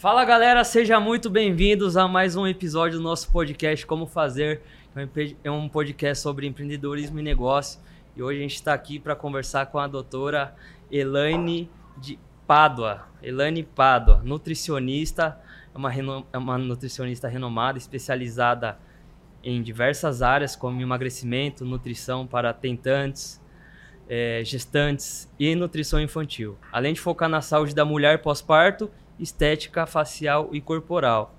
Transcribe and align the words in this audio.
Fala 0.00 0.24
galera, 0.24 0.64
sejam 0.64 0.98
muito 0.98 1.28
bem-vindos 1.28 1.94
a 1.94 2.08
mais 2.08 2.34
um 2.34 2.46
episódio 2.46 2.96
do 2.96 3.02
nosso 3.04 3.30
podcast 3.30 3.84
Como 3.84 4.06
Fazer. 4.06 4.62
É 5.44 5.50
um 5.50 5.68
podcast 5.68 6.22
sobre 6.22 6.46
empreendedorismo 6.46 7.18
e 7.18 7.22
negócio. 7.22 7.78
E 8.16 8.22
hoje 8.22 8.38
a 8.38 8.42
gente 8.42 8.54
está 8.54 8.72
aqui 8.72 8.98
para 8.98 9.14
conversar 9.14 9.66
com 9.66 9.78
a 9.78 9.86
doutora 9.86 10.56
Elaine 10.90 11.68
de 11.98 12.18
Pádua. 12.46 13.08
Elaine 13.22 13.62
Pádua, 13.62 14.22
nutricionista, 14.24 15.38
é 15.74 15.76
uma, 15.76 15.92
é 16.32 16.38
uma 16.38 16.56
nutricionista 16.56 17.28
renomada, 17.28 17.76
especializada 17.76 18.78
em 19.44 19.62
diversas 19.62 20.22
áreas, 20.22 20.56
como 20.56 20.80
emagrecimento, 20.80 21.62
nutrição 21.62 22.26
para 22.26 22.54
tentantes, 22.54 23.38
é, 24.08 24.40
gestantes 24.46 25.30
e 25.38 25.54
nutrição 25.54 26.00
infantil. 26.00 26.56
Além 26.72 26.94
de 26.94 27.00
focar 27.02 27.28
na 27.28 27.42
saúde 27.42 27.74
da 27.74 27.84
mulher 27.84 28.22
pós-parto, 28.22 28.90
estética 29.20 29.86
facial 29.86 30.48
e 30.52 30.60
corporal. 30.60 31.34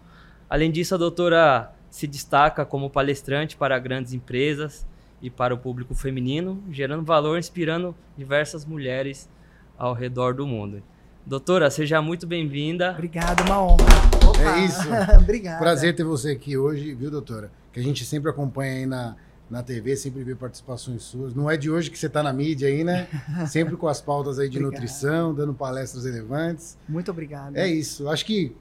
Além 0.49 0.71
disso, 0.71 0.95
a 0.95 0.97
doutora 0.97 1.73
se 1.89 2.07
destaca 2.07 2.65
como 2.65 2.89
palestrante 2.89 3.57
para 3.57 3.77
grandes 3.79 4.13
empresas 4.13 4.85
e 5.21 5.29
para 5.29 5.53
o 5.53 5.57
público 5.57 5.93
feminino, 5.93 6.63
gerando 6.71 7.03
valor, 7.03 7.37
inspirando 7.37 7.95
diversas 8.17 8.65
mulheres 8.65 9.29
ao 9.77 9.93
redor 9.93 10.33
do 10.33 10.47
mundo. 10.47 10.81
Doutora, 11.25 11.69
seja 11.69 12.01
muito 12.01 12.25
bem-vinda. 12.25 12.91
Obrigada, 12.91 13.43
uma 13.43 13.61
honra. 13.61 13.85
Opa. 14.27 14.57
É 14.57 14.65
isso. 14.65 14.87
Obrigada. 15.21 15.59
Prazer 15.59 15.95
ter 15.95 16.03
você 16.03 16.31
aqui 16.31 16.57
hoje, 16.57 16.93
viu, 16.95 17.11
doutora? 17.11 17.51
Que 17.71 17.79
a 17.79 17.83
gente 17.83 18.03
sempre 18.05 18.29
acompanha 18.29 18.73
aí 18.73 18.85
na, 18.85 19.15
na 19.51 19.61
TV, 19.61 19.97
sempre 19.97 20.23
vê 20.23 20.33
participações 20.33 21.03
suas. 21.03 21.35
Não 21.35 21.51
é 21.51 21.57
de 21.57 21.69
hoje 21.69 21.91
que 21.91 21.99
você 21.99 22.07
está 22.07 22.23
na 22.23 22.31
mídia 22.31 22.69
aí, 22.69 22.85
né? 22.85 23.05
Sempre 23.47 23.75
com 23.75 23.85
as 23.85 23.99
pautas 23.99 24.39
aí 24.39 24.47
de 24.47 24.61
nutrição, 24.61 25.33
dando 25.33 25.53
palestras 25.53 26.05
relevantes. 26.05 26.77
Muito 26.87 27.11
obrigado. 27.11 27.57
É 27.57 27.67
isso. 27.67 28.07
Acho 28.07 28.25
que, 28.25 28.55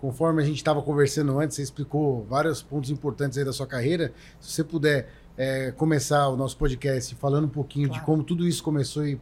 conforme 0.00 0.42
a 0.42 0.44
gente 0.44 0.56
estava 0.56 0.82
conversando 0.82 1.38
antes, 1.38 1.54
você 1.54 1.62
explicou 1.62 2.26
vários 2.28 2.60
pontos 2.60 2.90
importantes 2.90 3.38
aí 3.38 3.44
da 3.44 3.52
sua 3.52 3.68
carreira. 3.68 4.12
Se 4.40 4.50
você 4.50 4.64
puder 4.64 5.08
é, 5.38 5.70
começar 5.70 6.28
o 6.28 6.36
nosso 6.36 6.56
podcast 6.56 7.14
falando 7.14 7.44
um 7.44 7.50
pouquinho 7.50 7.86
claro. 7.86 8.00
de 8.00 8.04
como 8.04 8.24
tudo 8.24 8.46
isso 8.46 8.64
começou 8.64 9.06
e, 9.06 9.20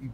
e 0.00 0.08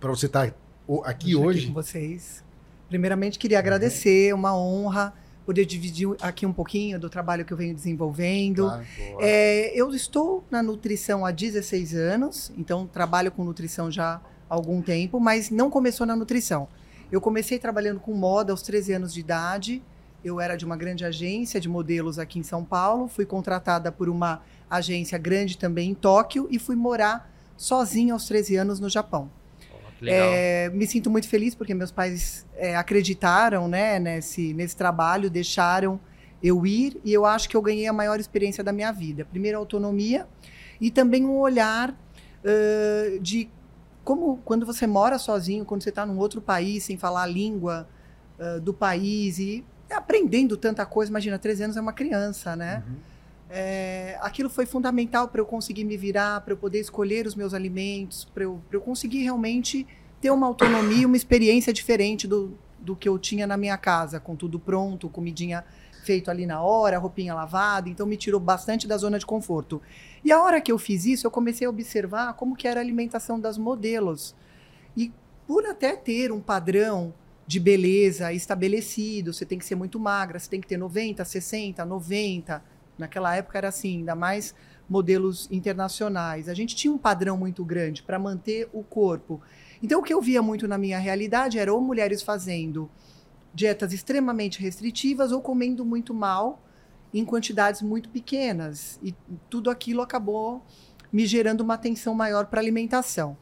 para 0.00 0.08
você 0.08 0.24
estar 0.24 0.50
tá 0.50 0.56
aqui 1.04 1.36
hoje. 1.36 1.58
Aqui 1.58 1.68
com 1.68 1.74
vocês. 1.74 2.42
Primeiramente, 2.88 3.38
queria 3.38 3.58
agradecer, 3.58 4.34
uma 4.34 4.56
honra 4.56 5.12
poder 5.44 5.64
dividir 5.64 6.08
aqui 6.20 6.46
um 6.46 6.52
pouquinho 6.52 6.98
do 6.98 7.08
trabalho 7.10 7.44
que 7.44 7.52
eu 7.52 7.56
venho 7.56 7.74
desenvolvendo. 7.74 8.66
Claro, 8.66 8.84
é, 9.20 9.72
eu 9.78 9.90
estou 9.94 10.44
na 10.50 10.62
nutrição 10.62 11.24
há 11.24 11.30
16 11.30 11.94
anos, 11.94 12.52
então 12.56 12.86
trabalho 12.86 13.30
com 13.30 13.44
nutrição 13.44 13.90
já 13.90 14.20
há 14.48 14.54
algum 14.54 14.80
tempo, 14.80 15.20
mas 15.20 15.50
não 15.50 15.70
começou 15.70 16.06
na 16.06 16.16
nutrição. 16.16 16.68
Eu 17.12 17.20
comecei 17.20 17.58
trabalhando 17.58 18.00
com 18.00 18.14
moda 18.14 18.52
aos 18.52 18.62
13 18.62 18.94
anos 18.94 19.12
de 19.12 19.20
idade. 19.20 19.82
Eu 20.24 20.40
era 20.40 20.56
de 20.56 20.64
uma 20.64 20.76
grande 20.76 21.04
agência 21.04 21.60
de 21.60 21.68
modelos 21.68 22.18
aqui 22.18 22.38
em 22.38 22.42
São 22.42 22.64
Paulo, 22.64 23.08
fui 23.08 23.26
contratada 23.26 23.92
por 23.92 24.08
uma 24.08 24.42
agência 24.70 25.18
grande 25.18 25.58
também 25.58 25.90
em 25.90 25.94
Tóquio 25.94 26.48
e 26.50 26.58
fui 26.58 26.74
morar 26.74 27.30
sozinha 27.56 28.14
aos 28.14 28.26
13 28.26 28.56
anos 28.56 28.80
no 28.80 28.88
Japão. 28.88 29.30
É, 30.12 30.70
me 30.70 30.86
sinto 30.86 31.10
muito 31.10 31.28
feliz 31.28 31.54
porque 31.54 31.74
meus 31.74 31.90
pais 31.90 32.46
é, 32.56 32.76
acreditaram 32.76 33.68
né, 33.68 33.98
nesse, 33.98 34.52
nesse 34.54 34.76
trabalho, 34.76 35.30
deixaram 35.30 36.00
eu 36.42 36.66
ir 36.66 37.00
e 37.04 37.12
eu 37.12 37.24
acho 37.24 37.48
que 37.48 37.56
eu 37.56 37.62
ganhei 37.62 37.86
a 37.86 37.92
maior 37.92 38.20
experiência 38.20 38.62
da 38.62 38.72
minha 38.72 38.92
vida. 38.92 39.24
Primeiro, 39.24 39.58
autonomia 39.58 40.26
e 40.80 40.90
também 40.90 41.24
um 41.24 41.38
olhar 41.38 41.90
uh, 41.90 43.20
de 43.20 43.48
como 44.02 44.38
quando 44.44 44.66
você 44.66 44.86
mora 44.86 45.18
sozinho, 45.18 45.64
quando 45.64 45.82
você 45.82 45.88
está 45.88 46.04
num 46.04 46.18
outro 46.18 46.42
país 46.42 46.84
sem 46.84 46.98
falar 46.98 47.22
a 47.22 47.26
língua 47.26 47.88
uh, 48.38 48.60
do 48.60 48.74
país 48.74 49.38
e 49.38 49.64
aprendendo 49.90 50.56
tanta 50.56 50.84
coisa. 50.84 51.10
Imagina, 51.10 51.38
13 51.38 51.64
anos 51.64 51.76
é 51.76 51.80
uma 51.80 51.92
criança, 51.92 52.54
né? 52.54 52.82
Uhum. 52.86 53.13
É, 53.56 54.18
aquilo 54.20 54.50
foi 54.50 54.66
fundamental 54.66 55.28
para 55.28 55.40
eu 55.40 55.46
conseguir 55.46 55.84
me 55.84 55.96
virar, 55.96 56.40
para 56.40 56.54
eu 56.54 56.56
poder 56.56 56.80
escolher 56.80 57.24
os 57.24 57.36
meus 57.36 57.54
alimentos, 57.54 58.24
para 58.24 58.42
eu, 58.42 58.60
eu 58.72 58.80
conseguir 58.80 59.22
realmente 59.22 59.86
ter 60.20 60.30
uma 60.30 60.48
autonomia, 60.48 61.06
uma 61.06 61.16
experiência 61.16 61.72
diferente 61.72 62.26
do, 62.26 62.58
do 62.80 62.96
que 62.96 63.08
eu 63.08 63.16
tinha 63.16 63.46
na 63.46 63.56
minha 63.56 63.78
casa, 63.78 64.18
com 64.18 64.34
tudo 64.34 64.58
pronto, 64.58 65.08
comidinha 65.08 65.64
feito 66.04 66.32
ali 66.32 66.46
na 66.46 66.60
hora, 66.62 66.98
roupinha 66.98 67.32
lavada, 67.32 67.88
então 67.88 68.04
me 68.08 68.16
tirou 68.16 68.40
bastante 68.40 68.88
da 68.88 68.96
zona 68.96 69.20
de 69.20 69.24
conforto. 69.24 69.80
E 70.24 70.32
a 70.32 70.42
hora 70.42 70.60
que 70.60 70.72
eu 70.72 70.76
fiz 70.76 71.04
isso, 71.04 71.24
eu 71.24 71.30
comecei 71.30 71.64
a 71.64 71.70
observar 71.70 72.34
como 72.34 72.56
que 72.56 72.66
era 72.66 72.80
a 72.80 72.82
alimentação 72.82 73.38
das 73.38 73.56
modelos. 73.56 74.34
E 74.96 75.12
por 75.46 75.64
até 75.64 75.94
ter 75.94 76.32
um 76.32 76.40
padrão 76.40 77.14
de 77.46 77.60
beleza 77.60 78.32
estabelecido, 78.32 79.32
você 79.32 79.46
tem 79.46 79.60
que 79.60 79.64
ser 79.64 79.76
muito 79.76 80.00
magra, 80.00 80.40
você 80.40 80.50
tem 80.50 80.60
que 80.60 80.66
ter 80.66 80.76
90, 80.76 81.24
60, 81.24 81.84
90, 81.84 82.73
Naquela 82.98 83.34
época 83.34 83.58
era 83.58 83.68
assim, 83.68 83.98
ainda 83.98 84.14
mais 84.14 84.54
modelos 84.88 85.48
internacionais. 85.50 86.48
A 86.48 86.54
gente 86.54 86.76
tinha 86.76 86.92
um 86.92 86.98
padrão 86.98 87.36
muito 87.36 87.64
grande 87.64 88.02
para 88.02 88.18
manter 88.18 88.68
o 88.72 88.82
corpo. 88.82 89.40
Então, 89.82 90.00
o 90.00 90.02
que 90.02 90.12
eu 90.12 90.20
via 90.20 90.42
muito 90.42 90.68
na 90.68 90.78
minha 90.78 90.98
realidade 90.98 91.58
era 91.58 91.72
ou 91.72 91.80
mulheres 91.80 92.22
fazendo 92.22 92.90
dietas 93.52 93.92
extremamente 93.92 94.60
restritivas 94.60 95.32
ou 95.32 95.40
comendo 95.40 95.84
muito 95.84 96.12
mal 96.12 96.62
em 97.12 97.24
quantidades 97.24 97.82
muito 97.82 98.08
pequenas. 98.08 98.98
E 99.02 99.14
tudo 99.48 99.70
aquilo 99.70 100.02
acabou 100.02 100.62
me 101.12 101.26
gerando 101.26 101.60
uma 101.60 101.74
atenção 101.74 102.14
maior 102.14 102.46
para 102.46 102.60
alimentação. 102.60 103.36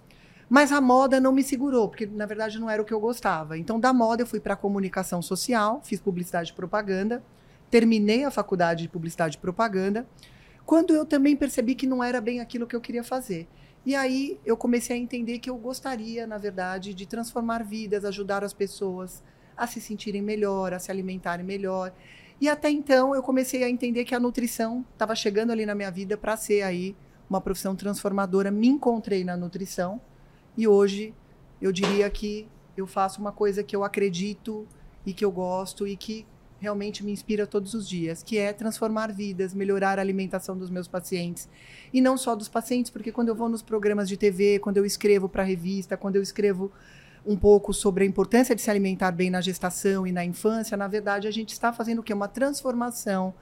Mas 0.49 0.71
a 0.71 0.83
moda 0.83 1.19
não 1.19 1.33
me 1.33 1.43
segurou, 1.43 1.89
porque 1.89 2.05
na 2.05 2.27
verdade 2.27 2.59
não 2.59 2.69
era 2.69 2.83
o 2.83 2.85
que 2.85 2.93
eu 2.93 3.01
gostava. 3.01 3.57
Então, 3.57 3.81
da 3.81 3.93
moda, 3.93 4.23
eu 4.23 4.27
fui 4.27 4.39
para 4.39 4.55
comunicação 4.55 5.23
social, 5.23 5.81
fiz 5.83 5.99
publicidade 5.99 6.51
e 6.51 6.55
propaganda 6.55 7.23
terminei 7.73 8.23
a 8.23 8.31
faculdade 8.31 8.83
de 8.83 8.89
publicidade 8.91 9.39
e 9.39 9.41
propaganda, 9.41 10.07
quando 10.67 10.93
eu 10.93 11.07
também 11.07 11.35
percebi 11.35 11.75
que 11.75 11.87
não 11.87 12.05
era 12.05 12.21
bem 12.21 12.39
aquilo 12.39 12.67
que 12.67 12.77
eu 12.77 12.83
queria 12.83 13.03
fazer. 13.03 13.49
E 13.87 13.95
aí 13.95 14.39
eu 14.45 14.59
comecei 14.59 14.95
a 14.95 14.99
entender 14.99 15.39
que 15.39 15.49
eu 15.49 15.57
gostaria, 15.57 16.27
na 16.27 16.37
verdade, 16.37 16.93
de 16.93 17.07
transformar 17.07 17.65
vidas, 17.65 18.05
ajudar 18.05 18.45
as 18.45 18.53
pessoas 18.53 19.25
a 19.57 19.67
se 19.67 19.81
sentirem 19.81 20.21
melhor, 20.21 20.75
a 20.75 20.79
se 20.79 20.91
alimentarem 20.91 21.47
melhor. 21.47 21.95
E 22.39 22.47
até 22.47 22.69
então 22.69 23.15
eu 23.15 23.23
comecei 23.23 23.65
a 23.65 23.71
entender 23.71 24.05
que 24.05 24.15
a 24.15 24.21
nutrição 24.21 24.85
estava 24.93 25.15
chegando 25.15 25.51
ali 25.51 25.65
na 25.65 25.75
minha 25.75 25.91
vida 25.91 26.15
para 26.15 26.37
ser 26.37 26.61
aí 26.61 26.95
uma 27.29 27.41
profissão 27.41 27.75
transformadora. 27.75 28.51
Me 28.51 28.69
encontrei 28.69 29.25
na 29.25 29.35
nutrição 29.35 29.99
e 30.59 30.69
hoje 30.69 31.15
eu 31.59 31.73
diria 31.73 32.11
que 32.11 32.47
eu 32.77 32.87
faço 32.87 33.19
uma 33.19 33.33
coisa 33.33 33.63
que 33.63 33.75
eu 33.75 33.83
acredito 33.83 34.69
e 35.07 35.15
que 35.15 35.25
eu 35.25 35.33
gosto 35.33 35.87
e 35.87 35.97
que 35.97 36.27
realmente 36.63 37.05
me 37.05 37.11
inspira 37.11 37.45
todos 37.45 37.75
os 37.75 37.89
dias, 37.89 38.23
que 38.23 38.39
é 38.39 38.53
transformar 38.53 39.13
vidas, 39.13 39.53
melhorar 39.53 39.99
a 39.99 40.01
alimentação 40.01 40.57
dos 40.57 40.71
meus 40.71 40.87
pacientes. 40.87 41.49
E 41.93 42.01
não 42.01 42.17
só 42.17 42.37
dos 42.37 42.49
pacientes, 42.49 42.89
porque 42.89 43.11
quando 43.11 43.31
eu 43.31 43.35
vou 43.35 43.49
nos 43.49 43.63
programas 43.63 44.09
de 44.09 44.17
TV, 44.17 44.61
quando 44.61 44.77
eu 44.77 44.87
escrevo 44.87 45.29
para 45.29 45.43
revista, 45.43 45.97
quando 45.97 46.15
eu 46.15 46.23
escrevo 46.23 46.71
um 47.27 47.37
pouco 47.37 47.75
sobre 47.75 48.05
a 48.05 48.07
importância 48.07 48.55
de 48.55 48.63
se 48.63 48.71
alimentar 48.71 49.11
bem 49.11 49.29
na 49.29 49.41
gestação 49.41 50.07
e 50.07 50.13
na 50.13 50.25
infância, 50.25 50.77
na 50.77 50.87
verdade, 50.87 51.27
a 51.27 51.33
gente 51.33 51.51
está 51.51 51.73
fazendo 51.73 51.99
o 51.99 52.03
quê? 52.03 52.15
Uma 52.15 52.29
transformação 52.29 53.35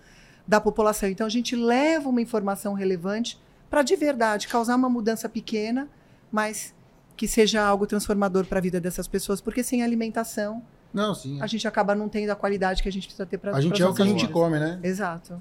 da 0.49 0.59
população. 0.59 1.07
Então, 1.07 1.27
a 1.27 1.31
gente 1.31 1.55
leva 1.55 2.09
uma 2.09 2.23
informação 2.23 2.73
relevante 2.73 3.39
para, 3.69 3.83
de 3.83 3.97
verdade, 3.97 4.49
causar 4.49 4.77
uma 4.77 4.89
mudança 4.89 5.29
pequena, 5.29 5.87
mas 6.33 6.75
que 7.19 7.29
seja 7.29 7.63
algo 7.63 7.87
transformador 7.87 8.47
para 8.47 8.61
a 8.61 8.63
vida 8.63 8.81
dessas 8.81 9.07
pessoas, 9.07 9.43
porque 9.43 9.63
sem 9.63 9.83
alimentação 9.83 10.63
não, 10.93 11.15
sim. 11.15 11.41
A 11.41 11.47
gente 11.47 11.67
acaba 11.67 11.95
não 11.95 12.09
tendo 12.09 12.31
a 12.31 12.37
qualidade 12.37 12.83
que 12.83 12.89
a 12.89 12.93
gente 12.93 13.07
precisa 13.07 13.25
ter 13.25 13.39
para 13.39 13.57
A 13.57 13.61
gente 13.61 13.81
é 13.81 13.87
o 13.87 13.95
que 13.95 14.03
a 14.03 14.07
gente 14.07 14.27
come, 14.29 14.59
né? 14.59 14.81
Exato. 14.83 15.41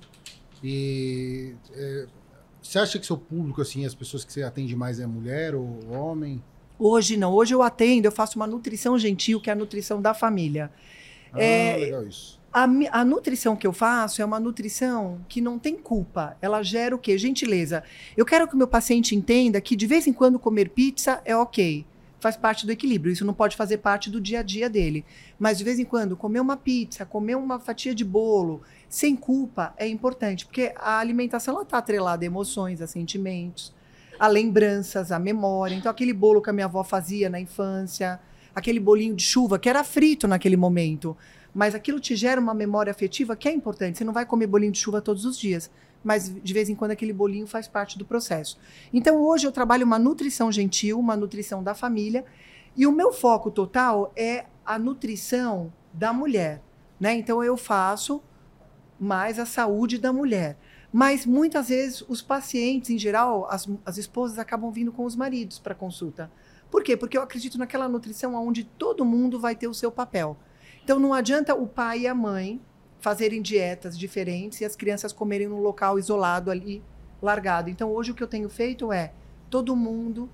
E 0.63 1.55
é, 1.73 2.07
você 2.61 2.79
acha 2.79 2.99
que 2.99 3.05
seu 3.05 3.17
público, 3.17 3.61
assim, 3.61 3.85
as 3.85 3.95
pessoas 3.95 4.23
que 4.23 4.31
você 4.31 4.43
atende 4.43 4.75
mais 4.75 4.99
é 4.99 5.07
mulher 5.07 5.55
ou 5.55 5.79
homem? 5.89 6.43
Hoje 6.77 7.17
não. 7.17 7.33
Hoje 7.33 7.53
eu 7.53 7.63
atendo, 7.63 8.07
eu 8.07 8.11
faço 8.11 8.37
uma 8.37 8.47
nutrição 8.47 8.97
gentil, 8.97 9.41
que 9.41 9.49
é 9.49 9.53
a 9.53 9.55
nutrição 9.55 10.01
da 10.01 10.13
família. 10.13 10.71
Ah, 11.33 11.41
é, 11.41 11.77
legal 11.77 12.07
isso. 12.07 12.39
A, 12.51 12.63
a, 12.63 13.05
nutrição 13.05 13.55
que 13.55 13.65
eu 13.65 13.73
faço 13.73 14.21
é 14.21 14.25
uma 14.25 14.39
nutrição 14.39 15.19
que 15.27 15.39
não 15.39 15.59
tem 15.59 15.75
culpa. 15.75 16.35
Ela 16.41 16.63
gera 16.63 16.95
o 16.95 16.99
quê? 16.99 17.17
Gentileza. 17.17 17.83
Eu 18.17 18.25
quero 18.25 18.47
que 18.47 18.55
o 18.55 18.57
meu 18.57 18.67
paciente 18.67 19.15
entenda 19.15 19.61
que 19.61 19.75
de 19.75 19.85
vez 19.85 20.07
em 20.07 20.13
quando 20.13 20.39
comer 20.39 20.69
pizza 20.69 21.21
é 21.25 21.35
ok 21.35 21.85
faz 22.19 22.35
parte 22.35 22.65
do 22.65 22.71
equilíbrio. 22.71 23.11
Isso 23.11 23.25
não 23.25 23.33
pode 23.33 23.55
fazer 23.55 23.77
parte 23.77 24.09
do 24.09 24.19
dia 24.19 24.39
a 24.39 24.43
dia 24.43 24.69
dele. 24.69 25.05
Mas 25.37 25.57
de 25.57 25.63
vez 25.63 25.79
em 25.79 25.85
quando, 25.85 26.17
comer 26.17 26.39
uma 26.39 26.57
pizza, 26.57 27.05
comer 27.05 27.35
uma 27.35 27.59
fatia 27.59 27.95
de 27.95 28.03
bolo, 28.03 28.61
sem 28.87 29.15
culpa, 29.15 29.73
é 29.77 29.87
importante, 29.87 30.45
porque 30.45 30.73
a 30.75 30.99
alimentação 30.99 31.61
está 31.61 31.77
atrelada 31.77 32.23
a 32.23 32.27
emoções, 32.27 32.81
a 32.81 32.87
sentimentos, 32.87 33.73
a 34.19 34.27
lembranças, 34.27 35.11
a 35.11 35.19
memória. 35.19 35.75
Então, 35.75 35.91
aquele 35.91 36.13
bolo 36.13 36.41
que 36.41 36.49
a 36.49 36.53
minha 36.53 36.65
avó 36.65 36.83
fazia 36.83 37.29
na 37.29 37.39
infância, 37.39 38.19
aquele 38.53 38.79
bolinho 38.79 39.15
de 39.15 39.23
chuva 39.23 39.57
que 39.57 39.69
era 39.69 39.83
frito 39.83 40.27
naquele 40.27 40.57
momento, 40.57 41.15
mas 41.53 41.73
aquilo 41.73 41.99
te 41.99 42.15
gera 42.15 42.39
uma 42.39 42.53
memória 42.53 42.91
afetiva 42.91 43.35
que 43.35 43.47
é 43.47 43.53
importante. 43.53 43.97
Você 43.97 44.03
não 44.03 44.13
vai 44.13 44.25
comer 44.25 44.47
bolinho 44.47 44.71
de 44.71 44.79
chuva 44.79 45.01
todos 45.01 45.25
os 45.25 45.37
dias, 45.37 45.69
mas 46.03 46.33
de 46.33 46.53
vez 46.53 46.69
em 46.69 46.75
quando 46.75 46.91
aquele 46.91 47.13
bolinho 47.13 47.47
faz 47.47 47.67
parte 47.67 47.97
do 47.97 48.05
processo. 48.05 48.57
Então 48.93 49.21
hoje 49.21 49.45
eu 49.45 49.51
trabalho 49.51 49.85
uma 49.85 49.99
nutrição 49.99 50.51
gentil, 50.51 50.99
uma 50.99 51.15
nutrição 51.15 51.63
da 51.63 51.73
família, 51.73 52.25
e 52.75 52.87
o 52.87 52.91
meu 52.91 53.11
foco 53.11 53.51
total 53.51 54.11
é 54.15 54.45
a 54.65 54.79
nutrição 54.79 55.73
da 55.93 56.13
mulher, 56.13 56.61
né? 56.99 57.13
Então 57.15 57.43
eu 57.43 57.57
faço 57.57 58.21
mais 58.99 59.39
a 59.39 59.45
saúde 59.45 59.97
da 59.97 60.13
mulher. 60.13 60.57
Mas 60.91 61.25
muitas 61.25 61.69
vezes 61.69 62.03
os 62.07 62.21
pacientes, 62.21 62.89
em 62.89 62.97
geral, 62.97 63.47
as, 63.49 63.67
as 63.85 63.97
esposas 63.97 64.39
acabam 64.39 64.71
vindo 64.71 64.91
com 64.91 65.05
os 65.05 65.15
maridos 65.15 65.59
para 65.59 65.75
consulta. 65.75 66.31
Por 66.69 66.83
quê? 66.83 66.97
Porque 66.97 67.17
eu 67.17 67.21
acredito 67.21 67.57
naquela 67.57 67.87
nutrição 67.87 68.35
onde 68.35 68.63
todo 68.63 69.05
mundo 69.05 69.39
vai 69.39 69.55
ter 69.55 69.67
o 69.67 69.73
seu 69.73 69.91
papel. 69.91 70.37
Então 70.83 70.99
não 70.99 71.13
adianta 71.13 71.53
o 71.53 71.67
pai 71.67 72.01
e 72.01 72.07
a 72.07 72.15
mãe 72.15 72.59
fazerem 72.99 73.41
dietas 73.41 73.97
diferentes 73.97 74.61
e 74.61 74.65
as 74.65 74.75
crianças 74.75 75.13
comerem 75.13 75.47
num 75.47 75.61
local 75.61 75.97
isolado 75.97 76.51
ali, 76.51 76.83
largado. 77.21 77.69
Então 77.69 77.91
hoje 77.91 78.11
o 78.11 78.15
que 78.15 78.23
eu 78.23 78.27
tenho 78.27 78.49
feito 78.49 78.91
é 78.91 79.13
todo 79.49 79.75
mundo 79.75 80.29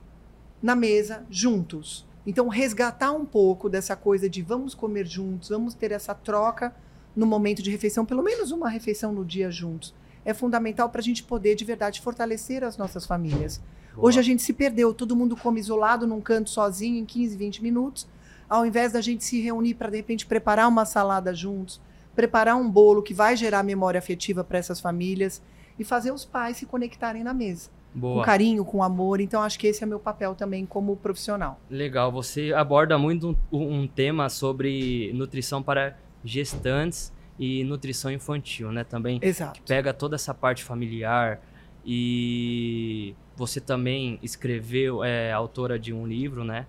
na 0.62 0.76
mesa, 0.76 1.26
juntos. 1.30 2.06
Então 2.26 2.48
resgatar 2.48 3.12
um 3.12 3.26
pouco 3.26 3.70
dessa 3.70 3.96
coisa 3.96 4.28
de 4.28 4.42
vamos 4.42 4.74
comer 4.74 5.06
juntos, 5.06 5.50
vamos 5.50 5.74
ter 5.76 5.92
essa 5.92 6.16
troca 6.16 6.74
no 7.16 7.26
momento 7.26 7.62
de 7.62 7.70
refeição, 7.70 8.06
pelo 8.06 8.24
menos 8.24 8.52
uma 8.52 8.70
refeição 8.70 9.14
no 9.14 9.24
dia 9.24 9.50
juntos. 9.52 9.94
É 10.26 10.34
fundamental 10.34 10.90
para 10.90 11.02
a 11.02 11.04
gente 11.04 11.24
poder 11.24 11.56
de 11.56 11.64
verdade 11.64 12.02
fortalecer 12.02 12.64
as 12.64 12.78
nossas 12.78 13.06
famílias. 13.06 13.62
Boa. 13.94 14.08
Hoje 14.08 14.20
a 14.20 14.24
gente 14.24 14.42
se 14.42 14.52
perdeu, 14.52 14.94
todo 14.94 15.16
mundo 15.16 15.38
come 15.38 15.60
isolado 15.60 16.08
num 16.08 16.20
canto 16.20 16.50
sozinho 16.50 16.98
em 16.98 17.06
15, 17.06 17.38
20 17.38 17.64
minutos, 17.64 18.08
ao 18.50 18.66
invés 18.66 18.92
da 18.92 19.02
gente 19.02 19.24
se 19.24 19.40
reunir 19.40 19.76
para 19.76 19.92
de 19.92 19.98
repente 19.98 20.26
preparar 20.26 20.68
uma 20.68 20.84
salada 20.84 21.34
juntos, 21.34 21.80
preparar 22.16 22.56
um 22.56 22.70
bolo 22.70 23.04
que 23.04 23.14
vai 23.14 23.36
gerar 23.36 23.64
memória 23.64 23.98
afetiva 24.00 24.44
para 24.44 24.58
essas 24.58 24.80
famílias 24.80 25.42
e 25.78 25.84
fazer 25.84 26.12
os 26.12 26.26
pais 26.26 26.58
se 26.58 26.66
conectarem 26.66 27.24
na 27.24 27.34
mesa. 27.34 27.70
Boa. 27.94 28.20
Com 28.20 28.26
carinho, 28.26 28.66
com 28.66 28.84
amor. 28.84 29.22
Então, 29.22 29.42
acho 29.42 29.58
que 29.58 29.68
esse 29.68 29.84
é 29.84 29.86
meu 29.86 30.00
papel 30.00 30.36
também 30.36 30.66
como 30.66 30.98
profissional. 30.98 31.60
Legal. 31.70 32.12
Você 32.12 32.54
aborda 32.54 32.98
muito 32.98 33.38
um, 33.52 33.82
um 33.82 33.88
tema 33.88 34.30
sobre 34.30 35.12
nutrição 35.14 35.64
para 35.64 35.98
gestantes 36.24 37.14
e 37.40 37.64
nutrição 37.64 38.12
infantil, 38.12 38.72
né? 38.72 38.84
Também 38.84 39.20
Exato. 39.22 39.62
pega 39.66 39.94
toda 39.94 40.16
essa 40.16 40.34
parte 40.34 40.64
familiar 40.64 41.42
e 41.86 43.16
você 43.36 43.62
também 43.62 44.20
escreveu, 44.22 45.04
é 45.04 45.32
autora 45.32 45.78
de 45.78 45.94
um 45.94 46.06
livro, 46.06 46.44
né? 46.44 46.66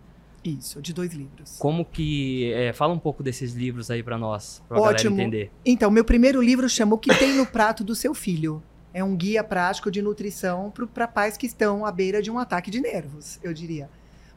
Isso, 0.50 0.80
de 0.80 0.92
dois 0.92 1.12
livros. 1.12 1.56
Como 1.58 1.84
que. 1.84 2.52
É, 2.52 2.72
fala 2.72 2.94
um 2.94 2.98
pouco 2.98 3.22
desses 3.22 3.54
livros 3.54 3.90
aí 3.90 4.02
para 4.02 4.16
nós, 4.16 4.62
pra 4.68 4.78
Ótimo. 4.78 5.16
galera 5.16 5.28
entender. 5.28 5.50
Então, 5.64 5.90
meu 5.90 6.04
primeiro 6.04 6.40
livro 6.40 6.68
chama 6.68 6.94
O 6.94 6.98
que 6.98 7.12
tem 7.14 7.34
no 7.34 7.46
prato 7.46 7.82
do 7.82 7.94
seu 7.94 8.14
filho. 8.14 8.62
É 8.94 9.04
um 9.04 9.14
guia 9.14 9.44
prático 9.44 9.90
de 9.90 10.00
nutrição 10.00 10.72
para 10.94 11.06
pais 11.06 11.36
que 11.36 11.46
estão 11.46 11.84
à 11.84 11.92
beira 11.92 12.22
de 12.22 12.30
um 12.30 12.38
ataque 12.38 12.70
de 12.70 12.80
nervos, 12.80 13.38
eu 13.42 13.52
diria. 13.52 13.90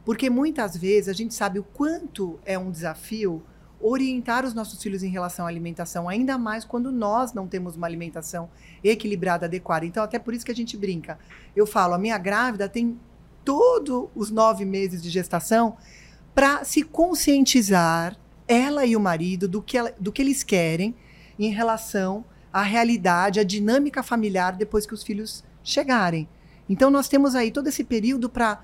Porque 0.04 0.28
muitas 0.28 0.76
vezes 0.76 1.08
a 1.08 1.12
gente 1.12 1.32
sabe 1.32 1.58
o 1.58 1.62
quanto 1.62 2.38
é 2.44 2.58
um 2.58 2.70
desafio 2.70 3.42
orientar 3.80 4.44
os 4.44 4.52
nossos 4.52 4.82
filhos 4.82 5.02
em 5.02 5.08
relação 5.08 5.46
à 5.46 5.48
alimentação, 5.48 6.08
ainda 6.08 6.36
mais 6.36 6.64
quando 6.64 6.92
nós 6.92 7.32
não 7.32 7.46
temos 7.46 7.76
uma 7.76 7.86
alimentação 7.86 8.50
equilibrada, 8.84 9.46
adequada. 9.46 9.86
Então, 9.86 10.04
até 10.04 10.18
por 10.18 10.34
isso 10.34 10.44
que 10.44 10.52
a 10.52 10.54
gente 10.54 10.76
brinca. 10.76 11.18
Eu 11.56 11.66
falo, 11.66 11.94
a 11.94 11.98
minha 11.98 12.18
grávida 12.18 12.68
tem 12.68 12.98
todos 13.44 14.08
os 14.14 14.30
nove 14.30 14.64
meses 14.64 15.02
de 15.02 15.08
gestação 15.08 15.76
para 16.34 16.64
se 16.64 16.82
conscientizar, 16.82 18.16
ela 18.46 18.84
e 18.84 18.96
o 18.96 19.00
marido, 19.00 19.48
do 19.48 19.62
que, 19.62 19.76
ela, 19.76 19.92
do 19.98 20.10
que 20.12 20.22
eles 20.22 20.42
querem 20.42 20.94
em 21.38 21.50
relação 21.50 22.24
à 22.52 22.62
realidade, 22.62 23.40
à 23.40 23.44
dinâmica 23.44 24.02
familiar 24.02 24.56
depois 24.56 24.86
que 24.86 24.94
os 24.94 25.02
filhos 25.02 25.44
chegarem. 25.62 26.28
Então, 26.68 26.90
nós 26.90 27.08
temos 27.08 27.34
aí 27.34 27.50
todo 27.50 27.68
esse 27.68 27.84
período 27.84 28.28
para 28.28 28.62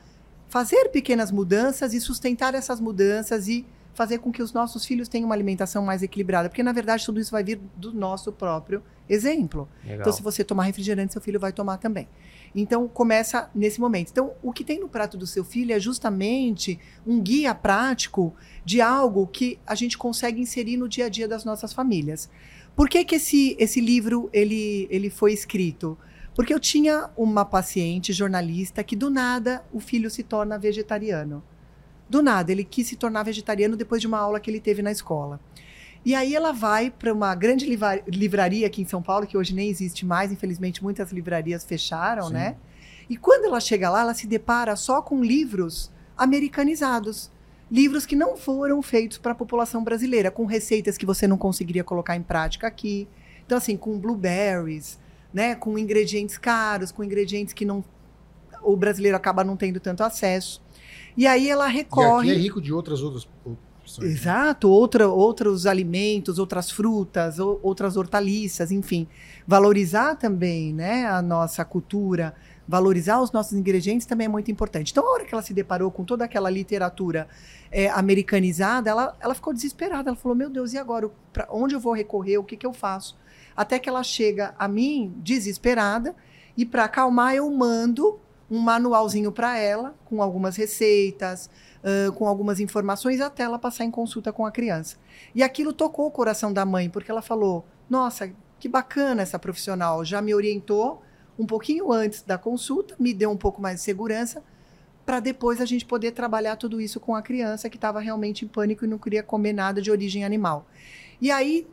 fazer 0.48 0.88
pequenas 0.88 1.30
mudanças 1.30 1.92
e 1.92 2.00
sustentar 2.00 2.54
essas 2.54 2.80
mudanças 2.80 3.48
e 3.48 3.66
fazer 3.96 4.18
com 4.18 4.30
que 4.30 4.42
os 4.42 4.52
nossos 4.52 4.84
filhos 4.84 5.08
tenham 5.08 5.26
uma 5.26 5.34
alimentação 5.34 5.82
mais 5.82 6.02
equilibrada, 6.02 6.50
porque 6.50 6.62
na 6.62 6.72
verdade 6.72 7.04
tudo 7.04 7.18
isso 7.18 7.30
vai 7.30 7.42
vir 7.42 7.58
do 7.74 7.94
nosso 7.94 8.30
próprio 8.30 8.82
exemplo. 9.08 9.66
Legal. 9.82 10.00
Então, 10.00 10.12
se 10.12 10.22
você 10.22 10.44
tomar 10.44 10.64
refrigerante, 10.64 11.14
seu 11.14 11.22
filho 11.22 11.40
vai 11.40 11.50
tomar 11.50 11.78
também. 11.78 12.06
Então, 12.58 12.88
começa 12.88 13.50
nesse 13.54 13.78
momento. 13.78 14.10
Então, 14.10 14.32
o 14.42 14.50
que 14.50 14.64
tem 14.64 14.80
no 14.80 14.88
prato 14.88 15.18
do 15.18 15.26
seu 15.26 15.44
filho 15.44 15.74
é 15.74 15.78
justamente 15.78 16.80
um 17.06 17.20
guia 17.20 17.54
prático 17.54 18.34
de 18.64 18.80
algo 18.80 19.26
que 19.26 19.58
a 19.66 19.74
gente 19.74 19.98
consegue 19.98 20.40
inserir 20.40 20.78
no 20.78 20.88
dia 20.88 21.04
a 21.04 21.08
dia 21.10 21.28
das 21.28 21.44
nossas 21.44 21.74
famílias. 21.74 22.30
Por 22.74 22.88
que, 22.88 23.04
que 23.04 23.16
esse, 23.16 23.54
esse 23.58 23.78
livro 23.78 24.30
ele, 24.32 24.88
ele 24.90 25.10
foi 25.10 25.34
escrito? 25.34 25.98
Porque 26.34 26.52
eu 26.52 26.58
tinha 26.58 27.10
uma 27.14 27.44
paciente 27.44 28.12
jornalista 28.12 28.82
que 28.82 28.96
do 28.96 29.10
nada 29.10 29.62
o 29.70 29.78
filho 29.78 30.10
se 30.10 30.22
torna 30.22 30.58
vegetariano. 30.58 31.44
Do 32.08 32.22
nada, 32.22 32.52
ele 32.52 32.64
quis 32.64 32.86
se 32.86 32.96
tornar 32.96 33.22
vegetariano 33.24 33.76
depois 33.76 34.00
de 34.00 34.06
uma 34.06 34.18
aula 34.18 34.38
que 34.40 34.50
ele 34.50 34.60
teve 34.60 34.80
na 34.80 34.92
escola. 34.92 35.40
E 36.06 36.14
aí 36.14 36.36
ela 36.36 36.52
vai 36.52 36.88
para 36.88 37.12
uma 37.12 37.34
grande 37.34 37.66
livraria 38.06 38.64
aqui 38.64 38.80
em 38.80 38.84
São 38.84 39.02
Paulo, 39.02 39.26
que 39.26 39.36
hoje 39.36 39.52
nem 39.52 39.68
existe 39.68 40.06
mais, 40.06 40.30
infelizmente 40.30 40.80
muitas 40.80 41.10
livrarias 41.10 41.64
fecharam, 41.64 42.28
Sim. 42.28 42.34
né? 42.34 42.56
E 43.10 43.16
quando 43.16 43.46
ela 43.46 43.58
chega 43.58 43.90
lá, 43.90 44.02
ela 44.02 44.14
se 44.14 44.24
depara 44.24 44.76
só 44.76 45.02
com 45.02 45.20
livros 45.20 45.90
americanizados. 46.16 47.28
Livros 47.68 48.06
que 48.06 48.14
não 48.14 48.36
foram 48.36 48.80
feitos 48.82 49.18
para 49.18 49.32
a 49.32 49.34
população 49.34 49.82
brasileira, 49.82 50.30
com 50.30 50.44
receitas 50.44 50.96
que 50.96 51.04
você 51.04 51.26
não 51.26 51.36
conseguiria 51.36 51.82
colocar 51.82 52.14
em 52.14 52.22
prática 52.22 52.68
aqui. 52.68 53.08
Então, 53.44 53.58
assim, 53.58 53.76
com 53.76 53.98
blueberries, 53.98 55.00
né? 55.34 55.56
Com 55.56 55.76
ingredientes 55.76 56.38
caros, 56.38 56.92
com 56.92 57.02
ingredientes 57.02 57.52
que 57.52 57.64
não 57.64 57.84
o 58.62 58.76
brasileiro 58.76 59.16
acaba 59.16 59.42
não 59.42 59.56
tendo 59.56 59.80
tanto 59.80 60.04
acesso. 60.04 60.62
E 61.16 61.26
aí 61.26 61.50
ela 61.50 61.66
recorre. 61.66 62.28
E 62.28 62.30
aqui 62.30 62.38
é 62.38 62.42
rico 62.44 62.60
de 62.60 62.72
outras 62.72 63.02
outras 63.02 63.26
Né? 63.98 64.08
Exato, 64.08 64.68
outra, 64.68 65.08
outros 65.08 65.66
alimentos, 65.66 66.38
outras 66.38 66.70
frutas, 66.70 67.38
ou, 67.38 67.60
outras 67.62 67.96
hortaliças, 67.96 68.70
enfim. 68.70 69.06
Valorizar 69.46 70.16
também 70.16 70.72
né, 70.72 71.06
a 71.06 71.22
nossa 71.22 71.64
cultura, 71.64 72.34
valorizar 72.66 73.20
os 73.20 73.32
nossos 73.32 73.52
ingredientes 73.52 74.06
também 74.06 74.26
é 74.26 74.28
muito 74.28 74.50
importante. 74.50 74.90
Então, 74.90 75.06
a 75.06 75.12
hora 75.12 75.24
que 75.24 75.34
ela 75.34 75.42
se 75.42 75.54
deparou 75.54 75.90
com 75.90 76.04
toda 76.04 76.24
aquela 76.24 76.50
literatura 76.50 77.28
é, 77.70 77.88
americanizada, 77.90 78.90
ela, 78.90 79.16
ela 79.20 79.34
ficou 79.34 79.52
desesperada. 79.52 80.10
Ela 80.10 80.16
falou: 80.16 80.36
Meu 80.36 80.50
Deus, 80.50 80.72
e 80.72 80.78
agora? 80.78 81.10
Para 81.32 81.48
onde 81.50 81.74
eu 81.74 81.80
vou 81.80 81.92
recorrer? 81.92 82.38
O 82.38 82.44
que, 82.44 82.56
que 82.56 82.66
eu 82.66 82.72
faço? 82.72 83.16
Até 83.56 83.78
que 83.78 83.88
ela 83.88 84.02
chega 84.02 84.54
a 84.58 84.68
mim 84.68 85.14
desesperada, 85.18 86.14
e 86.56 86.64
para 86.64 86.84
acalmar, 86.84 87.34
eu 87.34 87.50
mando 87.50 88.18
um 88.50 88.58
manualzinho 88.58 89.32
para 89.32 89.58
ela, 89.58 89.94
com 90.04 90.22
algumas 90.22 90.56
receitas, 90.56 91.50
com 92.16 92.26
algumas 92.26 92.58
informações, 92.60 93.20
até 93.20 93.44
ela 93.44 93.58
passar 93.58 93.84
em 93.84 93.90
consulta 93.90 94.32
com 94.32 94.44
a 94.44 94.50
criança. 94.50 94.96
E 95.34 95.42
aquilo 95.42 95.72
tocou 95.72 96.06
o 96.06 96.10
coração 96.10 96.52
da 96.52 96.64
mãe, 96.64 96.90
porque 96.90 97.10
ela 97.10 97.22
falou: 97.22 97.64
Nossa, 97.88 98.32
que 98.58 98.68
bacana 98.68 99.22
essa 99.22 99.38
profissional, 99.38 100.04
já 100.04 100.20
me 100.20 100.34
orientou 100.34 101.02
um 101.38 101.46
pouquinho 101.46 101.92
antes 101.92 102.22
da 102.22 102.38
consulta, 102.38 102.96
me 102.98 103.12
deu 103.12 103.30
um 103.30 103.36
pouco 103.36 103.60
mais 103.60 103.76
de 103.76 103.82
segurança, 103.82 104.42
para 105.04 105.20
depois 105.20 105.60
a 105.60 105.64
gente 105.64 105.84
poder 105.84 106.12
trabalhar 106.12 106.56
tudo 106.56 106.80
isso 106.80 106.98
com 106.98 107.14
a 107.14 107.22
criança 107.22 107.70
que 107.70 107.76
estava 107.76 108.00
realmente 108.00 108.44
em 108.44 108.48
pânico 108.48 108.84
e 108.84 108.88
não 108.88 108.98
queria 108.98 109.22
comer 109.22 109.52
nada 109.52 109.80
de 109.80 109.90
origem 109.90 110.24
animal. 110.24 110.66
E 111.20 111.30
aí, 111.30 111.66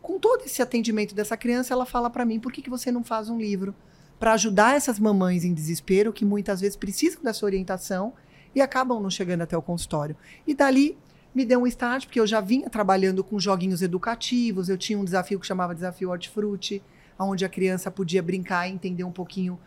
com 0.00 0.18
todo 0.18 0.44
esse 0.44 0.60
atendimento 0.60 1.14
dessa 1.14 1.36
criança, 1.36 1.72
ela 1.72 1.86
fala 1.86 2.10
para 2.10 2.24
mim: 2.24 2.40
por 2.40 2.50
que, 2.50 2.62
que 2.62 2.70
você 2.70 2.90
não 2.90 3.04
faz 3.04 3.28
um 3.28 3.38
livro 3.38 3.74
para 4.18 4.32
ajudar 4.32 4.76
essas 4.76 4.98
mamães 4.98 5.44
em 5.44 5.52
desespero 5.54 6.12
que 6.12 6.24
muitas 6.24 6.60
vezes 6.60 6.76
precisam 6.76 7.22
dessa 7.22 7.44
orientação 7.44 8.12
e 8.54 8.60
acabam 8.60 9.00
não 9.00 9.10
chegando 9.10 9.42
até 9.42 9.56
o 9.56 9.62
consultório. 9.62 10.16
E 10.46 10.54
dali 10.54 10.98
me 11.34 11.44
deu 11.44 11.60
um 11.60 11.66
start, 11.66 12.06
porque 12.06 12.20
eu 12.20 12.26
já 12.26 12.40
vinha 12.40 12.68
trabalhando 12.68 13.24
com 13.24 13.38
joguinhos 13.40 13.82
educativos, 13.82 14.68
eu 14.68 14.76
tinha 14.76 14.98
um 14.98 15.04
desafio 15.04 15.40
que 15.40 15.46
chamava 15.46 15.74
Desafio 15.74 16.10
Hortifruti, 16.10 16.82
onde 17.18 17.44
a 17.44 17.48
criança 17.48 17.90
podia 17.90 18.22
brincar 18.22 18.68
e 18.68 18.72
entender 18.72 19.04
um 19.04 19.12
pouquinho 19.12 19.58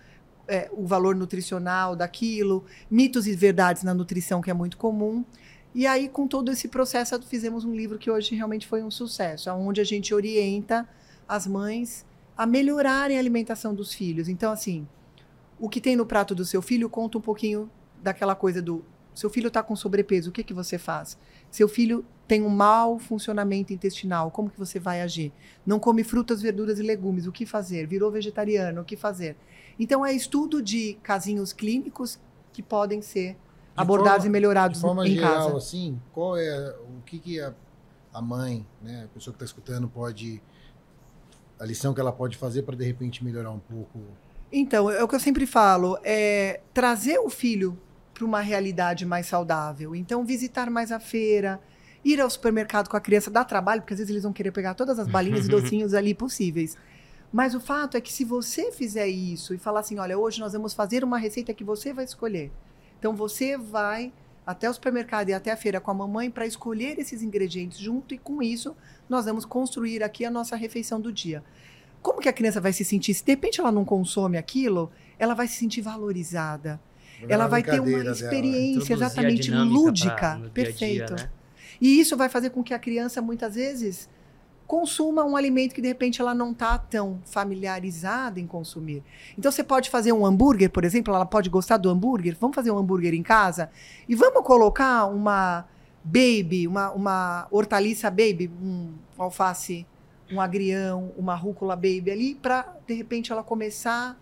é, 0.47 0.69
o 0.73 0.85
valor 0.85 1.15
nutricional 1.15 1.95
daquilo, 1.95 2.65
mitos 2.89 3.25
e 3.27 3.35
verdades 3.35 3.83
na 3.83 3.93
nutrição, 3.93 4.41
que 4.41 4.51
é 4.51 4.53
muito 4.53 4.77
comum. 4.77 5.25
E 5.73 5.85
aí, 5.87 6.07
com 6.07 6.27
todo 6.27 6.51
esse 6.51 6.67
processo, 6.67 7.19
fizemos 7.23 7.65
um 7.65 7.75
livro 7.75 7.97
que 7.97 8.09
hoje 8.09 8.35
realmente 8.35 8.67
foi 8.67 8.83
um 8.83 8.91
sucesso, 8.91 9.49
onde 9.51 9.81
a 9.81 9.83
gente 9.83 10.13
orienta 10.13 10.87
as 11.27 11.47
mães 11.47 12.05
a 12.37 12.45
melhorarem 12.45 13.17
a 13.17 13.19
alimentação 13.19 13.73
dos 13.73 13.93
filhos. 13.93 14.29
Então, 14.29 14.51
assim, 14.51 14.87
o 15.59 15.69
que 15.69 15.81
tem 15.81 15.95
no 15.95 16.05
prato 16.05 16.35
do 16.35 16.45
seu 16.45 16.61
filho 16.61 16.89
conta 16.89 17.17
um 17.17 17.21
pouquinho 17.21 17.69
daquela 18.05 18.35
coisa 18.35 18.61
do 18.61 18.85
seu 19.15 19.29
filho 19.29 19.47
está 19.47 19.63
com 19.63 19.75
sobrepeso, 19.75 20.29
o 20.29 20.31
que, 20.31 20.43
que 20.43 20.53
você 20.53 20.77
faz? 20.77 21.17
Seu 21.49 21.67
filho 21.67 22.05
tem 22.27 22.43
um 22.43 22.49
mau 22.49 22.99
funcionamento 22.99 23.73
intestinal, 23.73 24.29
como 24.29 24.49
que 24.49 24.59
você 24.59 24.79
vai 24.79 25.01
agir? 25.01 25.31
Não 25.65 25.79
come 25.79 26.03
frutas, 26.03 26.41
verduras 26.41 26.77
e 26.77 26.83
legumes, 26.83 27.25
o 27.25 27.31
que 27.31 27.45
fazer? 27.45 27.87
Virou 27.87 28.11
vegetariano, 28.11 28.81
o 28.81 28.85
que 28.85 28.95
fazer? 28.95 29.35
Então 29.79 30.05
é 30.05 30.13
estudo 30.13 30.61
de 30.61 30.99
casinhos 31.01 31.51
clínicos 31.51 32.19
que 32.53 32.61
podem 32.61 33.01
ser 33.01 33.33
de 33.33 33.37
abordados 33.75 34.23
forma, 34.23 34.27
e 34.27 34.29
melhorados 34.29 34.77
de 34.77 34.81
forma 34.81 35.07
em 35.07 35.15
geral, 35.15 35.47
casa. 35.47 35.57
assim, 35.57 35.99
qual 36.13 36.37
é 36.37 36.75
o 36.81 37.01
que, 37.05 37.17
que 37.17 37.39
a, 37.39 37.53
a 38.13 38.21
mãe, 38.21 38.65
né, 38.81 39.05
a 39.05 39.07
pessoa 39.07 39.33
que 39.33 39.37
está 39.37 39.45
escutando 39.45 39.87
pode 39.87 40.41
a 41.59 41.65
lição 41.65 41.93
que 41.93 42.01
ela 42.01 42.11
pode 42.11 42.37
fazer 42.37 42.63
para 42.63 42.75
de 42.75 42.85
repente 42.85 43.23
melhorar 43.23 43.51
um 43.51 43.59
pouco? 43.59 43.99
Então, 44.51 44.91
é 44.91 45.03
o 45.03 45.07
que 45.07 45.15
eu 45.15 45.19
sempre 45.19 45.47
falo, 45.47 45.97
é 46.03 46.61
trazer 46.73 47.17
o 47.19 47.29
filho 47.29 47.79
para 48.15 48.25
uma 48.25 48.41
realidade 48.41 49.05
mais 49.05 49.27
saudável. 49.27 49.95
Então, 49.95 50.25
visitar 50.25 50.71
mais 50.71 50.91
a 50.91 50.99
feira, 50.99 51.61
Ir 52.05 52.21
ao 52.21 52.29
supermercado 52.29 52.87
com 52.87 52.95
a 52.95 53.01
criança 53.01 53.31
dá 53.31 53.43
trabalho, 53.43 53.81
porque 53.81 53.95
às 53.95 53.97
vezes 53.97 54.11
eles 54.11 54.21
vão 54.21 54.31
querer 54.31 54.51
pegar 54.51 54.75
todas 54.75 54.99
as 54.99 55.07
balinhas 55.07 55.47
e 55.47 55.49
docinhos 55.49 55.95
ali 55.95 56.13
possíveis. 56.13 56.77
Mas 57.33 57.55
o 57.55 57.59
fato 57.59 57.97
é 57.97 58.01
que 58.01 58.13
se 58.13 58.23
você 58.23 58.71
fizer 58.71 59.07
isso 59.07 59.55
e 59.55 59.57
falar 59.57 59.79
assim, 59.79 59.97
olha, 59.97 60.15
hoje 60.15 60.39
nós 60.39 60.53
vamos 60.53 60.75
fazer 60.75 61.03
uma 61.03 61.17
receita 61.17 61.51
que 61.51 61.63
você 61.63 61.91
vai 61.91 62.05
escolher. 62.05 62.51
Então 62.99 63.15
você 63.15 63.57
vai 63.57 64.13
até 64.45 64.69
o 64.69 64.73
supermercado 64.73 65.29
e 65.29 65.33
até 65.33 65.51
a 65.51 65.57
feira 65.57 65.81
com 65.81 65.89
a 65.89 65.95
mamãe 65.95 66.29
para 66.29 66.45
escolher 66.45 66.99
esses 66.99 67.23
ingredientes 67.23 67.79
junto 67.79 68.13
e 68.13 68.19
com 68.19 68.39
isso 68.39 68.75
nós 69.09 69.25
vamos 69.25 69.43
construir 69.43 70.03
aqui 70.03 70.23
a 70.23 70.29
nossa 70.29 70.55
refeição 70.55 71.01
do 71.01 71.11
dia. 71.11 71.43
Como 72.03 72.21
que 72.21 72.29
a 72.29 72.33
criança 72.33 72.61
vai 72.61 72.71
se 72.71 72.85
sentir? 72.85 73.15
Se 73.15 73.25
de 73.25 73.31
repente 73.31 73.59
ela 73.59 73.71
não 73.71 73.83
consome 73.83 74.37
aquilo, 74.37 74.91
ela 75.17 75.33
vai 75.33 75.47
se 75.47 75.55
sentir 75.55 75.81
valorizada. 75.81 76.79
Ela 77.27 77.47
vai 77.47 77.63
ter 77.63 77.79
uma 77.79 78.11
experiência 78.11 78.93
exatamente 78.93 79.51
lúdica. 79.51 80.39
Pra, 80.39 80.49
Perfeito. 80.53 81.15
Dia, 81.15 81.25
né? 81.25 81.29
E 81.79 81.99
isso 81.99 82.15
vai 82.15 82.29
fazer 82.29 82.49
com 82.49 82.63
que 82.63 82.73
a 82.73 82.79
criança 82.79 83.21
muitas 83.21 83.55
vezes 83.55 84.09
consuma 84.67 85.23
um 85.23 85.35
alimento 85.35 85.75
que 85.75 85.81
de 85.81 85.87
repente 85.87 86.19
ela 86.19 86.33
não 86.33 86.51
está 86.51 86.77
tão 86.77 87.19
familiarizada 87.25 88.39
em 88.39 88.47
consumir. 88.47 89.03
Então 89.37 89.51
você 89.51 89.63
pode 89.63 89.89
fazer 89.89 90.11
um 90.11 90.25
hambúrguer, 90.25 90.69
por 90.69 90.83
exemplo, 90.83 91.13
ela 91.13 91.25
pode 91.25 91.49
gostar 91.49 91.77
do 91.77 91.89
hambúrguer. 91.89 92.35
Vamos 92.39 92.55
fazer 92.55 92.71
um 92.71 92.77
hambúrguer 92.77 93.13
em 93.13 93.23
casa 93.23 93.69
e 94.07 94.15
vamos 94.15 94.43
colocar 94.43 95.05
uma 95.05 95.65
baby, 96.03 96.67
uma, 96.67 96.91
uma 96.91 97.47
hortaliça 97.51 98.09
baby, 98.09 98.51
um 98.61 98.93
alface, 99.17 99.85
um 100.31 100.41
agrião, 100.41 101.11
uma 101.17 101.35
rúcula 101.35 101.75
baby 101.75 102.11
ali 102.11 102.35
para 102.35 102.75
de 102.87 102.93
repente 102.93 103.31
ela 103.31 103.43
começar 103.43 104.17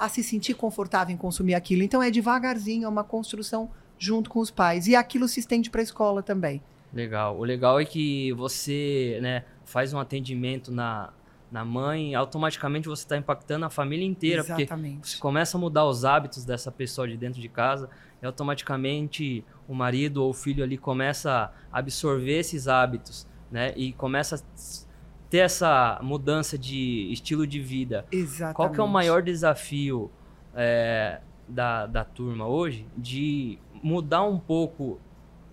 a 0.00 0.08
se 0.08 0.22
sentir 0.22 0.54
confortável 0.54 1.14
em 1.14 1.18
consumir 1.18 1.54
aquilo. 1.54 1.82
Então 1.82 2.02
é 2.02 2.10
devagarzinho, 2.10 2.86
é 2.86 2.88
uma 2.88 3.04
construção 3.04 3.70
junto 3.98 4.30
com 4.30 4.40
os 4.40 4.50
pais 4.50 4.86
e 4.86 4.96
aquilo 4.96 5.28
se 5.28 5.40
estende 5.40 5.68
para 5.68 5.82
a 5.82 5.84
escola 5.84 6.22
também. 6.22 6.62
Legal. 6.90 7.38
O 7.38 7.44
legal 7.44 7.78
é 7.78 7.84
que 7.84 8.32
você, 8.32 9.18
né, 9.20 9.44
faz 9.62 9.92
um 9.92 9.98
atendimento 9.98 10.72
na, 10.72 11.12
na 11.52 11.66
mãe, 11.66 12.14
automaticamente 12.14 12.88
você 12.88 13.02
está 13.02 13.18
impactando 13.18 13.66
a 13.66 13.70
família 13.70 14.06
inteira. 14.06 14.40
Exatamente. 14.40 14.96
Porque 15.00 15.08
você 15.10 15.18
começa 15.18 15.58
a 15.58 15.60
mudar 15.60 15.84
os 15.84 16.02
hábitos 16.02 16.46
dessa 16.46 16.72
pessoa 16.72 17.06
de 17.06 17.18
dentro 17.18 17.38
de 17.38 17.48
casa 17.50 17.90
e 18.22 18.26
automaticamente 18.26 19.44
o 19.68 19.74
marido 19.74 20.24
ou 20.24 20.30
o 20.30 20.34
filho 20.34 20.64
ali 20.64 20.78
começa 20.78 21.52
a 21.70 21.78
absorver 21.78 22.38
esses 22.38 22.68
hábitos, 22.68 23.26
né? 23.50 23.74
E 23.76 23.92
começa 23.92 24.36
a 24.36 24.38
ter 25.30 25.38
essa 25.38 25.98
mudança 26.02 26.58
de 26.58 27.10
estilo 27.12 27.46
de 27.46 27.60
vida. 27.60 28.04
Exatamente. 28.10 28.56
Qual 28.56 28.70
que 28.70 28.80
é 28.80 28.82
o 28.82 28.88
maior 28.88 29.22
desafio 29.22 30.10
é, 30.54 31.20
da, 31.48 31.86
da 31.86 32.04
turma 32.04 32.48
hoje 32.48 32.86
de 32.96 33.56
mudar 33.80 34.24
um 34.24 34.40
pouco 34.40 35.00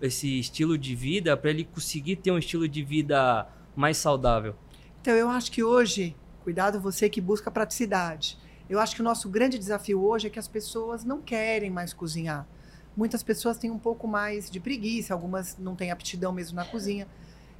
esse 0.02 0.40
estilo 0.40 0.76
de 0.76 0.96
vida 0.96 1.36
para 1.36 1.50
ele 1.50 1.64
conseguir 1.64 2.16
ter 2.16 2.32
um 2.32 2.38
estilo 2.38 2.68
de 2.68 2.82
vida 2.82 3.46
mais 3.76 3.96
saudável? 3.96 4.56
Então, 5.00 5.14
eu 5.14 5.30
acho 5.30 5.50
que 5.52 5.62
hoje, 5.62 6.16
cuidado 6.42 6.80
você 6.80 7.08
que 7.08 7.20
busca 7.20 7.48
praticidade. 7.48 8.36
Eu 8.68 8.80
acho 8.80 8.96
que 8.96 9.00
o 9.00 9.04
nosso 9.04 9.28
grande 9.28 9.58
desafio 9.58 10.02
hoje 10.04 10.26
é 10.26 10.30
que 10.30 10.40
as 10.40 10.48
pessoas 10.48 11.04
não 11.04 11.22
querem 11.22 11.70
mais 11.70 11.92
cozinhar. 11.92 12.46
Muitas 12.96 13.22
pessoas 13.22 13.56
têm 13.56 13.70
um 13.70 13.78
pouco 13.78 14.08
mais 14.08 14.50
de 14.50 14.58
preguiça, 14.58 15.14
algumas 15.14 15.56
não 15.56 15.76
têm 15.76 15.92
aptidão 15.92 16.32
mesmo 16.32 16.56
na 16.56 16.64
cozinha 16.64 17.06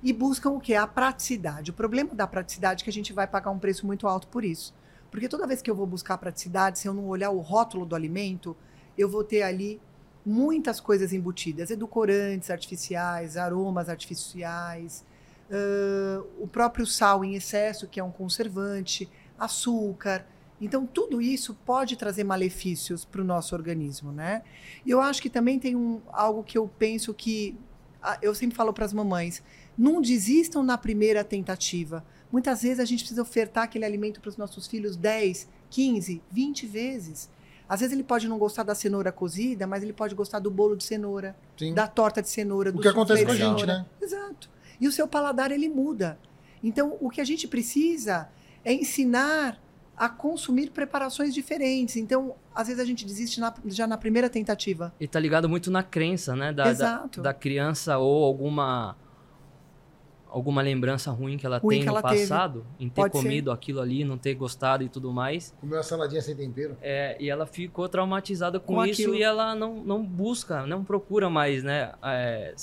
e 0.03 0.13
buscam 0.13 0.51
o 0.51 0.61
que? 0.61 0.75
A 0.75 0.87
praticidade. 0.87 1.71
O 1.71 1.75
problema 1.75 2.15
da 2.15 2.27
praticidade 2.27 2.83
é 2.83 2.85
que 2.85 2.91
a 2.91 2.93
gente 2.93 3.13
vai 3.13 3.27
pagar 3.27 3.51
um 3.51 3.59
preço 3.59 3.87
muito 3.87 4.07
alto 4.07 4.29
por 4.29 4.45
isso. 4.45 4.75
Porque 5.11 5.29
toda 5.29 5.47
vez 5.47 5.63
que 5.63 5.71
eu 5.71 5.75
vou 5.75 5.87
buscar 5.87 6.19
praticidade, 6.19 6.79
se 6.79 6.87
eu 6.87 6.95
não 6.95 7.07
olhar 7.09 7.31
o 7.31 7.41
rótulo 7.41 7.87
do 7.87 7.97
alimento, 7.97 8.57
eu 8.97 9.09
vou 9.09 9.25
ter 9.25 9.43
ali 9.43 9.81
muitas 10.25 10.79
coisas 10.79 11.13
embutidas, 11.13 11.71
edulcorantes 11.71 12.51
artificiais, 12.51 13.37
aromas 13.37 13.89
artificiais, 13.89 15.05
uh, 15.51 16.27
o 16.39 16.47
próprio 16.47 16.87
sal 16.87 17.25
em 17.25 17.35
excesso, 17.35 17.89
que 17.89 17.99
é 17.99 18.05
um 18.05 18.11
conservante, 18.11 19.09
açúcar. 19.39 20.27
Então, 20.61 20.85
tudo 20.87 21.23
isso 21.23 21.55
pode 21.65 21.97
trazer 21.97 22.25
malefícios 22.25 23.05
para 23.05 23.23
o 23.23 23.25
nosso 23.25 23.55
organismo, 23.55 24.13
né? 24.13 24.43
E 24.85 24.91
eu 24.91 25.01
acho 25.01 25.23
que 25.23 25.31
também 25.31 25.59
tem 25.59 25.77
um, 25.77 26.01
algo 26.09 26.43
que 26.43 26.59
eu 26.59 26.69
penso 26.79 27.15
que. 27.15 27.57
Eu 28.23 28.35
sempre 28.35 28.57
falo 28.57 28.73
para 28.73 28.85
as 28.85 28.93
mamães: 28.93 29.43
não 29.79 30.03
desistam 30.03 30.63
na 30.63 30.77
primeira 30.77 31.23
tentativa. 31.23 32.05
Muitas 32.33 32.63
vezes 32.63 32.81
a 32.81 32.85
gente 32.85 33.01
precisa 33.01 33.23
ofertar 33.23 33.65
aquele 33.65 33.85
alimento 33.85 34.21
para 34.21 34.29
os 34.29 34.37
nossos 34.37 34.67
filhos 34.67 34.97
10, 34.97 35.49
15, 35.71 36.21
20 36.31 36.67
vezes. 36.67 37.31
Às 37.69 37.81
vezes 37.81 37.93
ele 37.93 38.03
pode 38.03 38.27
não 38.27 38.39
gostar 38.39 38.65
da 38.65 38.75
cenoura 38.75 39.13
cozida, 39.13 39.67
mas 39.67 39.83
ele 39.83 39.93
pode 39.93 40.15
gostar 40.15 40.39
do 40.39 40.51
bolo 40.51 40.75
de 40.75 40.83
cenoura, 40.83 41.37
Sim. 41.57 41.75
da 41.75 41.87
torta 41.87 42.21
de 42.21 42.29
cenoura, 42.29 42.73
do 42.73 42.79
O 42.79 42.83
que 42.83 42.89
acontece 42.89 43.25
com 43.25 43.33
a 43.33 43.37
gente, 43.37 43.65
né? 43.67 43.87
Exato. 44.01 44.51
E 44.81 44.89
o 44.89 44.93
seu 44.93 45.07
paladar 45.07 45.53
ele 45.53 45.69
muda. 45.69 46.19
Então, 46.63 46.97
o 47.01 47.11
que 47.11 47.21
a 47.21 47.25
gente 47.25 47.47
precisa 47.47 48.29
é 48.65 48.73
ensinar 48.73 49.61
a 49.97 50.09
consumir 50.09 50.71
preparações 50.71 51.35
diferentes. 51.35 51.97
Então, 51.97 52.37
às 52.55 52.69
vezes 52.69 52.83
a 52.83 52.87
gente 52.87 53.05
desiste 53.05 53.39
na, 53.41 53.53
já 53.67 53.87
na 53.87 53.99
primeira 53.99 54.31
tentativa. 54.31 54.95
E 54.99 55.07
tá 55.07 55.19
ligado 55.21 55.49
muito 55.49 55.71
na 55.71 55.83
crença, 55.83 56.35
né? 56.35 56.53
Da, 56.53 56.71
Exato. 56.71 57.21
da, 57.21 57.31
da 57.31 57.35
criança 57.35 57.99
ou 57.99 58.25
alguma 58.25 58.97
alguma 60.31 60.63
lembrança 60.63 61.11
ruim 61.11 61.37
que 61.37 61.47
ela 61.47 61.59
ruim 61.59 61.77
tem 61.77 61.83
que 61.83 61.89
ela 61.89 62.01
no 62.01 62.09
passado, 62.09 62.61
teve. 62.61 62.85
em 62.85 62.89
ter 62.89 63.03
Pode 63.03 63.13
comido 63.13 63.51
ser. 63.51 63.55
aquilo 63.55 63.81
ali, 63.81 64.05
não 64.05 64.19
ter 64.19 64.35
gostado 64.35 64.85
e 64.85 64.89
tudo 64.89 65.13
mais. 65.13 65.55
Comeu 65.61 65.79
a 65.79 65.83
saladinha 65.83 66.23
sem 66.23 66.37
tempero. 66.37 66.77
É, 66.81 67.17
e 67.21 67.29
ela 67.29 67.47
ficou 67.47 67.89
traumatizada 67.89 68.61
com, 68.61 68.75
com 68.75 68.87
isso 68.87 69.03
aquilo. 69.03 69.15
e 69.15 69.23
ela 69.23 69.55
não, 69.55 69.83
não 69.83 70.05
busca, 70.05 70.67
não 70.67 70.85
procura 70.85 71.29
mais, 71.31 71.63
né? 71.63 71.93
É, 72.03 72.55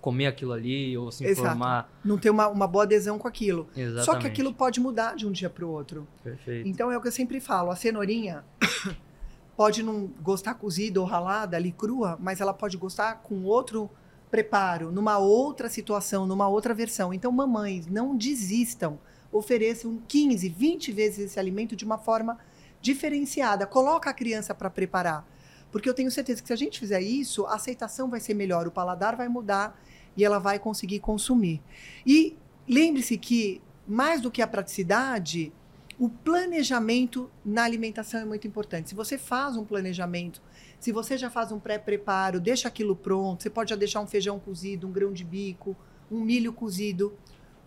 comer 0.00 0.26
aquilo 0.26 0.52
ali 0.52 0.98
ou 0.98 1.12
se 1.12 1.24
Exato. 1.24 1.46
informar. 1.46 1.90
Não 2.04 2.18
ter 2.18 2.28
uma, 2.28 2.48
uma 2.48 2.66
boa 2.66 2.84
adesão 2.84 3.18
com 3.18 3.28
aquilo. 3.28 3.68
Exatamente. 3.74 4.04
Só 4.04 4.16
que 4.16 4.26
aquilo 4.26 4.52
pode 4.52 4.80
mudar 4.80 5.14
de 5.14 5.26
um 5.26 5.30
dia 5.30 5.48
para 5.48 5.64
o 5.64 5.70
outro. 5.70 6.06
Perfeito. 6.22 6.68
Então 6.68 6.90
é 6.90 6.98
o 6.98 7.00
que 7.00 7.08
eu 7.08 7.12
sempre 7.12 7.40
falo: 7.40 7.70
a 7.70 7.76
cenourinha 7.76 8.44
pode 9.56 9.82
não 9.82 10.08
gostar 10.20 10.54
cozida 10.54 11.00
ou 11.00 11.06
ralada 11.06 11.56
ali 11.56 11.70
crua, 11.70 12.18
mas 12.20 12.40
ela 12.40 12.52
pode 12.52 12.76
gostar 12.76 13.22
com 13.22 13.44
outro 13.44 13.88
preparo, 14.32 14.90
numa 14.90 15.18
outra 15.18 15.68
situação, 15.68 16.26
numa 16.26 16.48
outra 16.48 16.72
versão. 16.72 17.12
Então, 17.12 17.30
mamães, 17.30 17.86
não 17.86 18.16
desistam. 18.16 18.98
Ofereçam 19.30 20.00
15, 20.08 20.48
20 20.48 20.90
vezes 20.90 21.18
esse 21.18 21.38
alimento 21.38 21.76
de 21.76 21.84
uma 21.84 21.98
forma 21.98 22.38
diferenciada. 22.80 23.66
Coloca 23.66 24.08
a 24.08 24.14
criança 24.14 24.54
para 24.54 24.70
preparar. 24.70 25.28
Porque 25.70 25.86
eu 25.86 25.92
tenho 25.92 26.10
certeza 26.10 26.40
que 26.40 26.48
se 26.48 26.52
a 26.52 26.56
gente 26.56 26.80
fizer 26.80 27.02
isso, 27.02 27.44
a 27.44 27.56
aceitação 27.56 28.08
vai 28.08 28.20
ser 28.20 28.32
melhor, 28.32 28.66
o 28.66 28.70
paladar 28.70 29.16
vai 29.16 29.28
mudar 29.28 29.78
e 30.16 30.24
ela 30.24 30.38
vai 30.38 30.58
conseguir 30.58 31.00
consumir. 31.00 31.60
E 32.06 32.34
lembre-se 32.66 33.18
que, 33.18 33.60
mais 33.86 34.22
do 34.22 34.30
que 34.30 34.40
a 34.40 34.46
praticidade, 34.46 35.52
o 35.98 36.08
planejamento 36.08 37.30
na 37.44 37.64
alimentação 37.64 38.20
é 38.20 38.24
muito 38.24 38.46
importante. 38.46 38.88
Se 38.88 38.94
você 38.94 39.18
faz 39.18 39.58
um 39.58 39.64
planejamento, 39.64 40.40
se 40.82 40.90
você 40.90 41.16
já 41.16 41.30
faz 41.30 41.52
um 41.52 41.60
pré-preparo, 41.60 42.40
deixa 42.40 42.66
aquilo 42.66 42.96
pronto, 42.96 43.40
você 43.40 43.48
pode 43.48 43.70
já 43.70 43.76
deixar 43.76 44.00
um 44.00 44.06
feijão 44.08 44.40
cozido, 44.40 44.88
um 44.88 44.90
grão 44.90 45.12
de 45.12 45.22
bico, 45.22 45.76
um 46.10 46.18
milho 46.18 46.52
cozido, 46.52 47.16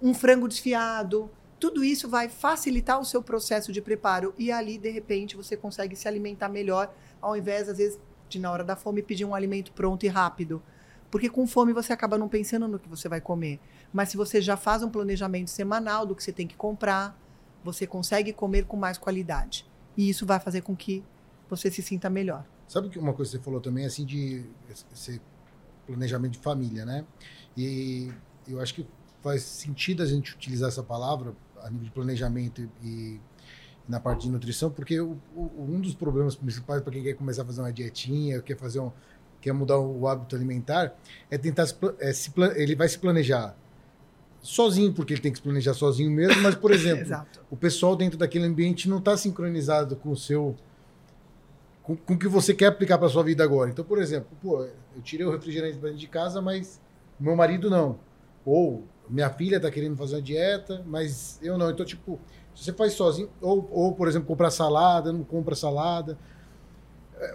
um 0.01 0.13
frango 0.13 0.50
desfiado. 0.50 1.31
Tudo 1.57 1.81
isso 1.81 2.10
vai 2.10 2.27
facilitar 2.27 3.00
o 3.00 3.05
seu 3.05 3.24
processo 3.24 3.72
de 3.72 3.81
preparo 3.81 4.34
e 4.38 4.51
ali, 4.51 4.77
de 4.77 4.89
repente, 4.89 5.38
você 5.38 5.55
consegue 5.55 5.95
se 5.95 6.10
alimentar 6.10 6.50
melhor, 6.50 6.93
ao 7.22 7.38
invés, 7.38 7.69
às 7.69 7.77
vezes, 7.77 7.98
de 8.27 8.38
na 8.38 8.51
hora 8.51 8.65
da 8.65 8.75
fome 8.75 9.01
pedir 9.01 9.24
um 9.24 9.34
alimento 9.34 9.72
pronto 9.72 10.05
e 10.05 10.10
rápido. 10.10 10.62
Porque 11.10 11.29
com 11.29 11.48
fome 11.48 11.72
você 11.72 11.93
acaba 11.93 12.17
não 12.17 12.27
pensando 12.27 12.67
no 12.67 12.77
que 12.77 12.89
você 12.89 13.07
vai 13.07 13.22
comer. 13.22 13.62
Mas 13.93 14.10
se 14.10 14.17
você 14.17 14.41
já 14.41 14.57
faz 14.57 14.84
um 14.84 14.89
planejamento 14.89 15.50
semanal 15.50 16.05
do 16.05 16.15
que 16.15 16.22
você 16.22 16.34
tem 16.34 16.48
que 16.48 16.57
comprar, 16.57 17.17
você 17.63 17.88
consegue 17.88 18.34
comer 18.34 18.65
com 18.65 18.75
mais 18.75 18.98
qualidade. 18.98 19.65
E 19.95 20.10
isso 20.10 20.25
vai 20.25 20.38
fazer 20.38 20.63
com 20.63 20.75
que 20.75 21.01
você 21.50 21.72
se 21.72 21.81
sinta 21.81 22.10
melhor. 22.10 22.45
Sabe 22.67 22.89
que 22.89 22.98
uma 22.98 23.13
coisa 23.13 23.31
que 23.31 23.38
você 23.38 23.43
falou 23.43 23.62
também, 23.62 23.86
assim, 23.86 24.05
de 24.05 24.45
esse 24.91 25.22
planejamento 25.86 26.34
de 26.34 26.39
família, 26.39 26.86
né? 26.86 27.05
E 27.55 28.12
eu 28.48 28.60
acho 28.60 28.74
que 28.74 28.88
faz 29.22 29.43
sentido 29.43 30.03
a 30.03 30.05
gente 30.05 30.34
utilizar 30.34 30.69
essa 30.69 30.84
palavra 30.84 31.34
a 31.62 31.69
nível 31.69 31.86
de 31.86 31.91
planejamento 31.91 32.69
e, 32.84 33.19
na 33.88 34.00
parte 34.00 34.24
de 34.24 34.31
nutrição, 34.31 34.69
porque 34.69 35.00
o, 35.00 35.17
o, 35.36 35.51
um 35.60 35.79
dos 35.79 35.93
problemas 35.93 36.36
principais 36.36 36.81
para 36.81 36.91
quem 36.91 37.03
quer 37.03 37.13
começar 37.13 37.43
a 37.43 37.45
fazer 37.45 37.62
uma 37.62 37.72
dietinha, 37.72 38.41
quer 38.41 38.57
fazer 38.57 38.79
um, 38.79 38.91
quer 39.39 39.53
mudar 39.53 39.79
o 39.79 40.07
hábito 40.07 40.36
alimentar, 40.36 40.95
é 41.29 41.38
tentar 41.38 41.67
se, 41.67 41.75
é, 42.00 42.12
se, 42.12 42.31
ele 42.55 42.75
vai 42.75 42.89
se 42.89 42.98
planejar 42.98 43.55
sozinho, 44.41 44.93
porque 44.93 45.13
ele 45.13 45.22
tem 45.22 45.31
que 45.31 45.38
se 45.38 45.43
planejar 45.43 45.74
sozinho 45.74 46.10
mesmo, 46.12 46.41
mas, 46.41 46.55
por 46.55 46.69
exemplo, 46.74 47.25
o 47.50 47.55
pessoal 47.55 47.95
dentro 47.95 48.17
daquele 48.17 48.45
ambiente 48.45 48.89
não 48.89 49.00
está 49.00 49.15
sincronizado 49.17 49.95
com 49.95 50.12
o 50.12 50.17
seu. 50.17 50.55
Com, 51.86 51.96
com 51.96 52.13
o 52.13 52.18
que 52.18 52.27
você 52.27 52.54
quer 52.54 52.68
aplicar 52.68 52.98
para 52.98 53.08
sua 53.10 53.24
vida 53.24 53.44
agora. 53.44 53.70
Então, 53.70 53.86
por 53.86 54.00
exemplo, 54.00 54.30
pô, 54.42 54.63
eu 54.63 55.01
tirei 55.04 55.25
o 55.25 55.32
refrigerante 55.32 55.77
de 55.96 56.08
casa, 56.08 56.42
mas 56.42 56.82
meu 57.20 57.36
marido 57.36 57.70
não. 57.70 58.00
Ou 58.44 58.84
minha 59.08 59.30
filha 59.30 59.58
está 59.58 59.70
querendo 59.70 59.96
fazer 59.96 60.15
uma 60.15 60.22
dieta, 60.22 60.84
mas 60.86 61.39
eu 61.44 61.58
não. 61.58 61.70
Então, 61.70 61.86
tipo, 61.86 62.20
se 62.56 62.63
você 62.65 62.74
faz 62.74 62.94
sozinho, 62.94 63.30
ou, 63.39 63.70
ou 63.72 63.94
por 63.94 64.08
exemplo, 64.08 64.27
comprar 64.27 64.50
salada, 64.50 65.13
não 65.13 65.24
compra 65.24 65.56
salada 65.56 66.18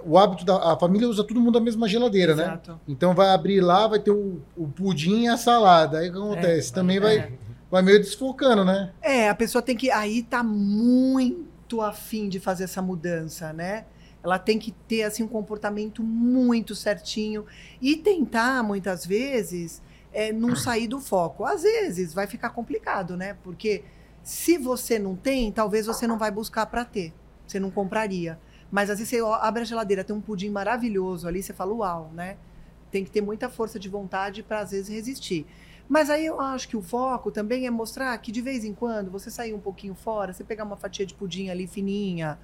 o 0.04 0.18
hábito 0.18 0.44
da 0.44 0.72
a 0.72 0.78
família 0.78 1.08
usa 1.08 1.24
todo 1.24 1.40
mundo 1.40 1.58
a 1.58 1.60
mesma 1.60 1.88
geladeira, 1.88 2.34
né? 2.34 2.44
Exato. 2.44 2.72
né? 2.72 2.78
Então 2.88 3.14
vai 3.14 3.30
abrir 3.30 3.60
lá, 3.60 3.86
vai 3.86 3.98
ter 3.98 4.10
o, 4.10 4.40
o 4.56 4.68
pudim 4.68 5.24
e 5.24 5.28
a 5.28 5.36
salada. 5.36 5.98
Aí 5.98 6.08
o 6.08 6.12
que 6.12 6.18
acontece? 6.18 6.70
É, 6.70 6.74
Também 6.74 6.96
é. 6.98 7.00
vai, 7.00 7.32
vai 7.70 7.82
meio 7.82 7.98
desfocando, 7.98 8.64
né? 8.64 8.92
É, 9.00 9.28
a 9.28 9.34
pessoa 9.34 9.62
tem 9.62 9.76
que. 9.76 9.90
Aí 9.90 10.22
tá 10.22 10.42
muito 10.42 11.80
afim 11.80 12.28
de 12.28 12.38
fazer 12.38 12.64
essa 12.64 12.82
mudança, 12.82 13.52
né? 13.52 13.86
Ela 14.22 14.38
tem 14.38 14.58
que 14.58 14.72
ter 14.72 15.02
assim 15.02 15.22
um 15.22 15.28
comportamento 15.28 16.02
muito 16.02 16.74
certinho 16.74 17.46
e 17.80 17.96
tentar 17.96 18.62
muitas 18.62 19.06
vezes 19.06 19.82
é, 20.12 20.32
não 20.32 20.54
sair 20.54 20.86
do 20.86 21.00
foco. 21.00 21.44
Às 21.44 21.62
vezes 21.62 22.12
vai 22.12 22.26
ficar 22.26 22.50
complicado, 22.50 23.16
né? 23.16 23.36
Porque 23.42 23.82
se 24.22 24.58
você 24.58 24.98
não 24.98 25.16
tem, 25.16 25.50
talvez 25.50 25.86
você 25.86 26.06
não 26.06 26.18
vai 26.18 26.30
buscar 26.30 26.66
para 26.66 26.84
ter. 26.84 27.12
Você 27.46 27.58
não 27.58 27.70
compraria. 27.70 28.38
Mas 28.70 28.90
às 28.90 28.98
vezes 28.98 29.10
você 29.10 29.20
abre 29.40 29.62
a 29.62 29.64
geladeira, 29.64 30.04
tem 30.04 30.14
um 30.14 30.20
pudim 30.20 30.50
maravilhoso 30.50 31.26
ali, 31.26 31.42
você 31.42 31.52
fala, 31.52 31.72
uau, 31.72 32.10
né? 32.14 32.36
Tem 32.90 33.04
que 33.04 33.10
ter 33.10 33.20
muita 33.20 33.48
força 33.48 33.78
de 33.78 33.88
vontade 33.88 34.42
para 34.42 34.60
às 34.60 34.70
vezes 34.70 34.88
resistir. 34.88 35.46
Mas 35.88 36.08
aí 36.08 36.24
eu 36.24 36.40
acho 36.40 36.68
que 36.68 36.76
o 36.76 36.82
foco 36.82 37.32
também 37.32 37.66
é 37.66 37.70
mostrar 37.70 38.16
que 38.18 38.30
de 38.30 38.40
vez 38.40 38.64
em 38.64 38.72
quando 38.72 39.10
você 39.10 39.28
sair 39.28 39.52
um 39.52 39.58
pouquinho 39.58 39.94
fora, 39.94 40.32
você 40.32 40.44
pegar 40.44 40.62
uma 40.62 40.76
fatia 40.76 41.04
de 41.04 41.14
pudim 41.14 41.48
ali 41.48 41.66
fininha, 41.66 42.38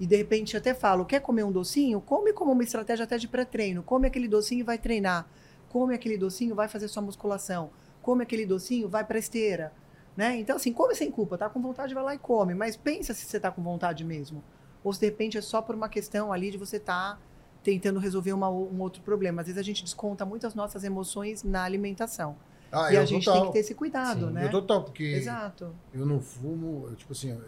e 0.00 0.06
de 0.06 0.16
repente 0.16 0.56
até 0.56 0.72
falo, 0.74 1.04
quer 1.04 1.20
comer 1.20 1.44
um 1.44 1.50
docinho? 1.50 2.00
Come 2.00 2.32
como 2.32 2.52
uma 2.52 2.62
estratégia 2.62 3.04
até 3.04 3.18
de 3.18 3.26
pré-treino. 3.26 3.82
Come 3.82 4.06
aquele 4.06 4.28
docinho 4.28 4.60
e 4.60 4.62
vai 4.62 4.78
treinar. 4.78 5.26
Come 5.68 5.94
aquele 5.94 6.16
docinho, 6.16 6.54
vai 6.54 6.68
fazer 6.68 6.88
sua 6.88 7.02
musculação. 7.02 7.70
Come 8.00 8.22
aquele 8.22 8.46
docinho, 8.46 8.88
vai 8.88 9.04
pra 9.04 9.18
esteira. 9.18 9.72
Né? 10.16 10.38
Então, 10.38 10.56
assim, 10.56 10.72
come 10.72 10.94
sem 10.94 11.10
culpa. 11.10 11.36
Tá 11.36 11.48
com 11.48 11.60
vontade, 11.60 11.94
vai 11.94 12.02
lá 12.02 12.14
e 12.14 12.18
come. 12.18 12.54
Mas 12.54 12.76
pensa 12.76 13.12
se 13.12 13.26
você 13.26 13.40
tá 13.40 13.50
com 13.50 13.62
vontade 13.62 14.04
mesmo. 14.04 14.42
Ou 14.84 14.92
se 14.92 15.00
de 15.00 15.06
repente 15.06 15.36
é 15.36 15.40
só 15.40 15.60
por 15.60 15.74
uma 15.74 15.88
questão 15.88 16.32
ali 16.32 16.50
de 16.50 16.58
você 16.58 16.78
tá 16.78 17.18
tentando 17.62 17.98
resolver 17.98 18.32
uma, 18.32 18.48
um 18.48 18.80
outro 18.80 19.02
problema. 19.02 19.42
Às 19.42 19.48
vezes 19.48 19.58
a 19.58 19.64
gente 19.64 19.82
desconta 19.82 20.24
muitas 20.24 20.54
nossas 20.54 20.84
emoções 20.84 21.42
na 21.42 21.64
alimentação. 21.64 22.36
Ah, 22.70 22.92
e 22.92 22.96
a 22.96 23.04
gente 23.04 23.24
total. 23.24 23.40
tem 23.40 23.46
que 23.48 23.52
ter 23.54 23.60
esse 23.60 23.74
cuidado, 23.74 24.28
Sim, 24.28 24.32
né? 24.32 24.44
Eu 24.44 24.50
total, 24.50 24.84
porque 24.84 25.02
Exato. 25.02 25.74
eu 25.92 26.04
não 26.04 26.20
fumo, 26.20 26.86
eu, 26.88 26.96
tipo 26.96 27.12
assim, 27.12 27.30
eu, 27.30 27.40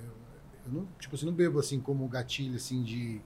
eu, 0.71 0.81
não, 0.81 0.89
tipo 0.99 1.15
assim, 1.15 1.27
não 1.27 1.33
bebo 1.33 1.59
assim 1.59 1.81
como 1.81 2.07
gatilho 2.09 2.57
assim 2.57 2.83
de 2.83 3.21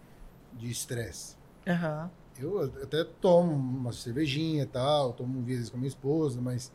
de 0.53 0.71
estresse. 0.71 1.37
Uhum. 1.67 2.09
Eu 2.39 2.61
até 2.83 3.05
tomo 3.05 3.53
uma 3.53 3.93
cervejinha 3.93 4.63
e 4.63 4.67
tal, 4.67 5.13
tomo 5.13 5.39
um 5.39 5.43
vezes 5.43 5.71
com 5.71 5.77
a 5.77 5.81
minha 5.81 5.89
esposa, 5.89 6.41
mas 6.41 6.73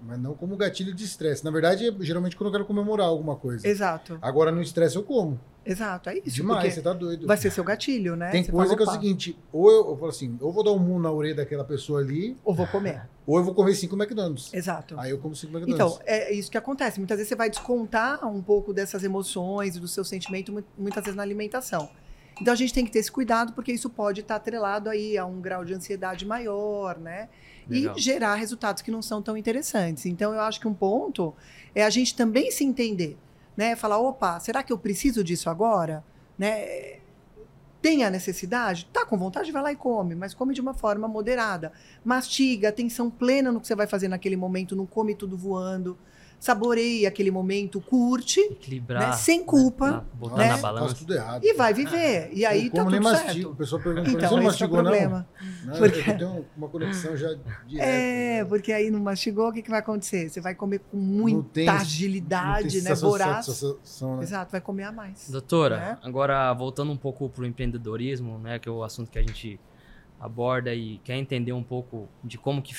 mas 0.00 0.18
não 0.18 0.34
como 0.34 0.56
gatilho 0.56 0.94
de 0.94 1.04
estresse. 1.04 1.44
Na 1.44 1.50
verdade, 1.50 1.88
é 1.88 1.92
geralmente 2.00 2.36
quando 2.36 2.48
eu 2.48 2.52
quero 2.52 2.64
comemorar 2.64 3.08
alguma 3.08 3.34
coisa. 3.34 3.66
Exato. 3.66 4.18
Agora, 4.22 4.52
no 4.52 4.62
estresse, 4.62 4.96
eu 4.96 5.02
como. 5.02 5.40
Exato, 5.70 6.08
é 6.10 6.18
isso. 6.18 6.36
Demais, 6.36 6.74
você 6.74 6.80
tá 6.80 6.92
doido. 6.92 7.26
Vai 7.26 7.36
ser 7.36 7.50
seu 7.50 7.62
gatilho, 7.62 8.16
né? 8.16 8.30
Tem 8.30 8.42
você 8.42 8.50
coisa 8.50 8.74
que 8.74 8.82
é 8.82 8.86
o 8.86 8.90
seguinte, 8.90 9.38
ou 9.52 9.70
eu, 9.70 9.90
eu 9.90 9.96
falo 9.96 10.08
assim, 10.08 10.36
ou 10.40 10.50
vou 10.50 10.64
dar 10.64 10.72
um 10.72 10.78
mundo 10.78 11.02
na 11.02 11.12
orelha 11.12 11.34
daquela 11.36 11.64
pessoa 11.64 12.00
ali... 12.00 12.36
Ou 12.44 12.54
vou 12.54 12.66
comer. 12.66 13.08
Ou 13.26 13.38
eu 13.38 13.44
vou 13.44 13.54
comer 13.54 13.74
cinco 13.74 13.94
McDonald's. 13.94 14.52
Exato. 14.54 14.98
Aí 14.98 15.10
eu 15.10 15.18
como 15.18 15.36
cinco 15.36 15.56
McDonald's. 15.56 15.96
Então, 15.96 16.06
é 16.06 16.32
isso 16.32 16.50
que 16.50 16.56
acontece. 16.56 16.98
Muitas 16.98 17.18
vezes 17.18 17.28
você 17.28 17.36
vai 17.36 17.50
descontar 17.50 18.26
um 18.26 18.42
pouco 18.42 18.72
dessas 18.72 19.04
emoções 19.04 19.76
e 19.76 19.80
do 19.80 19.86
seu 19.86 20.04
sentimento, 20.04 20.64
muitas 20.78 21.04
vezes 21.04 21.16
na 21.16 21.22
alimentação. 21.22 21.90
Então 22.40 22.54
a 22.54 22.56
gente 22.56 22.72
tem 22.72 22.84
que 22.84 22.90
ter 22.90 23.00
esse 23.00 23.10
cuidado, 23.10 23.52
porque 23.52 23.72
isso 23.72 23.90
pode 23.90 24.20
estar 24.20 24.36
atrelado 24.36 24.88
aí 24.88 25.18
a 25.18 25.26
um 25.26 25.40
grau 25.40 25.64
de 25.64 25.74
ansiedade 25.74 26.24
maior, 26.24 26.98
né? 26.98 27.28
Legal. 27.68 27.96
e 27.96 28.00
gerar 28.00 28.34
resultados 28.34 28.80
que 28.80 28.90
não 28.90 29.02
são 29.02 29.20
tão 29.20 29.36
interessantes. 29.36 30.06
Então, 30.06 30.32
eu 30.32 30.40
acho 30.40 30.58
que 30.58 30.66
um 30.66 30.72
ponto 30.72 31.34
é 31.74 31.84
a 31.84 31.90
gente 31.90 32.14
também 32.14 32.50
se 32.50 32.64
entender, 32.64 33.18
né? 33.58 33.74
Falar, 33.74 33.98
opa, 33.98 34.38
será 34.38 34.62
que 34.62 34.72
eu 34.72 34.78
preciso 34.78 35.24
disso 35.24 35.50
agora? 35.50 36.04
Né? 36.38 37.00
Tem 37.82 38.04
a 38.04 38.10
necessidade? 38.10 38.88
Tá 38.92 39.04
com 39.04 39.18
vontade, 39.18 39.50
vai 39.50 39.60
lá 39.60 39.72
e 39.72 39.76
come, 39.76 40.14
mas 40.14 40.32
come 40.32 40.54
de 40.54 40.60
uma 40.60 40.72
forma 40.72 41.08
moderada. 41.08 41.72
Mastiga, 42.04 42.68
atenção 42.68 43.10
plena 43.10 43.50
no 43.50 43.60
que 43.60 43.66
você 43.66 43.74
vai 43.74 43.88
fazer 43.88 44.06
naquele 44.06 44.36
momento, 44.36 44.76
não 44.76 44.86
come 44.86 45.12
tudo 45.12 45.36
voando 45.36 45.98
saboreie 46.38 47.06
aquele 47.06 47.30
momento, 47.30 47.80
curte, 47.80 48.40
Equilibrar, 48.40 49.08
né? 49.08 49.12
sem 49.12 49.44
culpa, 49.44 49.90
né? 49.90 50.04
botar 50.14 50.36
né? 50.36 50.48
na 50.50 50.56
balança. 50.58 50.94
tudo 50.94 51.14
errado. 51.14 51.44
E 51.44 51.54
vai 51.54 51.74
viver. 51.74 52.30
E 52.32 52.46
aí 52.46 52.70
tá 52.70 52.84
tudo 52.84 53.08
certo. 53.08 53.50
O 53.50 53.56
pessoal 53.56 53.82
pergunta, 53.82 54.10
então, 54.10 54.28
você 54.28 54.36
não 54.36 54.42
mastigou, 54.44 54.78
é 54.78 54.82
problema. 54.82 55.28
não? 55.64 55.72
não 55.72 55.78
porque... 55.78 56.10
Eu 56.10 56.18
tenho 56.18 56.46
uma 56.56 56.68
conexão 56.68 57.16
já 57.16 57.34
direta. 57.66 57.88
É, 57.88 58.42
né? 58.42 58.44
porque 58.44 58.72
aí 58.72 58.90
não 58.90 59.00
mastigou, 59.00 59.48
o 59.48 59.52
que, 59.52 59.62
que 59.62 59.70
vai 59.70 59.80
acontecer? 59.80 60.28
Você 60.28 60.40
vai 60.40 60.54
comer 60.54 60.80
com 60.90 60.96
muita 60.96 61.48
tem, 61.50 61.68
agilidade, 61.68 62.82
né? 62.82 62.94
Voraz. 62.94 63.62
Né? 63.62 64.22
Exato, 64.22 64.52
vai 64.52 64.60
comer 64.60 64.84
a 64.84 64.92
mais. 64.92 65.28
Doutora, 65.30 65.76
né? 65.76 65.98
agora 66.02 66.52
voltando 66.54 66.92
um 66.92 66.96
pouco 66.96 67.28
para 67.28 67.42
o 67.42 67.46
empreendedorismo, 67.46 68.38
né? 68.38 68.58
Que 68.58 68.68
é 68.68 68.72
o 68.72 68.82
assunto 68.84 69.10
que 69.10 69.18
a 69.18 69.22
gente 69.22 69.58
aborda 70.20 70.74
e 70.74 70.98
quer 70.98 71.16
entender 71.16 71.52
um 71.52 71.62
pouco 71.62 72.08
de 72.22 72.38
como 72.38 72.60
que 72.60 72.74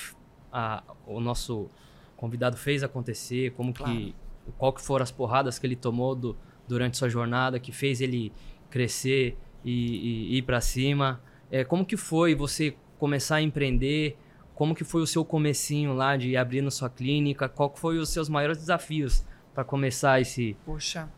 a, 0.51 0.83
o 1.05 1.19
nosso 1.19 1.69
convidado 2.19 2.57
fez 2.57 2.83
acontecer, 2.83 3.51
como 3.53 3.73
claro. 3.73 3.95
que 3.95 4.15
qual 4.57 4.73
que 4.73 4.81
foram 4.81 5.03
as 5.03 5.11
porradas 5.11 5.57
que 5.57 5.65
ele 5.65 5.75
tomou 5.75 6.15
do, 6.15 6.35
durante 6.67 6.97
sua 6.97 7.07
jornada 7.07 7.59
que 7.59 7.71
fez 7.71 8.01
ele 8.01 8.33
crescer 8.69 9.37
e, 9.63 10.33
e 10.33 10.37
ir 10.37 10.41
para 10.41 10.59
cima. 10.59 11.21
É, 11.51 11.63
como 11.63 11.85
que 11.85 11.95
foi 11.95 12.35
você 12.35 12.75
começar 12.97 13.37
a 13.37 13.41
empreender? 13.41 14.17
Como 14.53 14.75
que 14.75 14.83
foi 14.83 15.01
o 15.01 15.07
seu 15.07 15.23
comecinho 15.23 15.93
lá 15.93 16.17
de 16.17 16.35
abrir 16.35 16.61
na 16.61 16.71
sua 16.71 16.89
clínica? 16.89 17.47
Qual 17.47 17.69
que 17.69 17.79
foi 17.79 17.97
os 17.97 18.09
seus 18.09 18.27
maiores 18.27 18.57
desafios 18.57 19.25
para 19.53 19.63
começar 19.63 20.19
esse 20.19 20.55
Poxa, 20.65 21.09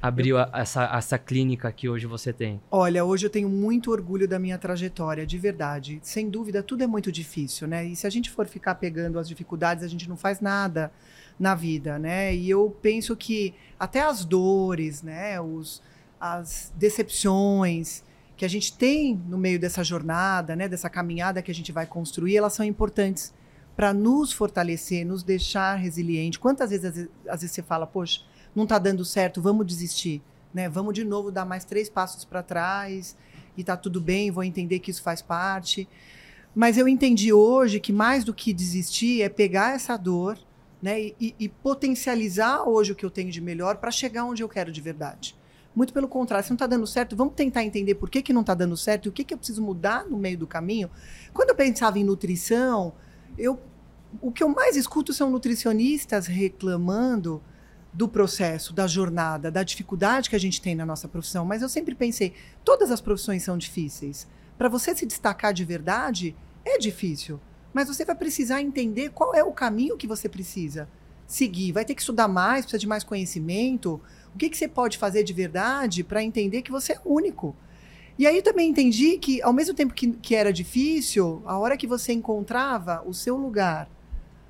abriu 0.00 0.38
eu... 0.38 0.46
essa, 0.52 0.84
essa 0.96 1.18
clínica 1.18 1.70
que 1.72 1.88
hoje 1.88 2.06
você 2.06 2.32
tem? 2.32 2.60
Olha, 2.70 3.04
hoje 3.04 3.26
eu 3.26 3.30
tenho 3.30 3.48
muito 3.48 3.90
orgulho 3.90 4.26
da 4.26 4.38
minha 4.38 4.58
trajetória, 4.58 5.26
de 5.26 5.38
verdade. 5.38 5.98
Sem 6.02 6.30
dúvida, 6.30 6.62
tudo 6.62 6.84
é 6.84 6.86
muito 6.86 7.10
difícil, 7.12 7.66
né? 7.66 7.84
E 7.84 7.96
se 7.96 8.06
a 8.06 8.10
gente 8.10 8.30
for 8.30 8.46
ficar 8.46 8.76
pegando 8.76 9.18
as 9.18 9.28
dificuldades, 9.28 9.84
a 9.84 9.88
gente 9.88 10.08
não 10.08 10.16
faz 10.16 10.40
nada 10.40 10.92
na 11.38 11.54
vida, 11.54 11.98
né? 11.98 12.34
E 12.34 12.48
eu 12.48 12.76
penso 12.82 13.16
que 13.16 13.54
até 13.78 14.00
as 14.00 14.24
dores, 14.24 15.02
né? 15.02 15.40
Os, 15.40 15.82
as 16.20 16.72
decepções 16.76 18.02
que 18.36 18.44
a 18.44 18.48
gente 18.48 18.76
tem 18.76 19.20
no 19.26 19.36
meio 19.36 19.58
dessa 19.58 19.82
jornada, 19.82 20.54
né? 20.54 20.68
Dessa 20.68 20.88
caminhada 20.88 21.42
que 21.42 21.50
a 21.50 21.54
gente 21.54 21.72
vai 21.72 21.86
construir, 21.86 22.36
elas 22.36 22.52
são 22.52 22.64
importantes 22.64 23.34
para 23.76 23.92
nos 23.92 24.32
fortalecer, 24.32 25.06
nos 25.06 25.22
deixar 25.22 25.74
resiliente. 25.76 26.38
Quantas 26.38 26.70
vezes, 26.70 27.08
às 27.28 27.40
vezes 27.40 27.52
você 27.52 27.62
fala, 27.62 27.86
poxa 27.86 28.22
não 28.58 28.64
está 28.64 28.78
dando 28.78 29.04
certo, 29.04 29.40
vamos 29.40 29.64
desistir, 29.64 30.20
né? 30.52 30.68
Vamos 30.68 30.92
de 30.92 31.04
novo 31.04 31.30
dar 31.30 31.44
mais 31.44 31.64
três 31.64 31.88
passos 31.88 32.24
para 32.24 32.42
trás 32.42 33.16
e 33.56 33.64
tá 33.64 33.76
tudo 33.76 34.00
bem, 34.00 34.30
vou 34.30 34.44
entender 34.44 34.80
que 34.80 34.90
isso 34.90 35.02
faz 35.02 35.22
parte. 35.22 35.88
Mas 36.54 36.76
eu 36.76 36.88
entendi 36.88 37.32
hoje 37.32 37.80
que 37.80 37.92
mais 37.92 38.24
do 38.24 38.34
que 38.34 38.52
desistir 38.52 39.22
é 39.22 39.28
pegar 39.28 39.74
essa 39.74 39.96
dor, 39.96 40.38
né, 40.80 41.00
e, 41.00 41.34
e 41.38 41.48
potencializar 41.48 42.68
hoje 42.68 42.92
o 42.92 42.94
que 42.94 43.04
eu 43.04 43.10
tenho 43.10 43.30
de 43.30 43.40
melhor 43.40 43.78
para 43.78 43.90
chegar 43.90 44.24
onde 44.24 44.42
eu 44.42 44.48
quero 44.48 44.70
de 44.70 44.80
verdade. 44.80 45.36
Muito 45.74 45.92
pelo 45.92 46.08
contrário, 46.08 46.44
se 46.44 46.50
não 46.50 46.56
está 46.56 46.66
dando 46.66 46.86
certo, 46.86 47.16
vamos 47.16 47.34
tentar 47.34 47.64
entender 47.64 47.94
por 47.94 48.10
que, 48.10 48.22
que 48.22 48.32
não 48.32 48.40
está 48.40 48.54
dando 48.54 48.76
certo 48.76 49.06
e 49.06 49.08
o 49.08 49.12
que, 49.12 49.24
que 49.24 49.34
eu 49.34 49.38
preciso 49.38 49.62
mudar 49.62 50.04
no 50.04 50.16
meio 50.16 50.38
do 50.38 50.46
caminho. 50.46 50.90
Quando 51.32 51.50
eu 51.50 51.54
pensava 51.54 51.98
em 51.98 52.04
nutrição, 52.04 52.92
eu, 53.36 53.60
o 54.20 54.32
que 54.32 54.42
eu 54.42 54.48
mais 54.48 54.76
escuto 54.76 55.12
são 55.12 55.30
nutricionistas 55.30 56.26
reclamando 56.26 57.42
do 57.98 58.06
processo, 58.06 58.72
da 58.72 58.86
jornada, 58.86 59.50
da 59.50 59.64
dificuldade 59.64 60.30
que 60.30 60.36
a 60.36 60.38
gente 60.38 60.62
tem 60.62 60.72
na 60.72 60.86
nossa 60.86 61.08
profissão, 61.08 61.44
mas 61.44 61.62
eu 61.62 61.68
sempre 61.68 61.96
pensei, 61.96 62.32
todas 62.64 62.92
as 62.92 63.00
profissões 63.00 63.42
são 63.42 63.58
difíceis. 63.58 64.24
Para 64.56 64.68
você 64.68 64.94
se 64.94 65.04
destacar 65.04 65.52
de 65.52 65.64
verdade, 65.64 66.36
é 66.64 66.78
difícil, 66.78 67.40
mas 67.72 67.88
você 67.88 68.04
vai 68.04 68.14
precisar 68.14 68.62
entender 68.62 69.10
qual 69.10 69.34
é 69.34 69.42
o 69.42 69.50
caminho 69.50 69.96
que 69.96 70.06
você 70.06 70.28
precisa 70.28 70.88
seguir. 71.26 71.72
Vai 71.72 71.84
ter 71.84 71.96
que 71.96 72.00
estudar 72.00 72.28
mais, 72.28 72.64
precisa 72.64 72.78
de 72.78 72.86
mais 72.86 73.02
conhecimento. 73.02 74.00
O 74.32 74.38
que, 74.38 74.48
que 74.48 74.56
você 74.56 74.68
pode 74.68 74.96
fazer 74.96 75.24
de 75.24 75.32
verdade 75.32 76.04
para 76.04 76.22
entender 76.22 76.62
que 76.62 76.70
você 76.70 76.92
é 76.92 77.00
único? 77.04 77.56
E 78.16 78.28
aí 78.28 78.40
também 78.42 78.70
entendi 78.70 79.18
que, 79.18 79.42
ao 79.42 79.52
mesmo 79.52 79.74
tempo 79.74 79.92
que, 79.92 80.12
que 80.12 80.36
era 80.36 80.52
difícil, 80.52 81.42
a 81.44 81.58
hora 81.58 81.76
que 81.76 81.86
você 81.86 82.12
encontrava 82.12 83.02
o 83.04 83.12
seu 83.12 83.36
lugar, 83.36 83.90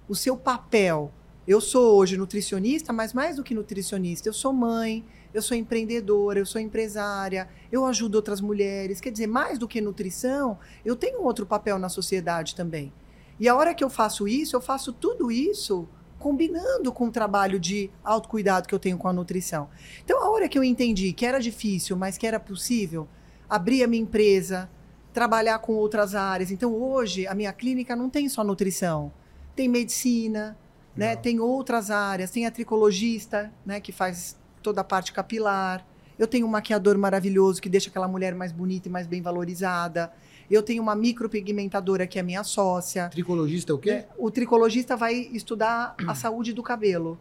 o 0.07 0.15
seu 0.15 0.37
papel, 0.37 1.11
eu 1.49 1.63
sou 1.63 1.97
hoje 1.97 2.19
nutricionista, 2.19 2.93
mas 2.93 3.15
mais 3.15 3.37
do 3.37 3.43
que 3.43 3.55
nutricionista, 3.55 4.29
eu 4.29 4.35
sou 4.35 4.53
mãe, 4.53 5.03
eu 5.33 5.41
sou 5.41 5.57
empreendedora, 5.57 6.39
eu 6.39 6.45
sou 6.45 6.61
empresária, 6.61 7.49
eu 7.73 7.87
ajudo 7.87 8.17
outras 8.17 8.39
mulheres. 8.39 9.01
Quer 9.01 9.11
dizer, 9.11 9.27
mais 9.27 9.59
do 9.59 9.67
que 9.67 9.81
nutrição, 9.81 10.59
eu 10.85 10.95
tenho 10.95 11.23
outro 11.23 11.47
papel 11.47 11.79
na 11.79 11.89
sociedade 11.89 12.55
também. 12.55 12.93
E 13.41 13.49
a 13.49 13.57
hora 13.57 13.75
que 13.75 13.83
eu 13.83 13.89
faço 13.89 14.29
isso, 14.29 14.55
eu 14.55 14.61
faço 14.61 14.93
tudo 14.93 15.33
isso 15.33 15.89
combinando 16.19 16.93
com 16.93 17.07
o 17.07 17.11
trabalho 17.11 17.59
de 17.59 17.91
autocuidado 18.05 18.69
que 18.69 18.75
eu 18.75 18.79
tenho 18.79 18.99
com 18.99 19.09
a 19.09 19.13
nutrição. 19.13 19.71
Então, 20.05 20.23
a 20.23 20.29
hora 20.29 20.51
que 20.51 20.59
eu 20.59 20.65
entendi 20.65 21.15
que 21.15 21.25
era 21.25 21.41
difícil, 21.41 21.97
mas 21.97 22.19
que 22.19 22.27
era 22.27 22.39
possível, 22.39 23.09
abrir 23.49 23.83
a 23.83 23.87
minha 23.87 24.03
empresa, 24.03 24.69
trabalhar 25.15 25.61
com 25.61 25.73
outras 25.73 26.15
áreas. 26.15 26.51
Então, 26.51 26.75
hoje, 26.75 27.27
a 27.27 27.35
minha 27.35 27.55
clínica 27.55 27.97
não 27.97 28.11
tem 28.11 28.29
só 28.29 28.45
nutrição, 28.45 29.11
tem 29.57 29.67
medicina, 29.67 30.55
né? 30.99 31.15
Tem 31.15 31.39
outras 31.39 31.93
áreas, 31.93 32.29
tem 32.31 32.45
a 32.45 32.51
tricologista, 32.51 33.53
né, 33.65 33.81
que 33.81 33.93
faz 33.93 34.37
toda 34.61 34.81
a 34.81 34.85
parte 34.85 35.13
capilar. 35.13 35.87
Eu 36.19 36.27
tenho 36.27 36.45
um 36.45 36.51
maquiador 36.51 36.99
maravilhoso 36.99 37.63
que 37.63 37.69
deixa 37.69 37.89
aquela 37.89 38.09
mulher 38.09 38.35
mais 38.35 38.51
bonita 38.51 38.89
e 38.89 38.91
mais 38.91 39.07
bem 39.07 39.23
valorizada. 39.23 40.13
Eu 40.51 40.61
tenho 40.61 40.83
uma 40.83 40.97
micropigmentadora 40.97 42.05
que 42.05 42.19
é 42.19 42.23
minha 42.23 42.43
sócia. 42.43 43.09
Tricologista 43.11 43.71
é 43.71 43.75
o 43.75 43.79
quê? 43.79 44.07
O 44.19 44.29
tricologista 44.29 44.97
vai 44.97 45.15
estudar 45.33 45.95
a 46.09 46.15
saúde 46.17 46.53
do 46.53 46.65
cabelo. 46.65 47.17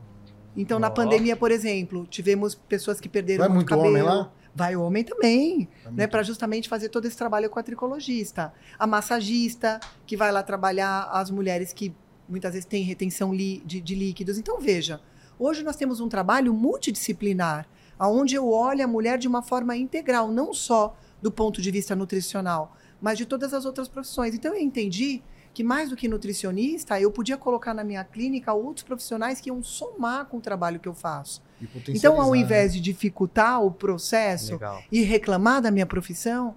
Então, 0.55 0.77
oh. 0.77 0.79
na 0.79 0.89
pandemia, 0.89 1.35
por 1.35 1.51
exemplo, 1.51 2.07
tivemos 2.07 2.55
pessoas 2.55 2.99
que 2.99 3.07
perderam 3.07 3.41
vai 3.45 3.49
muito, 3.49 3.69
muito 3.69 3.69
cabelo. 3.69 3.89
Homem 3.89 4.01
lá? 4.01 4.31
Vai 4.55 4.75
homem 4.75 5.03
também, 5.03 5.69
né? 5.91 6.07
Para 6.07 6.23
justamente 6.23 6.67
fazer 6.67 6.89
todo 6.89 7.05
esse 7.05 7.15
trabalho 7.15 7.47
com 7.47 7.59
a 7.59 7.63
tricologista. 7.63 8.51
A 8.79 8.87
massagista, 8.87 9.79
que 10.03 10.17
vai 10.17 10.31
lá 10.31 10.41
trabalhar 10.41 11.07
as 11.11 11.29
mulheres 11.29 11.71
que 11.71 11.93
muitas 12.27 12.53
vezes 12.53 12.65
têm 12.65 12.83
retenção 12.83 13.35
de, 13.35 13.59
de 13.59 13.95
líquidos. 13.95 14.37
Então, 14.37 14.59
veja, 14.59 15.01
hoje 15.37 15.63
nós 15.63 15.75
temos 15.75 15.99
um 15.99 16.09
trabalho 16.09 16.53
multidisciplinar, 16.53 17.67
onde 17.99 18.35
eu 18.35 18.49
olho 18.49 18.83
a 18.83 18.87
mulher 18.87 19.17
de 19.17 19.27
uma 19.27 19.41
forma 19.41 19.75
integral, 19.75 20.31
não 20.31 20.53
só 20.53 20.97
do 21.21 21.31
ponto 21.31 21.61
de 21.61 21.71
vista 21.71 21.95
nutricional, 21.95 22.75
mas 23.01 23.17
de 23.17 23.25
todas 23.25 23.53
as 23.53 23.65
outras 23.65 23.87
profissões. 23.87 24.35
Então, 24.35 24.53
eu 24.53 24.61
entendi 24.61 25.21
que 25.53 25.63
mais 25.63 25.89
do 25.89 25.95
que 25.95 26.07
nutricionista, 26.07 27.01
eu 27.01 27.09
podia 27.09 27.35
colocar 27.35 27.73
na 27.73 27.83
minha 27.83 28.03
clínica 28.03 28.53
outros 28.53 28.83
profissionais 28.83 29.41
que 29.41 29.49
iam 29.49 29.63
somar 29.63 30.25
com 30.25 30.37
o 30.37 30.41
trabalho 30.41 30.79
que 30.79 30.87
eu 30.87 30.93
faço. 30.93 31.41
Então, 31.89 32.21
ao 32.21 32.35
invés 32.35 32.73
né? 32.73 32.77
de 32.77 32.81
dificultar 32.81 33.63
o 33.63 33.71
processo 33.71 34.51
Legal. 34.53 34.83
e 34.91 35.01
reclamar 35.01 35.59
da 35.59 35.71
minha 35.71 35.87
profissão, 35.87 36.53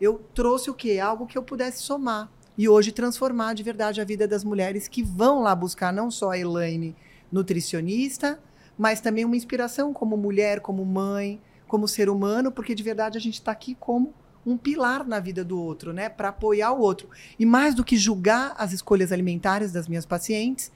eu 0.00 0.22
trouxe 0.32 0.70
o 0.70 0.74
quê? 0.74 1.00
Algo 1.00 1.26
que 1.26 1.36
eu 1.36 1.42
pudesse 1.42 1.82
somar. 1.82 2.30
E 2.56 2.68
hoje 2.68 2.92
transformar 2.92 3.54
de 3.54 3.62
verdade 3.62 4.00
a 4.00 4.04
vida 4.04 4.28
das 4.28 4.44
mulheres 4.44 4.86
que 4.86 5.02
vão 5.02 5.42
lá 5.42 5.54
buscar 5.54 5.92
não 5.92 6.10
só 6.10 6.30
a 6.30 6.38
Elaine 6.38 6.94
nutricionista, 7.30 8.38
mas 8.78 9.00
também 9.00 9.24
uma 9.24 9.36
inspiração 9.36 9.92
como 9.92 10.16
mulher, 10.16 10.60
como 10.60 10.84
mãe, 10.84 11.40
como 11.66 11.88
ser 11.88 12.08
humano, 12.08 12.52
porque 12.52 12.74
de 12.74 12.82
verdade 12.82 13.18
a 13.18 13.20
gente 13.20 13.34
está 13.34 13.50
aqui 13.50 13.74
como 13.74 14.14
um 14.46 14.56
pilar 14.56 15.06
na 15.06 15.18
vida 15.18 15.44
do 15.44 15.60
outro, 15.60 15.92
né? 15.92 16.08
Para 16.08 16.28
apoiar 16.28 16.72
o 16.72 16.80
outro. 16.80 17.08
E 17.38 17.46
mais 17.46 17.74
do 17.74 17.82
que 17.82 17.96
julgar 17.96 18.54
as 18.56 18.72
escolhas 18.72 19.10
alimentares 19.10 19.72
das 19.72 19.88
minhas 19.88 20.06
pacientes, 20.06 20.70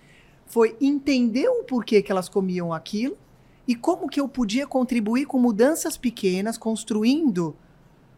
foi 0.46 0.76
entender 0.80 1.48
o 1.48 1.64
porquê 1.64 2.02
que 2.02 2.10
elas 2.10 2.28
comiam 2.28 2.72
aquilo 2.72 3.16
e 3.66 3.74
como 3.74 4.08
que 4.08 4.18
eu 4.18 4.26
podia 4.26 4.66
contribuir 4.66 5.26
com 5.26 5.38
mudanças 5.38 5.96
pequenas, 5.96 6.56
construindo 6.56 7.54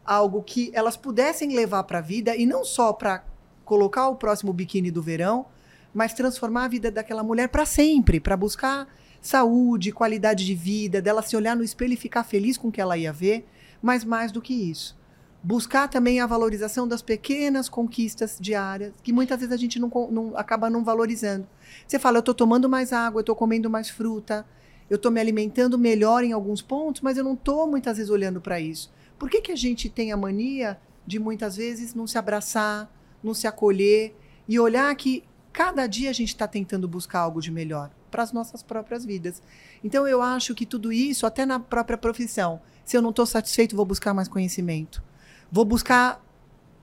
algo 0.05 0.43
que 0.43 0.71
elas 0.73 0.97
pudessem 0.97 1.55
levar 1.55 1.83
para 1.85 1.99
a 1.99 2.03
vida 2.03 2.37
e 2.37 2.47
não 2.47 2.65
só 2.65 2.93
para 2.93 3.25
colocar 3.71 4.09
o 4.09 4.17
próximo 4.17 4.53
biquíni 4.53 4.91
do 4.91 5.01
verão, 5.01 5.47
mas 5.95 6.13
transformar 6.13 6.65
a 6.65 6.69
vida 6.69 6.91
daquela 6.91 7.23
mulher 7.23 7.49
para 7.49 7.65
sempre, 7.65 8.19
para 8.19 8.37
buscar 8.37 8.89
saúde, 9.23 9.93
qualidade 9.93 10.45
de 10.45 10.57
vida, 10.57 11.01
dela 11.01 11.23
se 11.23 11.37
olhar 11.37 11.55
no 11.55 11.63
espelho 11.63 11.93
e 11.93 11.97
ficar 11.97 12.25
feliz 12.25 12.59
com 12.59 12.67
o 12.67 12.73
que 12.73 12.81
ela 12.81 12.99
ia 12.99 13.13
ver, 13.13 13.47
mas 13.81 14.05
mais 14.05 14.33
do 14.33 14.43
que 14.43 14.53
isso. 14.53 14.99
Buscar 15.41 15.87
também 15.87 16.19
a 16.19 16.27
valorização 16.27 16.89
das 16.89 17.01
pequenas 17.01 17.69
conquistas 17.69 18.39
diárias, 18.41 18.93
que 19.05 19.13
muitas 19.13 19.39
vezes 19.39 19.55
a 19.55 19.57
gente 19.57 19.79
não, 19.79 19.89
não 20.11 20.37
acaba 20.37 20.69
não 20.69 20.83
valorizando. 20.83 21.47
Você 21.87 21.97
fala, 21.97 22.17
eu 22.17 22.21
estou 22.21 22.35
tomando 22.35 22.69
mais 22.69 22.93
água, 22.93 23.21
eu 23.21 23.23
estou 23.23 23.37
comendo 23.37 23.71
mais 23.71 23.89
fruta, 23.89 24.45
eu 24.91 24.97
estou 24.97 25.13
me 25.13 25.21
alimentando 25.21 25.79
melhor 25.79 26.25
em 26.25 26.33
alguns 26.33 26.61
pontos, 26.61 27.03
mas 27.03 27.17
eu 27.17 27.23
não 27.23 27.35
estou 27.35 27.69
muitas 27.69 27.99
vezes 27.99 28.11
olhando 28.11 28.41
para 28.41 28.59
isso. 28.59 28.93
Por 29.17 29.31
que, 29.31 29.41
que 29.41 29.53
a 29.53 29.57
gente 29.57 29.89
tem 29.89 30.11
a 30.11 30.17
mania 30.17 30.77
de 31.07 31.21
muitas 31.21 31.57
vezes 31.57 31.95
não 31.95 32.09
se 32.09 32.19
abraçar, 32.19 32.91
não 33.23 33.35
se 33.35 33.47
acolher 33.47 34.15
e 34.49 34.59
olhar 34.59 34.95
que 34.95 35.25
cada 35.53 35.87
dia 35.87 36.11
a 36.11 36.13
gente 36.13 36.29
está 36.29 36.47
tentando 36.47 36.89
buscar 36.89 37.21
algo 37.21 37.41
de 37.41 37.51
melhor 37.51 37.91
para 38.11 38.23
as 38.23 38.33
nossas 38.33 38.63
próprias 38.63 39.05
vidas? 39.05 39.43
Então 39.83 40.07
eu 40.07 40.23
acho 40.23 40.55
que 40.55 40.67
tudo 40.67 40.93
isso, 40.93 41.27
até 41.27 41.45
na 41.47 41.61
própria 41.61 41.99
profissão, 41.99 42.61
se 42.85 42.97
eu 42.97 43.03
não 43.03 43.11
estou 43.11 43.27
satisfeito, 43.27 43.77
vou 43.77 43.85
buscar 43.85 44.13
mais 44.13 44.29
conhecimento. 44.29 45.03
Vou 45.51 45.65
buscar 45.65 46.25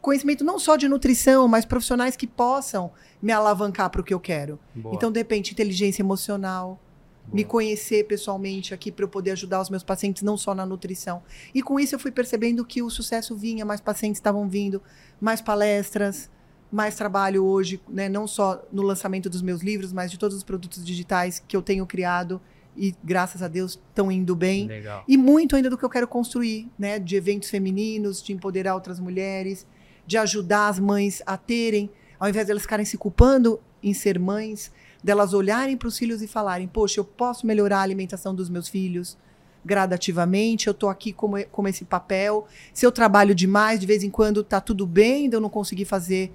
conhecimento 0.01 0.43
não 0.43 0.57
só 0.57 0.75
de 0.75 0.87
nutrição, 0.87 1.47
mas 1.47 1.65
profissionais 1.65 2.15
que 2.15 2.25
possam 2.25 2.91
me 3.21 3.31
alavancar 3.31 3.89
para 3.89 4.01
o 4.01 4.03
que 4.03 4.13
eu 4.13 4.19
quero. 4.19 4.59
Boa. 4.73 4.95
Então, 4.95 5.11
de 5.11 5.19
repente, 5.19 5.51
inteligência 5.51 6.01
emocional, 6.01 6.79
me 7.31 7.43
conhecer 7.43 8.05
pessoalmente 8.05 8.73
aqui 8.73 8.91
para 8.91 9.03
eu 9.03 9.09
poder 9.09 9.31
ajudar 9.31 9.61
os 9.61 9.69
meus 9.69 9.83
pacientes, 9.83 10.23
não 10.23 10.37
só 10.37 10.55
na 10.55 10.65
nutrição. 10.65 11.21
E 11.53 11.61
com 11.61 11.79
isso 11.79 11.95
eu 11.95 11.99
fui 11.99 12.11
percebendo 12.11 12.63
que 12.65 12.81
o 12.81 12.89
sucesso 12.89 13.35
vinha, 13.35 13.65
mais 13.65 13.81
pacientes 13.81 14.17
estavam 14.17 14.47
vindo, 14.47 14.81
mais 15.19 15.41
palestras, 15.41 16.29
mais 16.71 16.95
trabalho 16.95 17.45
hoje, 17.45 17.81
né, 17.87 18.09
não 18.09 18.27
só 18.27 18.63
no 18.71 18.81
lançamento 18.81 19.29
dos 19.29 19.41
meus 19.41 19.61
livros, 19.61 19.93
mas 19.93 20.11
de 20.11 20.17
todos 20.17 20.35
os 20.35 20.43
produtos 20.43 20.83
digitais 20.83 21.41
que 21.45 21.55
eu 21.55 21.61
tenho 21.61 21.85
criado 21.85 22.41
e 22.75 22.93
graças 23.03 23.41
a 23.41 23.47
Deus 23.47 23.79
estão 23.89 24.11
indo 24.11 24.35
bem. 24.35 24.67
Legal. 24.67 25.03
E 25.07 25.17
muito 25.17 25.55
ainda 25.55 25.69
do 25.69 25.77
que 25.77 25.83
eu 25.83 25.89
quero 25.89 26.07
construir, 26.07 26.69
né, 26.77 26.99
de 26.99 27.15
eventos 27.15 27.49
femininos, 27.49 28.21
de 28.21 28.33
empoderar 28.33 28.75
outras 28.75 28.99
mulheres, 28.99 29.65
de 30.05 30.17
ajudar 30.17 30.67
as 30.67 30.79
mães 30.79 31.21
a 31.25 31.35
terem, 31.35 31.89
ao 32.19 32.29
invés 32.29 32.45
de 32.45 32.51
elas 32.51 32.63
ficarem 32.63 32.85
se 32.85 32.97
culpando 32.97 33.59
em 33.81 33.93
ser 33.93 34.19
mães, 34.19 34.71
delas 35.07 35.33
olharem 35.33 35.77
para 35.77 35.87
os 35.87 35.97
filhos 35.97 36.21
e 36.21 36.27
falarem: 36.27 36.67
Poxa, 36.67 36.99
eu 36.99 37.05
posso 37.05 37.47
melhorar 37.47 37.79
a 37.79 37.81
alimentação 37.81 38.35
dos 38.35 38.49
meus 38.49 38.67
filhos 38.67 39.17
gradativamente, 39.65 40.67
eu 40.67 40.71
estou 40.71 40.87
aqui 40.87 41.11
como, 41.11 41.43
como 41.47 41.67
esse 41.67 41.83
papel. 41.83 42.45
Se 42.73 42.85
eu 42.85 42.91
trabalho 42.91 43.35
demais, 43.35 43.79
de 43.79 43.85
vez 43.85 44.03
em 44.03 44.09
quando 44.09 44.41
está 44.41 44.61
tudo 44.61 44.85
bem, 44.85 45.29
eu 45.31 45.41
não 45.41 45.49
conseguir 45.49 45.85
fazer 45.85 46.31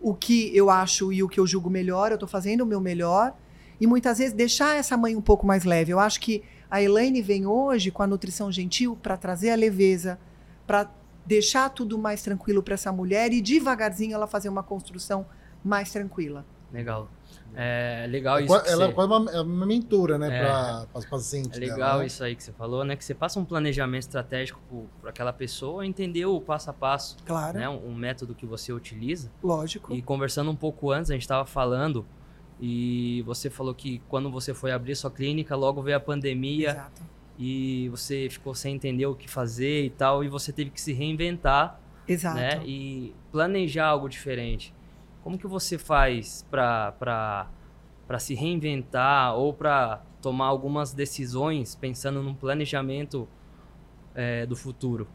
o 0.00 0.14
que 0.14 0.56
eu 0.56 0.68
acho 0.68 1.12
e 1.12 1.22
o 1.22 1.28
que 1.28 1.38
eu 1.38 1.46
julgo 1.46 1.70
melhor, 1.70 2.10
eu 2.10 2.16
estou 2.16 2.28
fazendo 2.28 2.62
o 2.62 2.66
meu 2.66 2.80
melhor. 2.80 3.36
E 3.80 3.86
muitas 3.86 4.18
vezes 4.18 4.32
deixar 4.32 4.76
essa 4.76 4.96
mãe 4.96 5.14
um 5.14 5.20
pouco 5.20 5.46
mais 5.46 5.64
leve. 5.64 5.92
Eu 5.92 6.00
acho 6.00 6.20
que 6.20 6.42
a 6.70 6.82
Elaine 6.82 7.22
vem 7.22 7.46
hoje 7.46 7.90
com 7.90 8.02
a 8.02 8.06
nutrição 8.06 8.50
gentil 8.50 8.96
para 9.00 9.16
trazer 9.16 9.50
a 9.50 9.54
leveza, 9.54 10.18
para 10.66 10.90
deixar 11.24 11.68
tudo 11.70 11.98
mais 11.98 12.22
tranquilo 12.22 12.62
para 12.62 12.74
essa 12.74 12.90
mulher 12.90 13.32
e 13.32 13.40
devagarzinho 13.40 14.14
ela 14.14 14.26
fazer 14.26 14.48
uma 14.48 14.62
construção 14.62 15.26
mais 15.62 15.90
tranquila. 15.92 16.44
Legal. 16.72 17.08
É 17.54 18.06
legal 18.08 18.38
é 18.38 18.44
isso. 18.44 18.54
Ela 18.54 18.86
é 18.86 18.92
quase 18.92 19.12
uma, 19.12 19.30
é 19.30 19.40
uma 19.40 19.66
mentora, 19.66 20.18
né, 20.18 20.28
é, 20.28 20.40
para 20.40 20.86
as 20.94 21.04
pacientes. 21.04 21.56
É 21.56 21.60
legal 21.60 21.78
dela, 21.78 21.98
né? 22.00 22.06
isso 22.06 22.22
aí 22.22 22.36
que 22.36 22.42
você 22.42 22.52
falou, 22.52 22.84
né? 22.84 22.96
Que 22.96 23.04
você 23.04 23.14
passa 23.14 23.40
um 23.40 23.44
planejamento 23.44 24.02
estratégico 24.02 24.60
para 25.00 25.10
aquela 25.10 25.32
pessoa 25.32 25.86
entender 25.86 26.26
o 26.26 26.40
passo 26.40 26.70
a 26.70 26.72
passo. 26.72 27.16
Claro. 27.24 27.58
Né, 27.58 27.68
um, 27.68 27.88
um, 27.88 27.94
método 27.94 28.34
que 28.34 28.44
você 28.44 28.72
utiliza. 28.72 29.30
Lógico. 29.42 29.94
E 29.94 30.02
conversando 30.02 30.50
um 30.50 30.56
pouco 30.56 30.90
antes, 30.90 31.10
a 31.10 31.14
gente 31.14 31.22
estava 31.22 31.46
falando 31.46 32.04
e 32.60 33.22
você 33.26 33.50
falou 33.50 33.74
que 33.74 34.00
quando 34.08 34.30
você 34.30 34.54
foi 34.54 34.72
abrir 34.72 34.94
sua 34.94 35.10
clínica, 35.10 35.56
logo 35.56 35.82
veio 35.82 35.96
a 35.96 36.00
pandemia. 36.00 36.70
Exato. 36.70 37.02
E 37.38 37.88
você 37.90 38.28
ficou 38.30 38.54
sem 38.54 38.74
entender 38.74 39.04
o 39.06 39.14
que 39.14 39.28
fazer 39.28 39.84
e 39.84 39.90
tal, 39.90 40.24
e 40.24 40.28
você 40.28 40.52
teve 40.52 40.70
que 40.70 40.80
se 40.80 40.92
reinventar. 40.92 41.80
Exato. 42.08 42.36
Né? 42.36 42.62
E 42.64 43.14
planejar 43.30 43.86
algo 43.86 44.08
diferente. 44.08 44.72
Como 45.26 45.36
que 45.36 45.48
você 45.48 45.76
faz 45.76 46.46
para 46.48 47.50
se 48.20 48.32
reinventar 48.32 49.34
ou 49.34 49.52
para 49.52 50.00
tomar 50.22 50.46
algumas 50.46 50.92
decisões 50.92 51.74
pensando 51.74 52.22
num 52.22 52.32
planejamento 52.32 53.26
é, 54.14 54.46
do 54.46 54.54
futuro? 54.54 55.08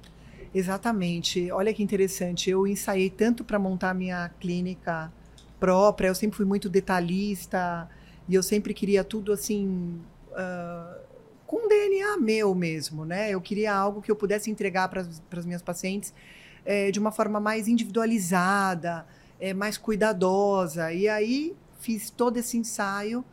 Exatamente. 0.54 1.50
Olha 1.54 1.74
que 1.74 1.82
interessante. 1.82 2.50
Eu 2.50 2.68
ensaiei 2.68 3.10
tanto 3.10 3.46
para 3.46 3.58
montar 3.58 3.94
minha 3.94 4.28
clínica 4.38 5.10
própria, 5.58 6.10
eu 6.10 6.16
sempre 6.16 6.36
fui 6.36 6.46
muito 6.46 6.68
detalhista 6.68 7.90
e 8.28 8.36
eu 8.36 8.44
sempre 8.44 8.74
queria 8.74 9.06
tudo 9.06 9.32
assim. 9.32 10.02
Uh, 10.32 11.00
com 11.48 11.70
DNA 11.70 12.18
meu 12.18 12.54
mesmo, 12.54 13.06
né? 13.06 13.30
Eu 13.30 13.40
queria 13.40 13.74
algo 13.74 14.02
que 14.02 14.12
eu 14.12 14.16
pudesse 14.18 14.52
entregar 14.52 14.90
para 14.90 15.08
as 15.38 15.46
minhas 15.46 15.62
pacientes 15.62 16.14
é, 16.66 16.92
de 16.92 17.00
uma 17.00 17.14
forma 17.14 17.40
mais 17.40 17.70
individualizada, 17.70 19.06
é, 19.42 19.54
mais 19.54 19.78
cuidadosa. 19.78 20.94
E 20.94 21.10
aí 21.10 21.54
fiz 21.80 22.12
todo 22.12 22.38
esse 22.38 22.56
ensaio 22.56 23.26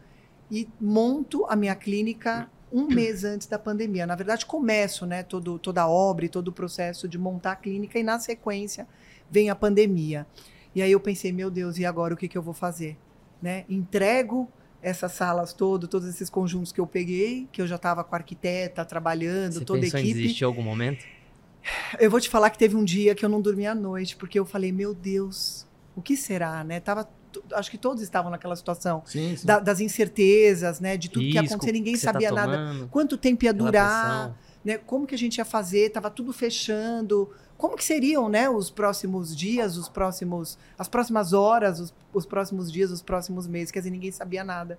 e 0.51 0.67
monto 0.81 1.45
a 1.47 1.55
minha 1.55 1.77
clínica 1.77 2.51
um 2.73 2.87
mês 2.87 3.25
antes 3.25 3.47
da 3.47 3.59
pandemia. 3.59 4.07
Na 4.07 4.17
verdade, 4.17 4.45
começo 4.45 5.07
né, 5.07 5.23
todo, 5.23 5.59
toda 5.59 5.83
a 5.83 5.89
obra 5.89 6.25
e 6.25 6.29
todo 6.29 6.49
o 6.49 6.53
processo 6.53 7.07
de 7.07 7.19
montar 7.19 7.53
a 7.53 7.57
clínica 7.57 7.99
e, 7.99 8.03
na 8.03 8.19
sequência, 8.19 8.87
vem 9.31 9.51
a 9.51 9.55
pandemia. 9.55 10.27
E 10.75 10.83
aí 10.83 10.93
eu 10.93 11.01
pensei, 11.01 11.33
meu 11.33 11.51
Deus, 11.51 11.79
e 11.79 11.87
agora 11.87 12.15
o 12.15 12.17
que, 12.17 12.29
que 12.29 12.37
eu 12.37 12.43
vou 12.43 12.55
fazer? 12.55 12.97
Né? 13.41 13.65
Entrego 13.69 14.49
essas 14.83 15.13
salas 15.13 15.53
todas, 15.53 15.89
todos 15.89 16.09
esses 16.09 16.31
conjuntos 16.31 16.73
que 16.73 16.81
eu 16.81 16.87
peguei, 16.87 17.49
que 17.51 17.61
eu 17.61 17.67
já 17.67 17.77
estava 17.77 18.05
com 18.05 18.15
a 18.15 18.19
arquiteta 18.19 18.85
trabalhando, 18.85 19.55
Você 19.55 19.65
toda 19.65 19.85
a 19.85 19.89
equipe. 19.89 20.15
Desistir 20.15 20.45
em 20.45 20.47
algum 20.47 20.63
momento? 20.63 21.05
Eu 21.99 22.11
vou 22.11 22.21
te 22.21 22.29
falar 22.29 22.51
que 22.51 22.59
teve 22.59 22.77
um 22.77 22.85
dia 22.85 23.15
que 23.15 23.25
eu 23.25 23.29
não 23.29 23.41
dormi 23.41 23.67
à 23.67 23.75
noite, 23.75 24.17
porque 24.17 24.39
eu 24.39 24.47
falei, 24.47 24.73
meu 24.73 24.95
Deus, 24.95 25.68
o 25.99 26.03
que 26.03 26.17
será, 26.17 26.63
né? 26.63 26.79
Tava, 26.81 27.09
acho 27.55 27.71
que 27.71 27.77
todos 27.77 28.03
estavam 28.03 28.31
naquela 28.31 28.55
situação 28.55 29.03
sim, 29.05 29.37
sim. 29.37 29.47
Da, 29.47 29.59
das 29.59 29.81
incertezas, 29.81 30.81
né? 30.81 30.97
De 30.97 31.09
tudo 31.09 31.25
Risco, 31.25 31.41
que 31.41 31.45
ia 31.45 31.49
acontecer, 31.49 31.73
ninguém 31.73 31.95
tá 31.95 32.01
sabia 32.01 32.29
tá 32.29 32.35
nada. 32.47 32.89
Quanto 32.91 33.17
tempo 33.17 33.45
ia 33.45 33.53
durar, 33.53 34.37
né? 34.65 34.79
Como 34.79 35.07
que 35.07 35.15
a 35.15 35.19
gente 35.19 35.39
ia 35.39 35.45
fazer? 35.45 35.91
Tava 35.91 36.09
tudo 36.09 36.33
fechando. 36.33 37.31
Como 37.57 37.77
que 37.77 37.85
seriam, 37.85 38.29
né? 38.29 38.49
Os 38.49 38.71
próximos 38.71 39.37
dias, 39.37 39.77
os 39.77 39.89
próximos, 39.89 40.57
as 40.79 40.89
próximas 40.89 41.33
horas, 41.33 41.81
os, 41.81 41.95
os 42.15 42.25
próximos 42.25 42.71
dias, 42.71 42.93
os 42.93 43.03
próximos 43.03 43.49
meses? 43.49 43.73
Quer 43.73 43.81
dizer, 43.81 43.91
ninguém 43.91 44.13
sabia 44.13 44.45
nada. 44.45 44.79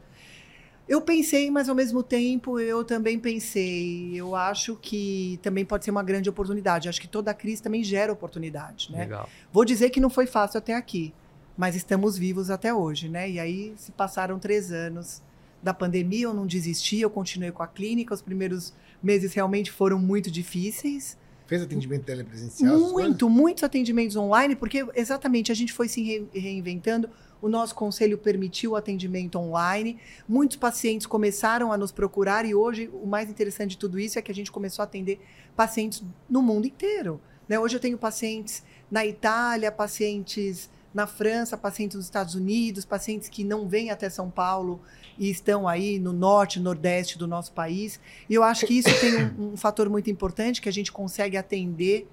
Eu 0.90 1.00
pensei, 1.00 1.52
mas 1.52 1.70
ao 1.70 1.76
mesmo 1.76 2.02
tempo 2.02 2.60
eu 2.60 2.84
também 2.84 3.20
pensei. 3.20 4.12
Eu 4.16 4.36
acho 4.36 4.76
que 4.76 5.40
também 5.44 5.64
pode 5.64 5.86
ser 5.86 5.92
uma 5.92 6.02
grande 6.02 6.28
oportunidade. 6.28 6.90
Acho 6.90 7.00
que 7.00 7.08
toda 7.08 7.32
crise 7.32 7.62
também 7.62 7.84
gera 7.84 8.12
oportunidade, 8.12 8.92
né? 8.92 9.02
Legal. 9.02 9.30
Vou 9.54 9.64
dizer 9.64 9.92
que 9.92 10.00
não 10.00 10.10
foi 10.10 10.26
fácil 10.26 10.58
até 10.58 10.74
aqui, 10.74 11.14
mas 11.56 11.76
estamos 11.76 12.18
vivos 12.18 12.50
até 12.50 12.74
hoje, 12.74 13.08
né? 13.08 13.30
E 13.30 13.40
aí 13.40 13.72
se 13.78 13.92
passaram 13.92 14.40
três 14.40 14.72
anos 14.72 15.22
da 15.62 15.76
pandemia, 15.76 16.24
eu 16.24 16.34
não 16.34 16.48
desisti, 16.48 17.00
eu 17.00 17.10
continuei 17.12 17.52
com 17.52 17.62
a 17.62 17.68
clínica. 17.68 18.12
Os 18.12 18.24
primeiros 18.24 18.74
meses 19.02 19.32
realmente 19.32 19.72
foram 19.72 20.00
muito 20.00 20.32
difíceis. 20.32 21.16
Fez 21.46 21.62
atendimento 21.62 22.06
telepresencial? 22.06 22.80
Muito, 22.80 23.30
muitos 23.30 23.64
atendimentos 23.64 24.16
online, 24.16 24.56
porque 24.56 24.88
exatamente 24.96 25.52
a 25.52 25.56
gente 25.56 25.72
foi 25.72 25.88
se 25.88 26.02
re 26.02 26.28
reinventando 26.34 27.08
o 27.42 27.48
nosso 27.48 27.74
conselho 27.76 28.18
permitiu 28.18 28.72
o 28.72 28.76
atendimento 28.76 29.38
online. 29.38 29.98
Muitos 30.28 30.58
pacientes 30.58 31.08
começaram 31.08 31.72
a 31.72 31.78
nos 31.78 31.92
procurar 31.92 32.46
e 32.46 32.54
hoje 32.54 32.90
o 32.94 33.08
mais 33.08 33.30
interessante 33.30 33.72
de 33.72 33.78
tudo 33.78 34.00
isso 34.00 34.20
é 34.20 34.22
que 34.22 34.32
a 34.32 34.36
gente 34.36 34.52
começou 34.52 34.84
a 34.84 34.86
atender 34.86 35.20
pacientes 35.56 36.04
no 36.30 36.42
mundo 36.42 36.68
inteiro. 36.68 37.20
Né? 37.48 37.58
Hoje 37.60 37.76
eu 37.76 37.80
tenho 37.80 37.98
pacientes 37.98 38.64
na 38.92 39.06
Itália, 39.06 39.72
pacientes 39.72 40.70
na 40.94 41.06
França, 41.06 41.56
pacientes 41.56 41.96
nos 41.96 42.06
Estados 42.06 42.36
Unidos, 42.36 42.84
pacientes 42.84 43.30
que 43.30 43.44
não 43.44 43.68
vêm 43.68 43.92
até 43.92 44.10
São 44.10 44.30
Paulo 44.30 44.82
e 45.18 45.30
estão 45.30 45.68
aí 45.68 46.00
no 46.00 46.12
norte, 46.12 46.60
nordeste 46.60 47.18
do 47.18 47.28
nosso 47.28 47.52
país. 47.52 48.00
E 48.30 48.34
eu 48.34 48.44
acho 48.44 48.66
que 48.66 48.74
isso 48.74 48.90
tem 49.00 49.16
um, 49.40 49.54
um 49.54 49.58
fator 49.58 49.90
muito 49.90 50.10
importante 50.10 50.62
que 50.62 50.70
a 50.70 50.74
gente 50.74 50.92
consegue 50.92 51.38
atender 51.38 52.08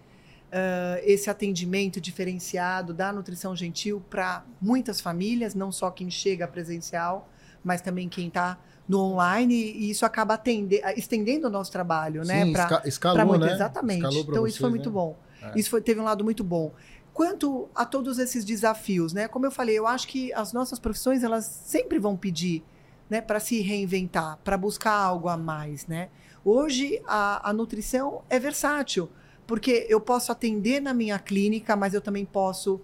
uh, 0.46 1.00
esse 1.02 1.28
atendimento 1.28 2.00
diferenciado 2.00 2.92
da 2.92 3.12
nutrição 3.12 3.54
gentil 3.54 4.02
para 4.08 4.44
muitas 4.60 5.00
famílias, 5.00 5.54
não 5.54 5.72
só 5.72 5.90
quem 5.90 6.10
chega 6.10 6.46
presencial, 6.46 7.28
mas 7.62 7.80
também 7.80 8.08
quem 8.08 8.28
está 8.28 8.58
no 8.88 9.00
online, 9.00 9.54
e 9.54 9.90
isso 9.90 10.06
acaba 10.06 10.34
atender, 10.34 10.80
estendendo 10.96 11.48
o 11.48 11.50
nosso 11.50 11.72
trabalho, 11.72 12.24
né? 12.24 12.44
Sim, 12.44 12.52
pra, 12.52 12.82
escalou, 12.84 13.26
muito, 13.26 13.44
né? 13.44 13.52
Exatamente. 13.52 13.98
Escalou 13.98 14.20
então, 14.20 14.34
vocês, 14.34 14.54
isso 14.54 14.60
foi 14.60 14.70
muito 14.70 14.88
né? 14.88 14.94
bom. 14.94 15.16
É. 15.42 15.58
Isso 15.58 15.70
foi, 15.70 15.80
teve 15.80 16.00
um 16.00 16.04
lado 16.04 16.22
muito 16.22 16.44
bom. 16.44 16.72
Quanto 17.12 17.68
a 17.74 17.84
todos 17.84 18.18
esses 18.18 18.44
desafios, 18.44 19.12
né? 19.12 19.26
Como 19.26 19.44
eu 19.44 19.50
falei, 19.50 19.76
eu 19.76 19.86
acho 19.86 20.06
que 20.06 20.32
as 20.34 20.52
nossas 20.52 20.78
profissões, 20.78 21.24
elas 21.24 21.44
sempre 21.44 21.98
vão 21.98 22.16
pedir 22.16 22.62
né, 23.10 23.20
para 23.20 23.40
se 23.40 23.60
reinventar, 23.60 24.38
para 24.44 24.56
buscar 24.56 24.92
algo 24.92 25.28
a 25.28 25.36
mais, 25.36 25.86
né? 25.86 26.08
Hoje, 26.44 27.02
a, 27.06 27.50
a 27.50 27.52
nutrição 27.52 28.22
é 28.30 28.38
versátil 28.38 29.10
porque 29.46 29.86
eu 29.88 30.00
posso 30.00 30.32
atender 30.32 30.80
na 30.80 30.92
minha 30.92 31.18
clínica, 31.18 31.76
mas 31.76 31.94
eu 31.94 32.00
também 32.00 32.24
posso 32.24 32.80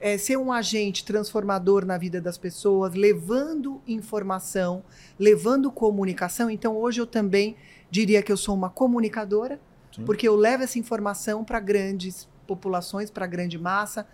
é, 0.00 0.18
ser 0.18 0.36
um 0.36 0.52
agente 0.52 1.04
transformador 1.04 1.86
na 1.86 1.96
vida 1.96 2.20
das 2.20 2.36
pessoas, 2.36 2.94
levando 2.94 3.80
informação, 3.86 4.82
levando 5.18 5.70
comunicação. 5.70 6.50
Então, 6.50 6.76
hoje 6.76 7.00
eu 7.00 7.06
também 7.06 7.56
diria 7.90 8.22
que 8.22 8.32
eu 8.32 8.36
sou 8.36 8.54
uma 8.54 8.68
comunicadora, 8.68 9.60
Sim. 9.94 10.04
porque 10.04 10.26
eu 10.26 10.34
levo 10.34 10.64
essa 10.64 10.78
informação 10.78 11.44
para 11.44 11.60
grandes 11.60 12.28
populações, 12.46 13.10
para 13.10 13.26
grande 13.26 13.56
massa, 13.56 14.06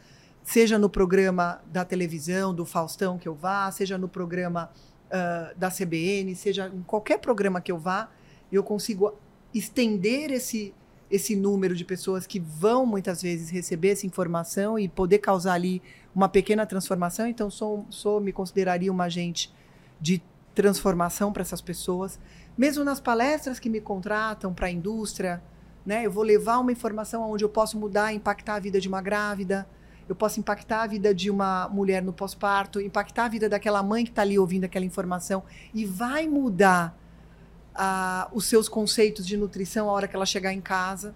seja 0.44 0.78
no 0.78 0.88
programa 0.88 1.60
da 1.66 1.84
televisão, 1.84 2.54
do 2.54 2.64
Faustão 2.64 3.18
que 3.18 3.26
eu 3.26 3.34
vá, 3.34 3.70
seja 3.70 3.96
no 3.96 4.08
programa 4.08 4.70
uh, 5.06 5.58
da 5.58 5.70
CBN, 5.70 6.34
seja 6.34 6.68
em 6.68 6.82
qualquer 6.82 7.18
programa 7.18 7.60
que 7.60 7.72
eu 7.72 7.78
vá, 7.78 8.10
eu 8.52 8.62
consigo 8.62 9.14
estender 9.54 10.30
esse 10.30 10.74
esse 11.10 11.34
número 11.34 11.74
de 11.74 11.84
pessoas 11.84 12.26
que 12.26 12.38
vão 12.38 12.84
muitas 12.84 13.22
vezes 13.22 13.50
receber 13.50 13.90
essa 13.90 14.06
informação 14.06 14.78
e 14.78 14.88
poder 14.88 15.18
causar 15.18 15.54
ali 15.54 15.82
uma 16.14 16.28
pequena 16.28 16.66
transformação. 16.66 17.26
Então, 17.26 17.50
sou, 17.50 17.86
sou 17.88 18.20
me 18.20 18.32
consideraria 18.32 18.92
uma 18.92 19.04
agente 19.04 19.52
de 20.00 20.22
transformação 20.54 21.32
para 21.32 21.42
essas 21.42 21.60
pessoas. 21.60 22.18
Mesmo 22.56 22.84
nas 22.84 23.00
palestras 23.00 23.58
que 23.58 23.70
me 23.70 23.80
contratam 23.80 24.52
para 24.52 24.66
a 24.66 24.70
indústria, 24.70 25.42
né, 25.86 26.04
eu 26.04 26.10
vou 26.10 26.24
levar 26.24 26.58
uma 26.58 26.72
informação 26.72 27.22
onde 27.30 27.44
eu 27.44 27.48
posso 27.48 27.78
mudar, 27.78 28.12
impactar 28.12 28.56
a 28.56 28.60
vida 28.60 28.80
de 28.80 28.88
uma 28.88 29.00
grávida, 29.00 29.66
eu 30.08 30.14
posso 30.14 30.40
impactar 30.40 30.82
a 30.82 30.86
vida 30.86 31.14
de 31.14 31.30
uma 31.30 31.68
mulher 31.68 32.02
no 32.02 32.12
pós-parto, 32.12 32.80
impactar 32.80 33.26
a 33.26 33.28
vida 33.28 33.48
daquela 33.48 33.82
mãe 33.82 34.04
que 34.04 34.10
está 34.10 34.22
ali 34.22 34.38
ouvindo 34.38 34.64
aquela 34.64 34.84
informação 34.84 35.42
e 35.72 35.84
vai 35.84 36.26
mudar 36.26 36.98
os 38.32 38.44
seus 38.46 38.68
conceitos 38.68 39.26
de 39.26 39.36
nutrição 39.36 39.88
a 39.88 39.92
hora 39.92 40.08
que 40.08 40.16
ela 40.16 40.26
chegar 40.26 40.52
em 40.52 40.60
casa. 40.60 41.14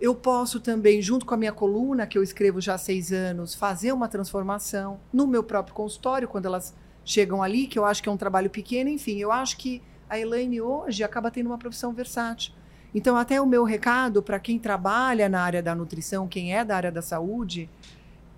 Eu 0.00 0.14
posso 0.14 0.60
também, 0.60 1.00
junto 1.00 1.24
com 1.24 1.34
a 1.34 1.36
minha 1.36 1.52
coluna, 1.52 2.06
que 2.06 2.18
eu 2.18 2.22
escrevo 2.22 2.60
já 2.60 2.74
há 2.74 2.78
seis 2.78 3.12
anos, 3.12 3.54
fazer 3.54 3.92
uma 3.92 4.08
transformação 4.08 5.00
no 5.12 5.26
meu 5.26 5.42
próprio 5.42 5.74
consultório, 5.74 6.28
quando 6.28 6.46
elas 6.46 6.74
chegam 7.04 7.42
ali, 7.42 7.66
que 7.66 7.78
eu 7.78 7.84
acho 7.84 8.02
que 8.02 8.08
é 8.08 8.12
um 8.12 8.16
trabalho 8.16 8.50
pequeno. 8.50 8.90
Enfim, 8.90 9.18
eu 9.18 9.30
acho 9.30 9.56
que 9.56 9.82
a 10.08 10.18
Elaine 10.18 10.60
hoje 10.60 11.02
acaba 11.02 11.30
tendo 11.30 11.46
uma 11.46 11.58
profissão 11.58 11.92
versátil. 11.92 12.52
Então, 12.94 13.16
até 13.16 13.40
o 13.40 13.46
meu 13.46 13.64
recado 13.64 14.22
para 14.22 14.38
quem 14.38 14.58
trabalha 14.58 15.28
na 15.28 15.42
área 15.42 15.62
da 15.62 15.74
nutrição, 15.74 16.28
quem 16.28 16.54
é 16.54 16.64
da 16.64 16.76
área 16.76 16.92
da 16.92 17.02
saúde, 17.02 17.68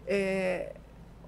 é 0.06 0.74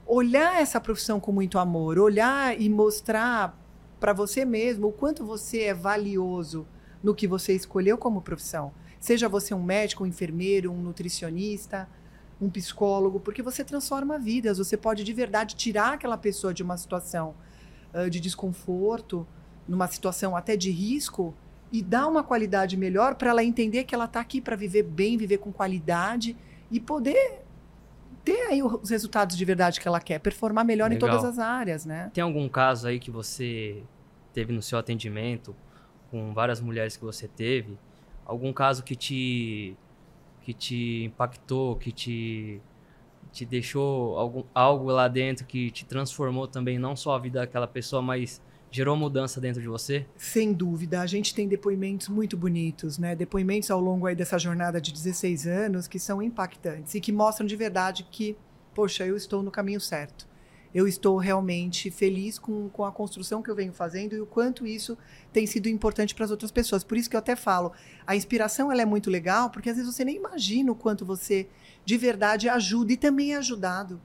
olhar 0.07 0.61
essa 0.61 0.81
profissão 0.81 1.21
com 1.21 1.31
muito 1.33 1.59
amor, 1.59 1.99
olhar 1.99 2.59
e 2.59 2.69
mostrar 2.69 3.59
para 3.99 4.13
você 4.13 4.45
mesmo 4.45 4.89
o 4.89 4.93
quanto 4.93 5.25
você 5.25 5.63
é 5.63 5.75
valioso 5.75 6.67
no 7.03 7.15
que 7.15 7.27
você 7.27 7.55
escolheu 7.55 7.97
como 7.97 8.23
profissão. 8.23 8.73
Seja 9.01 9.29
você 9.29 9.55
um 9.55 9.63
médico, 9.63 10.05
um 10.05 10.07
enfermeiro, 10.07 10.73
um 10.73 10.83
nutricionista, 10.83 11.89
um 12.41 12.49
psicólogo, 12.49 13.21
porque 13.21 13.43
você 13.43 13.65
transforma 13.65 14.19
vidas. 14.19 14.59
Você 14.59 14.77
pode 14.77 15.05
de 15.05 15.13
verdade 15.13 15.55
tirar 15.55 15.95
aquela 15.95 16.17
pessoa 16.17 16.53
de 16.53 16.63
uma 16.63 16.77
situação 16.77 17.35
uh, 17.95 18.09
de 18.11 18.21
desconforto, 18.21 19.27
numa 19.67 19.87
situação 19.87 20.37
até 20.37 20.57
de 20.57 20.71
risco, 20.71 21.35
e 21.71 21.83
dar 21.83 22.07
uma 22.07 22.25
qualidade 22.25 22.77
melhor 22.77 23.15
para 23.15 23.31
ela 23.31 23.45
entender 23.45 23.85
que 23.85 23.95
ela 23.95 24.07
está 24.07 24.21
aqui 24.21 24.41
para 24.41 24.57
viver 24.57 24.83
bem, 24.83 25.17
viver 25.17 25.39
com 25.39 25.53
qualidade 25.53 26.37
e 26.71 26.81
poder 26.81 27.43
ter 28.33 28.41
aí 28.49 28.63
os 28.63 28.91
resultados 28.91 29.37
de 29.37 29.45
verdade 29.45 29.81
que 29.81 29.89
ela 29.89 30.01
quer, 30.01 30.19
performar 30.19 30.65
melhor 30.65 30.91
Legal. 30.91 31.09
em 31.09 31.13
todas 31.13 31.25
as 31.25 31.39
áreas, 31.39 31.85
né? 31.85 32.11
Tem 32.13 32.23
algum 32.23 32.49
caso 32.49 32.89
aí 32.89 32.99
que 32.99 33.11
você 33.11 33.83
teve 34.33 34.53
no 34.53 34.63
seu 34.63 34.79
atendimento 34.79 35.55
com 36.11 36.33
várias 36.33 36.61
mulheres 36.61 36.97
que 36.97 37.05
você 37.05 37.29
teve? 37.29 37.79
Algum 38.25 38.53
caso 38.53 38.83
que 38.83 38.95
te 38.95 39.77
que 40.43 40.53
te 40.55 41.05
impactou, 41.05 41.77
que 41.77 41.93
te 41.93 42.61
te 43.31 43.45
deixou 43.45 44.19
algum, 44.19 44.45
algo 44.55 44.91
lá 44.91 45.07
dentro 45.07 45.45
que 45.47 45.71
te 45.71 45.85
transformou 45.85 46.49
também 46.49 46.79
não 46.79 46.97
só 46.97 47.15
a 47.15 47.19
vida 47.19 47.41
daquela 47.41 47.67
pessoa, 47.67 48.01
mas 48.01 48.43
gerou 48.71 48.97
mudança 48.97 49.41
dentro 49.41 49.61
de 49.61 49.69
você? 49.69 50.07
Sem 50.17 50.53
dúvida. 50.53 51.01
A 51.01 51.07
gente 51.07 51.35
tem 51.35 51.49
depoimentos 51.49 52.09
muito 52.09 52.37
bonitos, 52.37 52.99
né? 52.99 53.15
Depoimentos 53.15 53.71
ao 53.71 53.81
longo 53.81 54.07
aí 54.07 54.15
dessa 54.15 54.39
jornada 54.39 54.81
de 54.81 54.93
16 54.93 55.47
anos 55.47 55.87
que 55.87 55.99
são 55.99 56.23
impactantes 56.23 56.95
e 56.95 57.01
que 57.01 57.13
mostram 57.13 57.47
de 57.47 57.57
verdade 57.57 58.07
que, 58.11 58.37
poxa, 58.75 59.07
eu 59.07 59.17
estou 59.17 59.43
no 59.43 59.51
caminho 59.51 59.81
certo. 59.81 60.29
Eu 60.75 60.87
estou 60.87 61.17
realmente 61.17 61.91
feliz 61.91 62.39
com, 62.39 62.69
com 62.69 62.85
a 62.85 62.93
construção 62.93 63.43
que 63.43 63.51
eu 63.51 63.55
venho 63.55 63.73
fazendo 63.73 64.15
e 64.15 64.21
o 64.21 64.27
quanto 64.27 64.67
isso 64.67 64.99
tem 65.33 65.47
sido 65.47 65.67
importante 65.67 66.15
para 66.15 66.27
as 66.27 66.31
outras 66.31 66.51
pessoas. 66.51 66.85
Por 66.85 66.99
isso 66.99 67.09
que 67.09 67.17
eu 67.17 67.21
até 67.21 67.35
falo, 67.35 67.73
a 68.07 68.15
inspiração 68.15 68.71
ela 68.71 68.83
é 68.83 68.85
muito 68.85 69.09
legal, 69.09 69.49
porque 69.49 69.71
às 69.71 69.77
vezes 69.77 69.93
você 69.93 70.05
nem 70.05 70.17
imagina 70.17 70.71
o 70.71 70.75
quanto 70.75 71.07
você 71.07 71.49
de 71.87 71.97
verdade 71.97 72.51
ajuda 72.51 72.93
e 72.93 72.97
também 72.99 73.33
é 73.33 73.39
ajudado. 73.39 73.99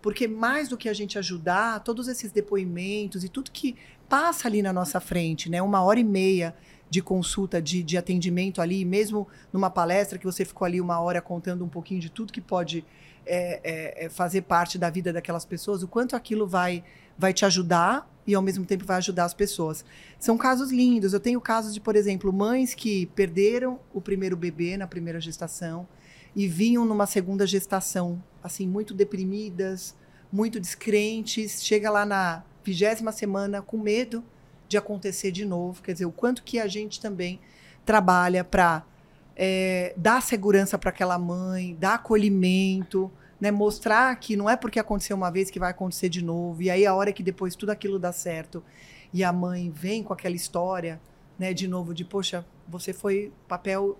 Porque 0.00 0.28
mais 0.28 0.68
do 0.68 0.76
que 0.76 0.88
a 0.88 0.92
gente 0.92 1.18
ajudar, 1.18 1.80
todos 1.80 2.08
esses 2.08 2.30
depoimentos 2.30 3.24
e 3.24 3.28
tudo 3.28 3.50
que 3.50 3.74
passa 4.14 4.46
ali 4.46 4.62
na 4.62 4.72
nossa 4.72 5.00
frente, 5.00 5.50
né? 5.50 5.60
Uma 5.60 5.82
hora 5.82 5.98
e 5.98 6.04
meia 6.04 6.54
de 6.88 7.02
consulta, 7.02 7.60
de, 7.60 7.82
de 7.82 7.98
atendimento 7.98 8.62
ali, 8.62 8.84
mesmo 8.84 9.26
numa 9.52 9.68
palestra 9.68 10.20
que 10.20 10.24
você 10.24 10.44
ficou 10.44 10.64
ali 10.64 10.80
uma 10.80 11.00
hora 11.00 11.20
contando 11.20 11.64
um 11.64 11.68
pouquinho 11.68 12.00
de 12.00 12.08
tudo 12.08 12.32
que 12.32 12.40
pode 12.40 12.84
é, 13.26 13.60
é, 13.64 14.04
é, 14.04 14.08
fazer 14.08 14.42
parte 14.42 14.78
da 14.78 14.88
vida 14.88 15.12
daquelas 15.12 15.44
pessoas, 15.44 15.82
o 15.82 15.88
quanto 15.88 16.14
aquilo 16.14 16.46
vai, 16.46 16.84
vai 17.18 17.32
te 17.32 17.44
ajudar 17.44 18.08
e 18.24 18.36
ao 18.36 18.40
mesmo 18.40 18.64
tempo 18.64 18.84
vai 18.84 18.98
ajudar 18.98 19.24
as 19.24 19.34
pessoas. 19.34 19.84
São 20.16 20.38
casos 20.38 20.70
lindos. 20.70 21.12
Eu 21.12 21.18
tenho 21.18 21.40
casos 21.40 21.74
de, 21.74 21.80
por 21.80 21.96
exemplo, 21.96 22.32
mães 22.32 22.72
que 22.72 23.06
perderam 23.16 23.80
o 23.92 24.00
primeiro 24.00 24.36
bebê 24.36 24.76
na 24.76 24.86
primeira 24.86 25.20
gestação 25.20 25.88
e 26.36 26.46
vinham 26.46 26.84
numa 26.84 27.06
segunda 27.06 27.48
gestação, 27.48 28.22
assim, 28.40 28.68
muito 28.68 28.94
deprimidas, 28.94 29.92
muito 30.32 30.60
descrentes. 30.60 31.64
Chega 31.64 31.90
lá 31.90 32.06
na 32.06 32.44
vigésima 32.64 33.12
semana 33.12 33.60
com 33.60 33.76
medo 33.76 34.24
de 34.66 34.76
acontecer 34.76 35.30
de 35.30 35.44
novo. 35.44 35.82
Quer 35.82 35.92
dizer, 35.92 36.06
o 36.06 36.12
quanto 36.12 36.42
que 36.42 36.58
a 36.58 36.66
gente 36.66 37.00
também 37.00 37.38
trabalha 37.84 38.42
para 38.42 38.82
é, 39.36 39.92
dar 39.96 40.22
segurança 40.22 40.78
para 40.78 40.90
aquela 40.90 41.18
mãe, 41.18 41.76
dar 41.78 41.94
acolhimento, 41.94 43.10
né? 43.40 43.50
mostrar 43.50 44.14
que 44.16 44.36
não 44.36 44.48
é 44.48 44.56
porque 44.56 44.78
aconteceu 44.78 45.16
uma 45.16 45.30
vez 45.30 45.50
que 45.50 45.58
vai 45.58 45.70
acontecer 45.70 46.08
de 46.08 46.22
novo. 46.22 46.62
E 46.62 46.70
aí, 46.70 46.86
a 46.86 46.94
hora 46.94 47.12
que 47.12 47.22
depois 47.22 47.54
tudo 47.54 47.70
aquilo 47.70 47.98
dá 47.98 48.12
certo 48.12 48.62
e 49.12 49.22
a 49.22 49.32
mãe 49.32 49.70
vem 49.70 50.02
com 50.02 50.12
aquela 50.12 50.34
história, 50.34 51.00
né, 51.38 51.52
de 51.52 51.68
novo, 51.68 51.94
de 51.94 52.04
poxa, 52.04 52.44
você 52.66 52.92
foi 52.92 53.32
papel 53.46 53.98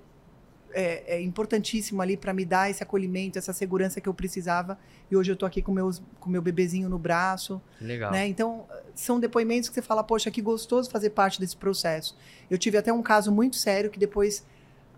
é, 0.75 1.17
é 1.17 1.23
importantíssimo 1.23 2.03
ali 2.03 2.17
para 2.17 2.35
me 2.35 2.45
dar 2.45 2.69
esse 2.69 2.83
acolhimento, 2.83 3.39
essa 3.39 3.53
segurança 3.53 4.01
que 4.01 4.09
eu 4.09 4.13
precisava. 4.13 4.77
E 5.11 5.17
hoje 5.17 5.31
eu 5.31 5.35
estou 5.35 5.47
aqui 5.47 5.63
com 5.63 5.73
meus 5.73 6.03
com 6.19 6.29
meu 6.29 6.43
bebezinho 6.43 6.89
no 6.89 6.99
braço. 6.99 7.63
Legal. 7.81 8.11
Né? 8.11 8.27
Então, 8.27 8.67
são 8.95 9.21
depoimentos 9.21 9.69
que 9.69 9.75
você 9.77 9.83
fala, 9.83 10.03
poxa, 10.03 10.31
que 10.31 10.43
gostoso 10.43 10.91
fazer 10.91 11.11
parte 11.11 11.39
desse 11.39 11.57
processo. 11.57 12.19
Eu 12.51 12.59
tive 12.59 12.77
até 12.77 12.93
um 12.93 13.03
caso 13.03 13.31
muito 13.31 13.57
sério 13.57 13.89
que 13.89 13.99
depois 13.99 14.45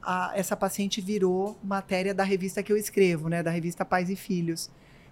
a, 0.03 0.33
essa 0.35 0.57
paciente 0.57 1.01
virou 1.01 1.59
matéria 1.63 2.15
da 2.15 2.25
revista 2.25 2.63
que 2.63 2.73
eu 2.73 2.77
escrevo, 2.77 3.29
né, 3.29 3.43
da 3.43 3.51
revista 3.51 3.85
Pais 3.85 4.09
e 4.09 4.17
Filhos. 4.17 4.71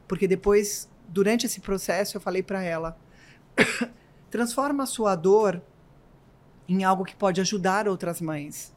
Porque 0.08 0.26
depois, 0.26 0.88
durante 1.08 1.44
esse 1.44 1.60
processo, 1.60 2.16
eu 2.16 2.20
falei 2.20 2.42
para 2.42 2.62
ela: 2.62 2.98
transforma 4.30 4.84
a 4.84 4.86
sua 4.86 5.14
dor 5.14 5.62
em 6.66 6.82
algo 6.82 7.04
que 7.04 7.14
pode 7.14 7.40
ajudar 7.42 7.86
outras 7.86 8.22
mães 8.22 8.73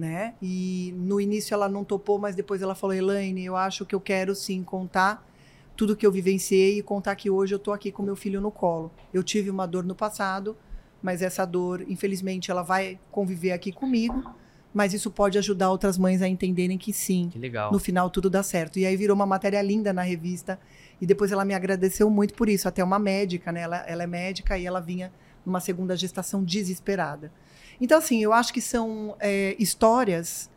né? 0.00 0.34
E 0.40 0.94
no 0.96 1.20
início 1.20 1.52
ela 1.52 1.68
não 1.68 1.84
topou, 1.84 2.18
mas 2.18 2.34
depois 2.34 2.62
ela 2.62 2.74
falou: 2.74 2.96
Elaine, 2.96 3.44
eu 3.44 3.54
acho 3.54 3.84
que 3.84 3.94
eu 3.94 4.00
quero 4.00 4.34
sim 4.34 4.64
contar 4.64 5.28
tudo 5.76 5.94
que 5.94 6.06
eu 6.06 6.10
vivenciei 6.10 6.78
e 6.78 6.82
contar 6.82 7.14
que 7.14 7.30
hoje 7.30 7.54
eu 7.54 7.58
tô 7.58 7.70
aqui 7.70 7.92
com 7.92 8.02
meu 8.02 8.16
filho 8.16 8.40
no 8.40 8.50
colo. 8.50 8.90
Eu 9.12 9.22
tive 9.22 9.50
uma 9.50 9.66
dor 9.66 9.84
no 9.84 9.94
passado, 9.94 10.56
mas 11.02 11.20
essa 11.20 11.44
dor, 11.44 11.84
infelizmente, 11.86 12.50
ela 12.50 12.62
vai 12.62 12.98
conviver 13.10 13.52
aqui 13.52 13.70
comigo. 13.70 14.34
Mas 14.72 14.94
isso 14.94 15.10
pode 15.10 15.36
ajudar 15.36 15.68
outras 15.68 15.98
mães 15.98 16.22
a 16.22 16.28
entenderem 16.28 16.78
que 16.78 16.92
sim. 16.92 17.28
Que 17.28 17.40
legal. 17.40 17.72
No 17.72 17.78
final 17.80 18.08
tudo 18.08 18.30
dá 18.30 18.40
certo. 18.40 18.78
E 18.78 18.86
aí 18.86 18.96
virou 18.96 19.16
uma 19.16 19.26
matéria 19.26 19.60
linda 19.60 19.92
na 19.92 20.02
revista. 20.02 20.60
E 21.00 21.06
depois 21.06 21.32
ela 21.32 21.44
me 21.44 21.54
agradeceu 21.54 22.08
muito 22.08 22.34
por 22.34 22.48
isso. 22.48 22.68
Até 22.68 22.82
uma 22.84 22.98
médica, 22.98 23.50
né? 23.50 23.62
Ela, 23.62 23.78
ela 23.78 24.04
é 24.04 24.06
médica 24.06 24.56
e 24.56 24.64
ela 24.64 24.80
vinha 24.80 25.12
numa 25.44 25.58
segunda 25.58 25.96
gestação 25.96 26.44
desesperada. 26.44 27.32
Então, 27.80 27.98
assim, 27.98 28.22
eu 28.22 28.32
acho 28.32 28.52
que 28.52 28.60
são 28.60 29.16
é, 29.18 29.56
histórias 29.58 30.50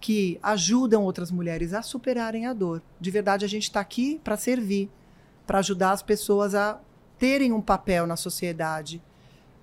que 0.00 0.38
ajudam 0.42 1.02
outras 1.04 1.30
mulheres 1.30 1.74
a 1.74 1.82
superarem 1.82 2.46
a 2.46 2.54
dor. 2.54 2.82
De 2.98 3.10
verdade, 3.10 3.44
a 3.44 3.48
gente 3.48 3.64
está 3.64 3.80
aqui 3.80 4.18
para 4.24 4.36
servir, 4.36 4.90
para 5.46 5.58
ajudar 5.58 5.92
as 5.92 6.02
pessoas 6.02 6.54
a 6.54 6.80
terem 7.18 7.52
um 7.52 7.60
papel 7.60 8.06
na 8.06 8.16
sociedade 8.16 9.02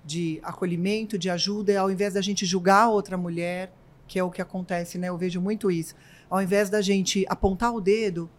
de 0.04 0.38
acolhimento, 0.42 1.18
de 1.18 1.28
ajuda, 1.28 1.78
ao 1.78 1.90
invés 1.90 2.14
da 2.14 2.20
gente 2.20 2.46
julgar 2.46 2.88
outra 2.88 3.16
mulher, 3.16 3.72
que 4.06 4.18
é 4.18 4.22
o 4.22 4.30
que 4.30 4.40
acontece, 4.40 4.96
né? 4.96 5.08
Eu 5.08 5.18
vejo 5.18 5.40
muito 5.40 5.70
isso. 5.70 5.94
Ao 6.30 6.40
invés 6.40 6.70
da 6.70 6.80
gente 6.80 7.26
apontar 7.28 7.74
o 7.74 7.80
dedo, 7.80 8.30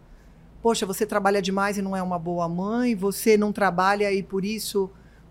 poxa, 0.62 0.86
você 0.86 1.04
trabalha 1.04 1.40
demais 1.42 1.76
e 1.76 1.82
não 1.82 1.94
é 1.94 2.02
uma 2.02 2.18
boa 2.18 2.48
mãe, 2.48 2.94
você 2.94 3.36
não 3.36 3.52
trabalha 3.52 4.10
e 4.10 4.22
por 4.22 4.44
isso 4.44 4.90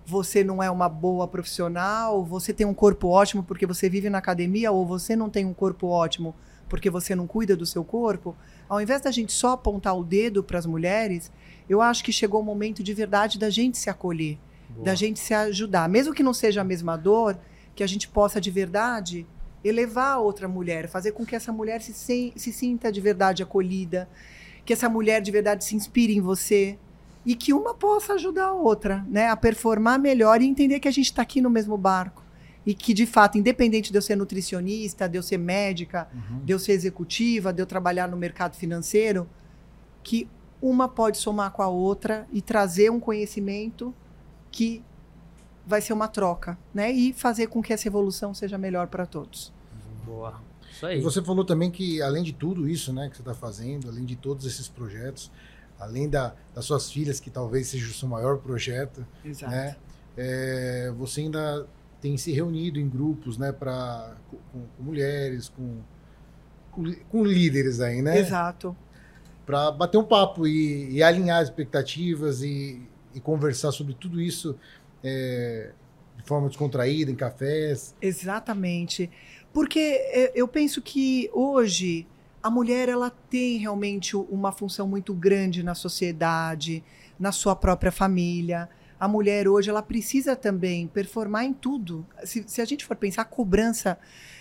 você 0.10 0.44
não 0.44 0.62
é 0.62 0.72
uma 0.72 0.90
boa 0.90 1.28
profissional, 1.28 2.26
você 2.26 2.52
tem 2.52 2.66
um 2.66 2.74
corpo 2.74 3.08
ótimo 3.08 3.44
porque 3.44 3.68
você 3.68 3.88
vive 3.88 4.10
na 4.10 4.18
academia, 4.18 4.72
ou 4.72 4.84
você 4.84 5.16
não 5.16 5.30
tem 5.30 5.46
um 5.46 5.54
corpo 5.54 5.88
ótimo 5.88 6.36
porque 6.68 6.90
você 6.90 7.16
não 7.16 7.28
cuida 7.28 7.56
do 7.56 7.66
seu 7.66 7.84
corpo, 7.84 8.36
ao 8.68 8.82
invés 8.82 9.02
da 9.02 9.12
gente 9.12 9.32
só 9.32 9.52
apontar 9.52 9.98
o 9.98 10.04
dedo 10.04 10.44
para 10.44 10.58
as 10.58 10.66
mulheres, 10.66 11.32
eu 11.68 11.82
acho 11.82 12.04
que 12.04 12.12
chegou 12.12 12.42
o 12.42 12.44
momento 12.44 12.84
de 12.84 12.94
verdade 12.94 13.40
da 13.40 13.50
gente 13.50 13.78
se 13.78 13.90
acolher, 13.90 14.38
Boa. 14.70 14.86
da 14.86 14.96
gente 14.96 15.20
se 15.20 15.34
ajudar, 15.34 15.88
mesmo 15.88 16.14
que 16.14 16.24
não 16.24 16.34
seja 16.34 16.62
a 16.62 16.64
mesma 16.64 16.96
dor, 16.96 17.38
que 17.76 17.84
a 17.84 17.88
gente 17.88 18.08
possa 18.08 18.42
de 18.42 18.52
verdade 18.52 19.26
elevar 19.64 20.14
a 20.14 20.20
outra 20.20 20.48
mulher, 20.48 20.88
fazer 20.88 21.12
com 21.12 21.26
que 21.26 21.36
essa 21.36 21.52
mulher 21.52 21.82
se, 21.82 21.94
se, 21.94 22.34
se 22.36 22.52
sinta 22.54 22.92
de 22.92 23.02
verdade 23.02 23.44
acolhida, 23.44 24.10
que 24.66 24.74
essa 24.74 24.90
mulher 24.90 25.22
de 25.22 25.32
verdade 25.32 25.64
se 25.64 25.76
inspire 25.76 26.16
em 26.16 26.22
você, 26.22 26.78
e 27.30 27.36
que 27.36 27.54
uma 27.54 27.76
possa 27.76 28.14
ajudar 28.14 28.46
a 28.46 28.54
outra, 28.54 29.06
né, 29.08 29.28
a 29.28 29.38
performar 29.38 30.00
melhor 30.00 30.42
e 30.42 30.48
entender 30.48 30.80
que 30.80 30.88
a 30.88 30.92
gente 30.92 31.06
está 31.06 31.22
aqui 31.22 31.40
no 31.40 31.50
mesmo 31.50 31.78
barco 31.78 32.24
e 32.66 32.74
que 32.74 32.92
de 32.92 33.06
fato, 33.06 33.38
independente 33.38 33.92
de 33.92 33.98
eu 34.00 34.02
ser 34.02 34.16
nutricionista, 34.16 35.08
de 35.08 35.16
eu 35.16 35.22
ser 35.22 35.38
médica, 35.38 36.08
uhum. 36.12 36.44
de 36.44 36.52
eu 36.52 36.58
ser 36.58 36.72
executiva, 36.72 37.54
de 37.54 37.62
eu 37.62 37.68
trabalhar 37.68 38.08
no 38.08 38.18
mercado 38.18 38.56
financeiro, 38.56 39.30
que 40.02 40.28
uma 40.60 40.90
pode 40.90 41.20
somar 41.20 41.52
com 41.52 41.62
a 41.62 41.68
outra 41.68 42.28
e 42.34 42.42
trazer 42.42 42.90
um 42.90 43.00
conhecimento 43.00 43.94
que 44.50 44.84
vai 45.68 45.82
ser 45.82 45.94
uma 45.94 46.08
troca, 46.08 46.58
né, 46.74 46.92
e 46.92 47.14
fazer 47.14 47.46
com 47.46 47.62
que 47.62 47.72
essa 47.72 47.88
evolução 47.88 48.34
seja 48.34 48.58
melhor 48.58 48.88
para 48.88 49.06
todos. 49.06 49.54
Boa. 50.04 50.42
Isso 50.72 50.84
aí. 50.84 50.98
E 50.98 51.02
você 51.04 51.22
falou 51.22 51.46
também 51.46 51.70
que 51.70 52.02
além 52.02 52.24
de 52.24 52.34
tudo 52.34 52.68
isso, 52.68 52.92
né, 52.92 53.08
que 53.08 53.18
você 53.18 53.22
está 53.22 53.36
fazendo, 53.36 53.88
além 53.88 54.04
de 54.04 54.16
todos 54.16 54.48
esses 54.48 54.68
projetos, 54.68 55.32
além 55.80 56.10
da, 56.10 56.36
das 56.54 56.66
suas 56.66 56.92
filhas, 56.92 57.20
que 57.20 57.30
talvez 57.30 57.68
seja 57.68 57.90
o 57.90 57.94
seu 57.94 58.08
maior 58.08 58.38
projeto, 58.38 59.06
Exato. 59.24 59.52
né? 59.52 59.76
É, 60.18 60.92
você 60.98 61.22
ainda 61.22 61.66
tem 62.02 62.18
se 62.18 62.32
reunido 62.32 62.80
em 62.80 62.90
grupos, 62.90 63.38
né, 63.38 63.52
para 63.52 64.16
com, 64.30 64.38
com, 64.52 64.84
mulheres, 64.84 65.50
com, 65.50 65.78
com, 66.72 66.84
com, 67.10 67.24
líderes 67.24 67.80
aí, 67.80 68.02
né? 68.02 68.20
Exato. 68.20 68.76
Para 69.46 69.72
bater 69.72 69.98
um 69.98 70.04
papo 70.04 70.46
e, 70.46 70.92
e 70.92 71.04
alinhar 71.04 71.42
expectativas 71.42 72.42
e, 72.42 72.82
e, 73.16 73.20
conversar 73.20 73.72
sobre 73.72 73.94
tudo 73.94 74.22
isso 74.22 74.56
é, 75.04 75.72
de 76.18 76.24
forma 76.24 76.48
descontraída, 76.48 77.12
em 77.12 77.16
cafés. 77.16 77.96
Exatamente. 78.02 79.10
Porque 79.54 79.80
é, 79.80 80.32
eu 80.36 80.48
penso 80.48 80.82
que 80.82 81.30
hoje 81.34 82.08
a 82.42 82.50
mulher 82.50 82.90
ela 82.90 83.10
tem 83.30 83.58
realmente 83.58 84.16
uma 84.16 84.52
função 84.52 84.88
muito 84.88 85.14
grande 85.14 85.64
na 85.64 85.76
sociedade, 85.76 86.84
na 87.20 87.32
sua 87.32 87.56
própria 87.56 87.92
família. 87.92 88.70
A 89.00 89.08
mulher 89.08 89.48
hoje 89.48 89.70
ela 89.70 89.82
precisa 89.82 90.36
também 90.36 90.88
performar 90.88 91.46
em 91.46 91.54
tudo. 91.54 92.06
Se, 92.24 92.44
se 92.48 92.62
a 92.62 92.66
gente 92.66 92.86
for 92.86 92.96
pensar, 92.96 93.22
a 93.22 93.26
cobrança 93.26 93.98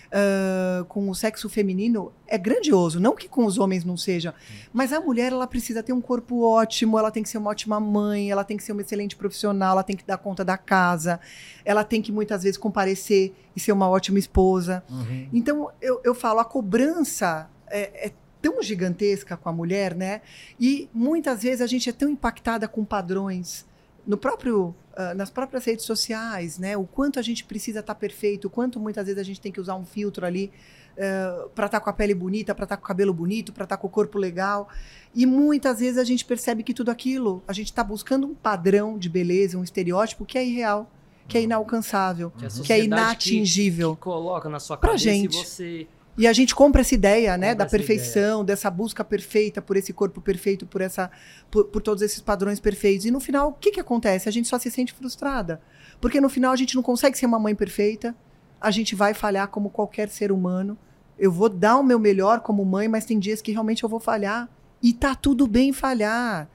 uh, 0.09 0.85
com 0.85 1.09
o 1.09 1.15
sexo 1.15 1.49
feminino 1.49 2.11
é 2.27 2.37
grandioso. 2.37 2.99
Não 2.99 3.15
que 3.15 3.27
com 3.27 3.45
os 3.45 3.57
homens 3.57 3.83
não 3.85 3.95
seja, 3.95 4.33
mas 4.73 4.91
a 4.91 4.99
mulher 4.99 5.31
ela 5.31 5.47
precisa 5.47 5.81
ter 5.81 5.93
um 5.93 6.01
corpo 6.01 6.43
ótimo, 6.43 6.97
ela 6.97 7.11
tem 7.11 7.23
que 7.23 7.29
ser 7.29 7.37
uma 7.37 7.51
ótima 7.51 7.79
mãe, 7.79 8.31
ela 8.31 8.43
tem 8.43 8.57
que 8.57 8.63
ser 8.63 8.71
uma 8.71 8.81
excelente 8.81 9.15
profissional, 9.15 9.73
ela 9.73 9.83
tem 9.83 9.95
que 9.95 10.05
dar 10.05 10.17
conta 10.17 10.43
da 10.43 10.57
casa, 10.57 11.19
ela 11.63 11.83
tem 11.83 12.01
que 12.01 12.11
muitas 12.11 12.43
vezes 12.43 12.57
comparecer 12.57 13.33
e 13.55 13.59
ser 13.59 13.71
uma 13.71 13.89
ótima 13.89 14.19
esposa. 14.19 14.83
Uhum. 14.89 15.29
Então 15.31 15.71
eu, 15.81 16.01
eu 16.03 16.15
falo, 16.15 16.39
a 16.39 16.45
cobrança 16.45 17.49
é, 17.69 18.07
é 18.07 18.13
tão 18.41 18.61
gigantesca 18.61 19.35
com 19.35 19.49
a 19.49 19.53
mulher, 19.53 19.95
né? 19.95 20.21
E 20.59 20.89
muitas 20.93 21.43
vezes 21.43 21.61
a 21.61 21.67
gente 21.67 21.89
é 21.89 21.93
tão 21.93 22.09
impactada 22.09 22.67
com 22.67 22.85
padrões 22.85 23.65
no 24.07 24.17
próprio 24.17 24.73
uh, 24.97 25.15
nas 25.15 25.29
próprias 25.29 25.65
redes 25.65 25.85
sociais, 25.85 26.57
né? 26.57 26.75
O 26.75 26.85
quanto 26.85 27.19
a 27.19 27.21
gente 27.21 27.43
precisa 27.43 27.79
estar 27.79 27.93
tá 27.93 27.99
perfeito, 27.99 28.45
o 28.45 28.49
quanto 28.49 28.79
muitas 28.79 29.05
vezes 29.05 29.19
a 29.19 29.23
gente 29.23 29.41
tem 29.41 29.51
que 29.51 29.59
usar 29.59 29.75
um 29.75 29.85
filtro 29.85 30.25
ali 30.25 30.51
uh, 30.93 31.49
para 31.49 31.65
estar 31.65 31.79
tá 31.79 31.83
com 31.83 31.89
a 31.89 31.93
pele 31.93 32.13
bonita, 32.13 32.55
para 32.55 32.63
estar 32.63 32.75
tá 32.75 32.81
com 32.81 32.85
o 32.85 32.87
cabelo 32.87 33.13
bonito, 33.13 33.53
para 33.53 33.63
estar 33.65 33.77
com 33.77 33.87
o 33.87 33.89
corpo 33.89 34.17
legal. 34.17 34.69
E 35.13 35.25
muitas 35.25 35.79
vezes 35.79 35.97
a 35.97 36.03
gente 36.03 36.25
percebe 36.25 36.63
que 36.63 36.73
tudo 36.73 36.89
aquilo, 36.89 37.43
a 37.47 37.53
gente 37.53 37.67
está 37.67 37.83
buscando 37.83 38.25
um 38.27 38.33
padrão 38.33 38.97
de 38.97 39.09
beleza, 39.09 39.57
um 39.57 39.63
estereótipo 39.63 40.25
que 40.25 40.37
é 40.37 40.45
irreal, 40.45 40.89
que 41.27 41.37
é 41.37 41.41
inalcançável, 41.41 42.31
que, 42.31 42.63
que 42.63 42.73
é 42.73 42.83
inatingível. 42.83 43.91
Que, 43.91 43.97
que 43.97 44.03
coloca 44.03 44.49
na 44.49 44.59
sua 44.59 44.77
cabeça 44.77 45.03
pra 45.03 45.11
gente. 45.11 45.37
você 45.37 45.87
e 46.19 46.27
a 46.27 46.33
gente 46.33 46.53
compra 46.53 46.81
essa 46.81 46.93
ideia, 46.93 47.37
né, 47.37 47.55
da 47.55 47.65
perfeição, 47.65 48.41
ideia. 48.41 48.43
dessa 48.43 48.69
busca 48.69 49.05
perfeita 49.05 49.61
por 49.61 49.77
esse 49.77 49.93
corpo 49.93 50.19
perfeito, 50.19 50.65
por 50.65 50.81
essa 50.81 51.09
por, 51.49 51.63
por, 51.67 51.81
todos 51.81 52.03
esses 52.03 52.19
padrões 52.19 52.59
perfeitos. 52.59 53.05
E 53.05 53.11
no 53.11 53.21
final, 53.21 53.47
o 53.47 53.53
que 53.53 53.71
que 53.71 53.79
acontece? 53.79 54.27
A 54.27 54.31
gente 54.31 54.45
só 54.45 54.59
se 54.59 54.69
sente 54.69 54.91
frustrada. 54.91 55.61
Porque 56.01 56.19
no 56.19 56.27
final 56.27 56.51
a 56.51 56.57
gente 56.57 56.75
não 56.75 56.83
consegue 56.83 57.17
ser 57.17 57.25
uma 57.25 57.39
mãe 57.39 57.55
perfeita, 57.55 58.13
a 58.59 58.69
gente 58.69 58.95
vai 58.95 59.13
falhar 59.13 59.47
como 59.47 59.69
qualquer 59.69 60.09
ser 60.09 60.29
humano. 60.29 60.77
Eu 61.17 61.31
vou 61.31 61.47
dar 61.47 61.77
o 61.77 61.83
meu 61.83 61.97
melhor 61.97 62.41
como 62.41 62.65
mãe, 62.65 62.89
mas 62.89 63.05
tem 63.05 63.17
dias 63.17 63.41
que 63.41 63.53
realmente 63.53 63.85
eu 63.85 63.89
vou 63.89 64.01
falhar. 64.01 64.49
E 64.83 64.91
tá 64.91 65.15
tudo 65.15 65.47
bem 65.47 65.71
falhar. 65.71 66.49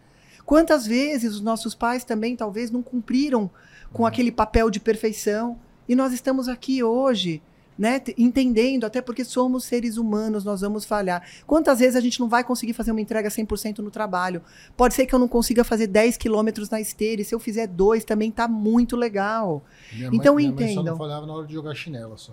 Quantas 0.45 0.87
vezes 0.87 1.33
os 1.33 1.41
nossos 1.41 1.75
pais 1.75 2.05
também 2.05 2.37
talvez 2.37 2.71
não 2.71 2.83
cumpriram 2.83 3.51
com 3.95 4.03
uhum. 4.03 4.07
aquele 4.07 4.31
papel 4.31 4.69
de 4.69 4.79
perfeição 4.79 5.59
e 5.89 5.95
nós 5.95 6.13
estamos 6.13 6.49
aqui 6.49 6.83
hoje 6.83 7.43
né? 7.79 8.01
Entendendo, 8.17 8.85
até 8.85 9.03
porque 9.03 9.25
somos 9.25 9.65
seres 9.65 9.97
humanos, 9.97 10.45
nós 10.45 10.61
vamos 10.61 10.85
falhar. 10.85 11.27
Quantas 11.47 11.79
vezes 11.79 11.97
a 11.97 12.01
gente 12.01 12.21
não 12.21 12.29
vai 12.29 12.45
conseguir 12.45 12.73
fazer 12.73 12.91
uma 12.91 13.01
entrega 13.01 13.29
100% 13.29 13.79
no 13.79 13.91
trabalho? 13.91 14.43
Pode 14.77 14.95
ser 14.95 15.07
que 15.07 15.15
eu 15.15 15.19
não 15.19 15.29
consiga 15.29 15.65
fazer 15.65 15.87
10 15.87 16.17
quilômetros 16.17 16.71
na 16.71 16.81
esteira, 16.81 17.23
e 17.23 17.25
se 17.25 17.35
eu 17.35 17.41
fizer 17.41 17.67
dois 17.67 18.05
também 18.05 18.31
tá 18.31 18.47
muito 18.47 18.97
legal. 18.97 19.65
Minha 19.93 20.11
então 20.13 20.35
mãe, 20.35 20.45
entendam. 20.45 20.67
Minha 20.67 20.77
mãe 20.77 20.85
só 20.85 20.91
não 20.91 20.99
falhava 20.99 21.27
na 21.27 21.35
hora 21.35 21.47
de 21.47 21.55
jogar 21.55 21.75
chinela 21.75 22.17
só. 22.17 22.33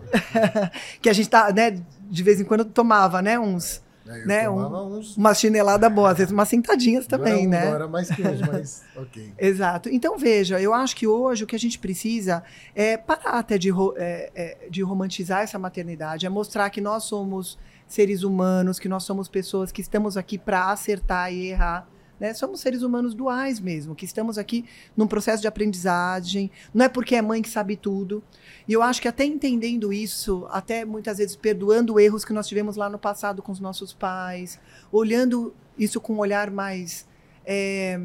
que 1.01 1.09
a 1.09 1.13
gente 1.13 1.29
tá, 1.29 1.51
né, 1.51 1.81
de 2.09 2.23
vez 2.23 2.39
em 2.39 2.43
quando 2.43 2.65
tomava, 2.65 3.21
né, 3.21 3.39
uns 3.39 3.81
é, 4.07 4.25
né? 4.25 4.49
Um, 4.49 4.97
uns... 4.97 5.15
Uma 5.15 5.33
chinelada 5.33 5.89
boa, 5.89 6.11
às 6.11 6.17
vezes 6.17 6.31
umas 6.31 6.47
sentadinhas 6.47 7.05
também, 7.05 7.43
não 7.43 7.51
né? 7.51 7.67
Agora 7.67 7.87
mais 7.87 8.09
que 8.11 8.21
hoje, 8.25 8.43
mas 8.51 8.83
ok. 8.95 9.33
Exato. 9.37 9.89
Então, 9.89 10.17
veja, 10.17 10.59
eu 10.59 10.73
acho 10.73 10.95
que 10.95 11.05
hoje 11.07 11.43
o 11.43 11.47
que 11.47 11.55
a 11.55 11.59
gente 11.59 11.77
precisa 11.77 12.43
é 12.75 12.97
parar 12.97 13.39
até 13.39 13.57
de, 13.57 13.69
é, 13.97 14.31
é, 14.35 14.57
de 14.69 14.81
romantizar 14.81 15.41
essa 15.41 15.59
maternidade, 15.59 16.25
é 16.25 16.29
mostrar 16.29 16.69
que 16.69 16.81
nós 16.81 17.03
somos 17.03 17.57
seres 17.87 18.23
humanos, 18.23 18.79
que 18.79 18.89
nós 18.89 19.03
somos 19.03 19.27
pessoas 19.27 19.71
que 19.71 19.81
estamos 19.81 20.17
aqui 20.17 20.37
para 20.37 20.71
acertar 20.71 21.31
e 21.31 21.47
errar 21.47 21.87
Né? 22.21 22.35
Somos 22.35 22.61
seres 22.61 22.83
humanos 22.83 23.15
duais 23.15 23.59
mesmo, 23.59 23.95
que 23.95 24.05
estamos 24.05 24.37
aqui 24.37 24.63
num 24.95 25.07
processo 25.07 25.41
de 25.41 25.47
aprendizagem. 25.47 26.51
Não 26.71 26.85
é 26.85 26.87
porque 26.87 27.15
é 27.15 27.21
mãe 27.21 27.41
que 27.41 27.49
sabe 27.49 27.75
tudo. 27.75 28.23
E 28.67 28.73
eu 28.73 28.83
acho 28.83 29.01
que 29.01 29.07
até 29.07 29.25
entendendo 29.25 29.91
isso, 29.91 30.45
até 30.51 30.85
muitas 30.85 31.17
vezes 31.17 31.35
perdoando 31.35 31.99
erros 31.99 32.23
que 32.23 32.31
nós 32.31 32.47
tivemos 32.47 32.75
lá 32.75 32.87
no 32.91 32.99
passado 32.99 33.41
com 33.41 33.51
os 33.51 33.59
nossos 33.59 33.91
pais, 33.91 34.59
olhando 34.91 35.51
isso 35.75 35.99
com 35.99 36.13
um 36.13 36.19
olhar 36.19 36.51
mais, 36.51 37.07
é, 37.43 37.99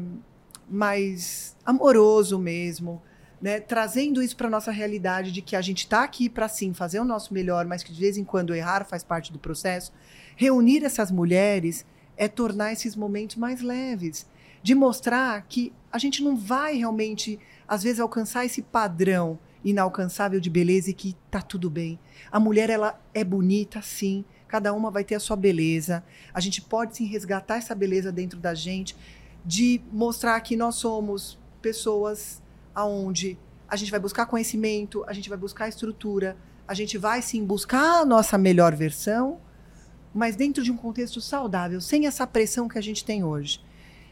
mais 0.67 1.55
amoroso 1.63 2.39
mesmo, 2.39 2.99
né? 3.39 3.59
trazendo 3.59 4.23
isso 4.23 4.35
para 4.35 4.49
nossa 4.49 4.71
realidade 4.71 5.31
de 5.31 5.43
que 5.43 5.55
a 5.55 5.61
gente 5.61 5.81
está 5.81 6.03
aqui 6.03 6.27
para 6.27 6.47
sim 6.47 6.73
fazer 6.73 6.99
o 6.99 7.05
nosso 7.05 7.35
melhor, 7.35 7.67
mas 7.67 7.83
que 7.83 7.93
de 7.93 8.01
vez 8.01 8.17
em 8.17 8.23
quando 8.23 8.55
errar 8.55 8.83
faz 8.83 9.03
parte 9.03 9.31
do 9.31 9.37
processo. 9.37 9.93
Reunir 10.35 10.83
essas 10.83 11.11
mulheres 11.11 11.85
é 12.17 12.27
tornar 12.27 12.73
esses 12.73 12.95
momentos 12.95 13.35
mais 13.35 13.61
leves, 13.61 14.27
de 14.61 14.73
mostrar 14.73 15.45
que 15.47 15.71
a 15.91 15.97
gente 15.97 16.23
não 16.23 16.35
vai 16.35 16.77
realmente, 16.77 17.39
às 17.67 17.83
vezes, 17.83 17.99
alcançar 17.99 18.45
esse 18.45 18.61
padrão 18.61 19.39
inalcançável 19.63 20.39
de 20.39 20.49
beleza 20.49 20.89
e 20.89 20.93
que 20.93 21.15
tá 21.29 21.41
tudo 21.41 21.69
bem. 21.69 21.99
A 22.31 22.39
mulher 22.39 22.69
ela 22.69 22.99
é 23.13 23.23
bonita, 23.23 23.81
sim. 23.81 24.25
Cada 24.47 24.73
uma 24.73 24.89
vai 24.89 25.03
ter 25.03 25.15
a 25.15 25.19
sua 25.19 25.35
beleza. 25.35 26.03
A 26.33 26.39
gente 26.39 26.61
pode 26.61 26.95
sim 26.95 27.05
resgatar 27.05 27.57
essa 27.57 27.75
beleza 27.75 28.11
dentro 28.11 28.39
da 28.39 28.53
gente, 28.53 28.95
de 29.45 29.81
mostrar 29.91 30.39
que 30.41 30.55
nós 30.55 30.75
somos 30.75 31.37
pessoas 31.61 32.41
aonde 32.73 33.37
a 33.67 33.75
gente 33.75 33.91
vai 33.91 33.99
buscar 33.99 34.25
conhecimento, 34.25 35.03
a 35.07 35.13
gente 35.13 35.27
vai 35.29 35.37
buscar 35.37 35.67
estrutura, 35.67 36.37
a 36.67 36.73
gente 36.73 36.97
vai 36.97 37.21
sim 37.21 37.43
buscar 37.43 38.01
a 38.01 38.05
nossa 38.05 38.37
melhor 38.37 38.75
versão, 38.75 39.39
mas 40.17 40.35
dentro 40.35 40.63
de 40.63 40.71
um 40.71 40.75
contexto 40.75 41.21
saudável, 41.21 41.79
sem 41.79 42.07
essa 42.07 42.25
pressão 42.25 42.67
que 42.67 42.75
a 42.75 42.81
gente 42.81 43.05
tem 43.05 43.23
hoje. 43.23 43.63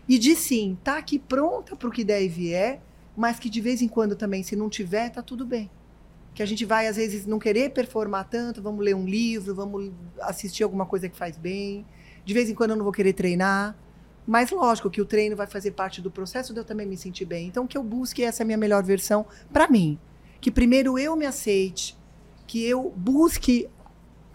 E 0.08 0.20
de 0.20 0.36
sim, 0.36 0.78
tá 0.84 1.00
aqui 1.00 1.18
pronta 1.18 1.76
para 1.76 1.90
o 1.90 1.92
que 1.92 2.04
der 2.04 2.22
e 2.22 2.28
vier, 2.28 2.80
mas 3.18 3.40
que 3.40 3.50
de 3.50 3.60
vez 3.60 3.82
em 3.82 3.88
quando 3.88 4.16
também, 4.16 4.44
se 4.44 4.56
não 4.56 4.70
tiver, 4.70 5.10
tá 5.10 5.24
tudo 5.24 5.48
bem. 5.48 5.68
Que 6.36 6.44
a 6.44 6.46
gente 6.46 6.64
vai, 6.64 6.86
às 6.86 6.98
vezes, 6.98 7.26
não 7.26 7.40
querer 7.40 7.72
performar 7.72 8.30
tanto, 8.30 8.62
vamos 8.62 8.86
ler 8.86 8.96
um 8.96 9.08
livro, 9.08 9.56
vamos 9.56 9.92
assistir 10.22 10.62
alguma 10.62 10.86
coisa 10.86 11.10
que 11.10 11.18
faz 11.18 11.38
bem. 11.38 11.84
De 12.24 12.36
vez 12.36 12.52
em 12.52 12.54
quando 12.54 12.70
eu 12.72 12.76
não 12.76 12.84
vou 12.84 12.94
querer 12.94 13.14
treinar. 13.14 13.76
Mas 14.28 14.52
lógico 14.52 14.92
que 14.92 15.02
o 15.02 15.06
treino 15.06 15.36
vai 15.36 15.48
fazer 15.48 15.72
parte 15.72 16.04
do 16.04 16.12
processo 16.12 16.54
de 16.54 16.60
eu 16.60 16.64
também 16.64 16.86
me 16.86 16.98
sentir 16.98 17.26
bem. 17.26 17.48
Então 17.48 17.66
que 17.66 17.76
eu 17.76 17.84
busque 17.84 18.24
essa 18.24 18.46
minha 18.46 18.58
melhor 18.58 18.84
versão 18.84 19.26
para 19.52 19.68
mim. 19.68 19.98
Que 20.40 20.52
primeiro 20.52 21.00
eu 21.00 21.16
me 21.16 21.26
aceite, 21.26 21.98
que 22.46 22.64
eu 22.64 22.94
busque 22.96 23.68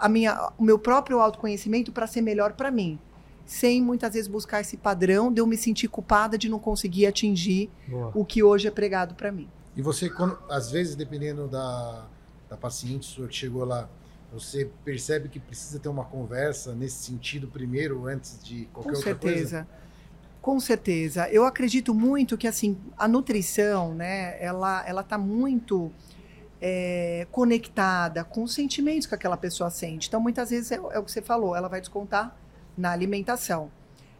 a 0.01 0.09
minha, 0.09 0.51
o 0.59 0.65
meu 0.65 0.79
próprio 0.79 1.21
autoconhecimento 1.21 1.93
para 1.93 2.07
ser 2.07 2.23
melhor 2.23 2.55
para 2.55 2.71
mim. 2.71 2.99
Sem 3.45 3.83
muitas 3.83 4.15
vezes 4.15 4.29
buscar 4.29 4.61
esse 4.61 4.77
padrão 4.77 5.33
de 5.33 5.41
eu 5.41 5.47
me 5.47 5.57
sentir 5.57 5.89
culpada 5.89 6.39
de 6.39 6.49
não 6.49 6.59
conseguir 6.59 7.07
atingir 7.07 7.69
Boa. 7.87 8.11
o 8.15 8.25
que 8.25 8.43
hoje 8.43 8.69
é 8.69 8.71
pregado 8.71 9.15
para 9.15 9.31
mim. 9.31 9.49
E 9.77 9.83
você, 9.83 10.09
quando, 10.09 10.39
às 10.49 10.71
vezes, 10.71 10.95
dependendo 10.95 11.47
da, 11.47 12.07
da 12.49 12.57
paciente 12.57 13.07
sua 13.07 13.29
que 13.29 13.35
chegou 13.35 13.65
lá, 13.65 13.89
você 14.33 14.71
percebe 14.85 15.29
que 15.29 15.41
precisa 15.41 15.79
ter 15.79 15.89
uma 15.89 16.05
conversa 16.05 16.75
nesse 16.75 17.03
sentido 17.05 17.49
primeiro, 17.49 18.07
antes 18.07 18.43
de 18.43 18.67
qualquer 18.73 18.91
Com 18.91 18.97
outra 18.97 19.11
certeza. 19.11 19.41
coisa? 19.41 19.69
Com 20.41 20.61
certeza. 20.61 21.29
Eu 21.29 21.45
acredito 21.45 21.93
muito 21.93 22.39
que 22.39 22.47
assim 22.47 22.79
a 22.97 23.07
nutrição, 23.07 23.95
né, 23.95 24.43
ela 24.43 24.87
ela 24.87 25.01
está 25.03 25.19
muito 25.19 25.93
é, 26.61 27.27
conectada 27.31 28.23
com 28.23 28.43
os 28.43 28.53
sentimentos 28.53 29.07
que 29.07 29.15
aquela 29.15 29.37
pessoa 29.37 29.71
sente. 29.71 30.09
Então, 30.09 30.21
muitas 30.21 30.51
vezes 30.51 30.71
é, 30.73 30.77
é, 30.77 30.99
o 30.99 31.03
que 31.03 31.11
você 31.11 31.23
falou, 31.23 31.57
ela 31.57 31.69
vai 31.69 31.81
descontar 31.81 32.37
na 32.77 32.91
alimentação. 32.91 33.71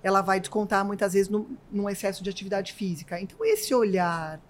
Ela 0.03 0.23
vai 0.23 0.41
descontar 0.41 0.85
muitas 0.85 1.13
vezes 1.13 1.29
no, 1.29 1.47
num 1.71 1.89
excesso 1.89 2.23
de 2.25 2.31
atividade 2.31 2.73
física. 2.73 3.21
Então, 3.21 3.45
esse 3.45 3.75
olhar 3.75 4.41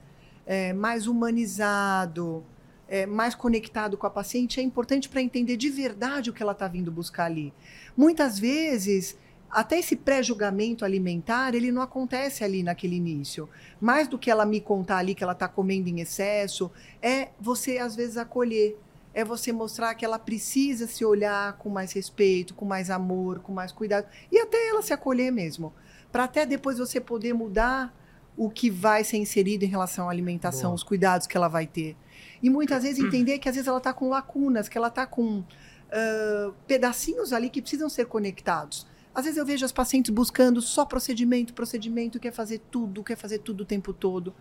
é, 0.47 0.73
mais 0.73 1.09
humanizado, 1.09 2.45
é, 2.89 3.07
mais 3.07 3.35
conectado 3.35 3.97
com 3.97 4.07
a 4.07 4.11
paciente 4.11 4.61
é 4.61 4.63
importante 4.63 5.09
para 5.09 5.21
entender 5.21 5.57
de 5.57 5.69
verdade 5.69 6.31
o 6.31 6.33
que 6.33 6.43
ela 6.43 6.53
está 6.53 6.69
vindo 6.69 6.93
buscar 6.93 7.25
ali. 7.25 7.53
Muitas 7.97 8.39
vezes 8.39 9.17
até 9.51 9.79
esse 9.79 9.97
pré-julgamento 9.97 10.85
alimentar, 10.85 11.55
ele 11.55 11.73
não 11.73 11.83
acontece 11.83 12.45
ali 12.45 12.63
naquele 12.63 12.97
início. 12.97 13.49
Mais 13.81 14.07
do 14.07 14.19
que 14.19 14.31
ela 14.31 14.47
me 14.47 14.61
contar 14.61 14.99
ali 14.99 15.15
que 15.15 15.25
ela 15.25 15.33
está 15.33 15.49
comendo 15.49 15.89
em 15.89 16.01
excesso, 16.01 16.71
é 17.03 17.31
você, 17.41 17.79
às 17.79 17.97
vezes, 17.97 18.17
acolher. 18.17 18.79
É 19.13 19.25
você 19.25 19.53
mostrar 19.53 19.95
que 19.97 20.05
ela 20.05 20.21
precisa 20.21 20.87
se 20.87 21.05
olhar 21.05 21.55
com 21.59 21.69
mais 21.69 21.93
respeito, 21.93 22.55
com 22.55 22.65
mais 22.65 22.91
amor, 22.91 23.41
com 23.41 23.53
mais 23.53 23.73
cuidado. 23.73 24.07
E 24.31 24.39
até 24.39 24.69
ela 24.69 24.83
se 24.83 24.93
acolher 24.93 25.33
mesmo. 25.33 25.73
Para 26.13 26.25
até 26.25 26.47
depois 26.47 26.79
você 26.79 27.01
poder 27.01 27.33
mudar 27.35 27.93
o 28.37 28.49
que 28.49 28.71
vai 28.71 29.03
ser 29.03 29.17
inserido 29.17 29.65
em 29.65 29.69
relação 29.69 30.09
à 30.09 30.13
alimentação, 30.13 30.71
Boa. 30.71 30.77
os 30.77 30.83
cuidados 30.85 31.27
que 31.27 31.37
ela 31.37 31.49
vai 31.49 31.67
ter. 31.67 31.97
E 32.41 32.49
muitas 32.49 32.85
vezes 32.85 33.05
entender 33.05 33.39
que 33.39 33.49
às 33.49 33.55
vezes 33.55 33.67
ela 33.67 33.79
está 33.79 33.93
com 33.93 34.09
lacunas, 34.09 34.69
que 34.69 34.79
ela 34.79 34.89
está 34.89 35.05
com 35.07 35.41
uh, 35.41 36.55
pedacinhos 36.67 37.33
ali 37.33 37.51
que 37.51 37.61
precisam 37.61 37.89
ser 37.89 38.07
conectados. 38.07 38.87
Às 39.15 39.25
vezes 39.25 39.39
eu 39.39 39.45
vejo 39.45 39.65
as 39.65 39.73
pacientes 39.73 40.13
buscando 40.13 40.63
só 40.63 40.85
procedimento, 40.85 41.53
procedimento, 41.53 42.21
quer 42.21 42.33
fazer 42.33 42.61
tudo, 42.71 43.03
quer 43.03 43.17
fazer 43.17 43.39
tudo 43.39 43.63
o 43.63 43.67
tempo 43.67 43.93
todo. 43.93 44.33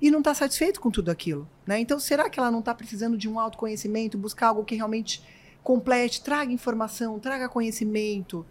E 0.00 0.10
não 0.10 0.20
está 0.20 0.34
satisfeito 0.34 0.80
com 0.80 0.90
tudo 0.90 1.10
aquilo. 1.10 1.48
Né? 1.66 1.80
Então, 1.80 1.98
será 1.98 2.30
que 2.30 2.38
ela 2.38 2.50
não 2.50 2.60
está 2.60 2.74
precisando 2.74 3.16
de 3.16 3.28
um 3.28 3.38
autoconhecimento, 3.38 4.18
buscar 4.18 4.48
algo 4.48 4.64
que 4.64 4.74
realmente 4.74 5.22
complete, 5.62 6.22
traga 6.22 6.52
informação, 6.52 7.18
traga 7.18 7.48
conhecimento 7.48 8.44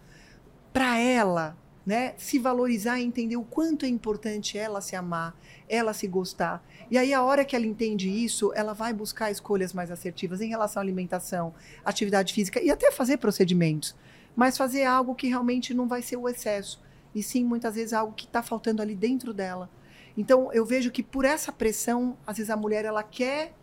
para 0.72 0.98
ela, 0.98 1.56
né? 1.84 2.14
Se 2.16 2.38
valorizar 2.38 2.98
e 2.98 3.04
entender 3.04 3.36
o 3.36 3.42
quanto 3.42 3.84
é 3.84 3.88
importante 3.88 4.56
ela 4.56 4.80
se 4.80 4.96
amar, 4.96 5.36
ela 5.68 5.92
se 5.92 6.06
gostar. 6.06 6.64
E 6.90 6.96
aí, 6.96 7.12
a 7.12 7.22
hora 7.22 7.44
que 7.44 7.54
ela 7.54 7.66
entende 7.66 8.08
isso, 8.08 8.50
ela 8.54 8.72
vai 8.72 8.92
buscar 8.94 9.30
escolhas 9.30 9.74
mais 9.74 9.90
assertivas 9.90 10.40
em 10.40 10.48
relação 10.48 10.80
à 10.80 10.82
alimentação, 10.82 11.52
atividade 11.84 12.32
física 12.32 12.62
e 12.62 12.70
até 12.70 12.90
fazer 12.90 13.18
procedimentos 13.18 13.94
mas 14.34 14.56
fazer 14.56 14.84
algo 14.84 15.14
que 15.14 15.28
realmente 15.28 15.74
não 15.74 15.86
vai 15.86 16.02
ser 16.02 16.16
o 16.16 16.28
excesso, 16.28 16.80
e 17.14 17.22
sim 17.22 17.44
muitas 17.44 17.74
vezes 17.74 17.92
algo 17.92 18.12
que 18.12 18.26
está 18.26 18.42
faltando 18.42 18.82
ali 18.82 18.94
dentro 18.94 19.32
dela. 19.32 19.68
Então 20.16 20.52
eu 20.52 20.64
vejo 20.64 20.90
que 20.90 21.02
por 21.02 21.24
essa 21.24 21.52
pressão, 21.52 22.16
às 22.26 22.36
vezes 22.36 22.50
a 22.50 22.56
mulher 22.56 22.84
ela 22.84 23.02
quer 23.02 23.54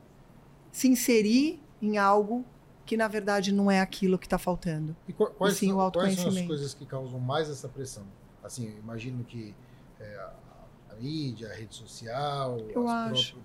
se 0.71 0.87
inserir 0.87 1.59
em 1.81 1.97
algo 1.97 2.45
que 2.85 2.97
na 2.97 3.07
verdade 3.07 3.51
não 3.51 3.69
é 3.69 3.79
aquilo 3.79 4.17
que 4.17 4.25
está 4.25 4.37
faltando. 4.37 4.95
E 5.07 5.13
quais, 5.13 5.55
sim, 5.55 5.67
são, 5.67 5.77
o 5.77 5.81
autoconhecimento. 5.81 6.23
quais 6.23 6.33
são 6.33 6.41
as 6.41 6.47
coisas 6.47 6.73
que 6.73 6.85
causam 6.85 7.19
mais 7.19 7.49
essa 7.49 7.67
pressão? 7.67 8.03
Assim, 8.43 8.75
imagino 8.79 9.23
que 9.23 9.53
é, 9.99 10.15
a, 10.89 10.95
mídia, 10.95 11.51
a 11.51 11.53
rede 11.53 11.75
social, 11.75 12.57
eu 12.59 12.87
acho. 12.87 13.37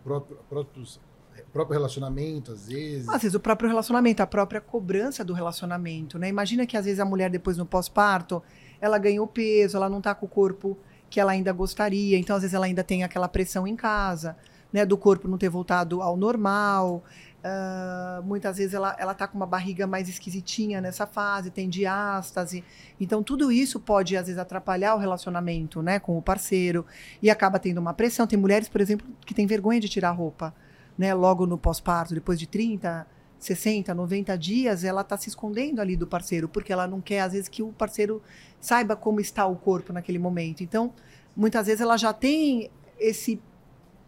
Próprios, 0.48 1.00
próprios 1.34 1.52
próprio 1.52 1.78
relacionamento, 1.78 2.52
às 2.52 2.68
vezes. 2.68 3.08
Às 3.08 3.22
vezes 3.22 3.34
o 3.34 3.40
próprio 3.40 3.68
relacionamento, 3.68 4.22
a 4.22 4.26
própria 4.26 4.60
cobrança 4.60 5.24
do 5.24 5.32
relacionamento, 5.32 6.18
né? 6.18 6.28
Imagina 6.28 6.66
que 6.66 6.76
às 6.76 6.84
vezes 6.84 7.00
a 7.00 7.04
mulher 7.04 7.30
depois 7.30 7.56
no 7.56 7.66
pós-parto, 7.66 8.42
ela 8.80 8.98
ganhou 8.98 9.26
peso, 9.26 9.76
ela 9.76 9.88
não 9.88 10.00
tá 10.00 10.14
com 10.14 10.26
o 10.26 10.28
corpo 10.28 10.76
que 11.08 11.20
ela 11.20 11.32
ainda 11.32 11.52
gostaria, 11.52 12.18
então 12.18 12.36
às 12.36 12.42
vezes 12.42 12.54
ela 12.54 12.66
ainda 12.66 12.82
tem 12.82 13.04
aquela 13.04 13.28
pressão 13.28 13.66
em 13.66 13.76
casa, 13.76 14.36
né? 14.72 14.84
Do 14.84 14.96
corpo 14.96 15.28
não 15.28 15.38
ter 15.38 15.48
voltado 15.48 16.02
ao 16.02 16.16
normal. 16.16 17.02
Uh, 17.44 18.22
muitas 18.22 18.56
vezes 18.56 18.72
ela, 18.72 18.96
ela 18.98 19.12
tá 19.12 19.28
com 19.28 19.36
uma 19.36 19.46
barriga 19.46 19.86
mais 19.86 20.08
esquisitinha 20.08 20.80
nessa 20.80 21.06
fase, 21.06 21.50
tem 21.50 21.68
diástase. 21.68 22.64
Então, 22.98 23.22
tudo 23.22 23.52
isso 23.52 23.78
pode, 23.78 24.16
às 24.16 24.26
vezes, 24.26 24.40
atrapalhar 24.40 24.94
o 24.94 24.98
relacionamento 24.98 25.82
né, 25.82 25.98
com 25.98 26.16
o 26.16 26.22
parceiro 26.22 26.86
e 27.20 27.28
acaba 27.28 27.58
tendo 27.58 27.76
uma 27.76 27.92
pressão. 27.92 28.26
Tem 28.26 28.38
mulheres, 28.38 28.66
por 28.66 28.80
exemplo, 28.80 29.06
que 29.26 29.34
têm 29.34 29.46
vergonha 29.46 29.78
de 29.78 29.90
tirar 29.90 30.12
roupa 30.12 30.54
né, 30.96 31.12
logo 31.14 31.46
no 31.46 31.58
pós-parto, 31.58 32.14
depois 32.14 32.38
de 32.38 32.46
30, 32.46 33.06
60, 33.38 33.94
90 33.94 34.38
dias, 34.38 34.84
ela 34.84 35.02
está 35.02 35.16
se 35.16 35.28
escondendo 35.28 35.80
ali 35.80 35.96
do 35.96 36.06
parceiro, 36.06 36.48
porque 36.48 36.72
ela 36.72 36.86
não 36.86 37.00
quer, 37.00 37.20
às 37.20 37.32
vezes, 37.32 37.48
que 37.48 37.62
o 37.62 37.72
parceiro 37.72 38.22
saiba 38.60 38.96
como 38.96 39.20
está 39.20 39.46
o 39.46 39.56
corpo 39.56 39.92
naquele 39.92 40.18
momento. 40.18 40.62
Então, 40.62 40.92
muitas 41.36 41.66
vezes 41.66 41.80
ela 41.80 41.96
já 41.96 42.12
tem 42.12 42.70
esse 42.98 43.40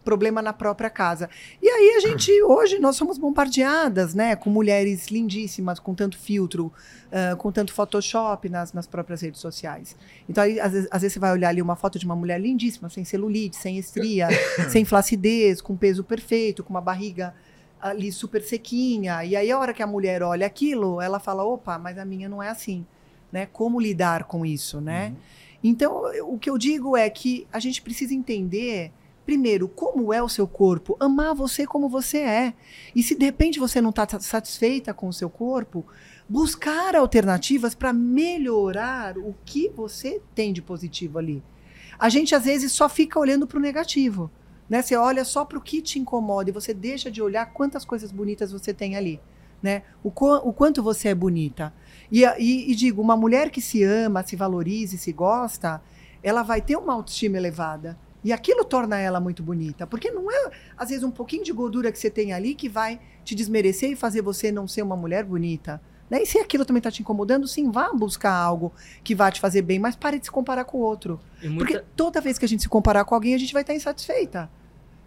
problema 0.07 0.41
na 0.41 0.53
própria 0.53 0.89
casa. 0.89 1.29
E 1.61 1.67
aí 1.67 1.95
a 1.97 1.99
gente, 1.99 2.31
hoje, 2.43 2.79
nós 2.79 2.95
somos 2.95 3.17
bombardeadas, 3.17 4.13
né, 4.13 4.37
com 4.37 4.49
mulheres 4.49 5.07
lindíssimas, 5.07 5.81
com 5.81 5.93
tanto 5.93 6.17
filtro, 6.17 6.71
uh, 7.07 7.35
com 7.35 7.51
tanto 7.51 7.73
Photoshop 7.73 8.47
nas, 8.47 8.71
nas 8.71 8.87
próprias 8.87 9.19
redes 9.19 9.41
sociais. 9.41 9.97
Então, 10.29 10.45
aí, 10.45 10.61
às 10.61 10.71
vezes, 10.71 10.87
às 10.89 11.01
vezes, 11.01 11.13
você 11.13 11.19
vai 11.19 11.33
olhar 11.33 11.49
ali 11.49 11.61
uma 11.61 11.75
foto 11.75 11.99
de 11.99 12.05
uma 12.05 12.15
mulher 12.15 12.39
lindíssima, 12.39 12.89
sem 12.89 13.03
celulite, 13.03 13.57
sem 13.57 13.77
estria, 13.77 14.29
sem 14.71 14.85
flacidez, 14.85 15.59
com 15.59 15.75
peso 15.75 16.05
perfeito, 16.05 16.63
com 16.63 16.69
uma 16.69 16.79
barriga 16.79 17.35
ali 17.81 18.09
super 18.09 18.41
sequinha. 18.41 19.25
E 19.25 19.35
aí, 19.35 19.51
a 19.51 19.59
hora 19.59 19.73
que 19.73 19.83
a 19.83 19.87
mulher 19.87 20.23
olha 20.23 20.47
aquilo, 20.47 21.01
ela 21.01 21.19
fala: 21.19 21.43
opa, 21.43 21.77
mas 21.77 21.97
a 21.97 22.05
minha 22.05 22.29
não 22.29 22.41
é 22.41 22.47
assim. 22.47 22.85
Né? 23.29 23.45
Como 23.45 23.77
lidar 23.77 24.23
com 24.23 24.45
isso, 24.45 24.79
né? 24.79 25.09
Uhum. 25.09 25.15
Então, 25.65 26.03
o 26.23 26.39
que 26.39 26.49
eu 26.49 26.57
digo 26.57 26.95
é 26.95 27.09
que 27.09 27.45
a 27.51 27.59
gente 27.59 27.81
precisa 27.81 28.13
entender 28.13 28.93
primeiro, 29.27 29.67
como 29.67 30.13
é 30.13 30.23
o 30.23 30.29
seu 30.29 30.47
corpo, 30.47 30.95
amar 31.01 31.35
você 31.35 31.67
como 31.67 31.89
você 31.89 32.19
é. 32.19 32.53
E 32.95 33.03
se 33.03 33.13
de 33.13 33.25
repente 33.25 33.59
você 33.59 33.81
não 33.81 33.89
está 33.89 34.07
satisfeita 34.21 34.93
com 34.93 35.09
o 35.09 35.13
seu 35.13 35.29
corpo, 35.29 35.85
buscar 36.29 36.95
alternativas 36.95 37.75
para 37.75 37.91
melhorar 37.91 39.17
o 39.17 39.35
que 39.43 39.67
você 39.67 40.21
tem 40.33 40.53
de 40.53 40.61
positivo 40.61 41.19
ali. 41.19 41.43
A 41.99 42.07
gente 42.07 42.33
às 42.33 42.45
vezes 42.45 42.71
só 42.71 42.87
fica 42.87 43.19
olhando 43.19 43.45
para 43.45 43.57
o 43.57 43.61
negativo. 43.61 44.31
Né? 44.69 44.81
Você 44.81 44.95
olha 44.95 45.25
só 45.25 45.43
para 45.43 45.57
o 45.57 45.61
que 45.61 45.81
te 45.81 45.99
incomoda 45.99 46.49
e 46.49 46.53
você 46.53 46.73
deixa 46.73 47.11
de 47.11 47.21
olhar 47.21 47.47
quantas 47.47 47.83
coisas 47.83 48.13
bonitas 48.13 48.53
você 48.53 48.73
tem 48.73 48.95
ali. 48.95 49.19
Né? 49.61 49.81
O, 50.01 50.07
o 50.07 50.53
quanto 50.53 50.81
você 50.81 51.09
é 51.09 51.15
bonita. 51.15 51.73
E, 52.09 52.23
e, 52.23 52.71
e, 52.71 52.75
digo, 52.75 53.01
uma 53.01 53.17
mulher 53.17 53.49
que 53.49 53.59
se 53.59 53.83
ama, 53.83 54.23
se 54.23 54.37
valoriza, 54.37 54.95
se 54.95 55.11
gosta, 55.11 55.81
ela 56.23 56.43
vai 56.43 56.61
ter 56.61 56.77
uma 56.77 56.93
autoestima 56.93 57.35
elevada. 57.35 57.97
E 58.23 58.33
aquilo 58.33 58.63
torna 58.65 58.97
ela 58.99 59.19
muito 59.19 59.43
bonita. 59.43 59.85
Porque 59.85 60.11
não 60.11 60.31
é, 60.31 60.51
às 60.77 60.89
vezes, 60.89 61.03
um 61.03 61.11
pouquinho 61.11 61.43
de 61.43 61.53
gordura 61.53 61.91
que 61.91 61.99
você 61.99 62.09
tem 62.09 62.33
ali 62.33 62.55
que 62.55 62.67
vai 62.67 62.99
te 63.23 63.35
desmerecer 63.35 63.91
e 63.91 63.95
fazer 63.95 64.21
você 64.21 64.51
não 64.51 64.67
ser 64.67 64.81
uma 64.81 64.97
mulher 64.97 65.23
bonita. 65.23 65.81
Né? 66.09 66.23
E 66.23 66.25
se 66.25 66.39
aquilo 66.39 66.65
também 66.65 66.79
está 66.79 66.89
te 66.89 67.01
incomodando, 67.01 67.47
sim, 67.47 67.69
vá 67.69 67.91
buscar 67.93 68.33
algo 68.33 68.73
que 69.03 69.13
vá 69.13 69.29
te 69.29 69.39
fazer 69.39 69.61
bem, 69.61 69.77
mas 69.77 69.95
pare 69.95 70.19
de 70.19 70.25
se 70.25 70.31
comparar 70.31 70.63
com 70.65 70.77
o 70.77 70.81
outro. 70.81 71.19
Muita... 71.41 71.57
Porque 71.57 71.83
toda 71.95 72.21
vez 72.21 72.37
que 72.37 72.45
a 72.45 72.47
gente 72.47 72.63
se 72.63 72.69
comparar 72.69 73.03
com 73.05 73.13
alguém, 73.13 73.35
a 73.35 73.37
gente 73.37 73.53
vai 73.53 73.61
estar 73.61 73.73
insatisfeita. 73.73 74.49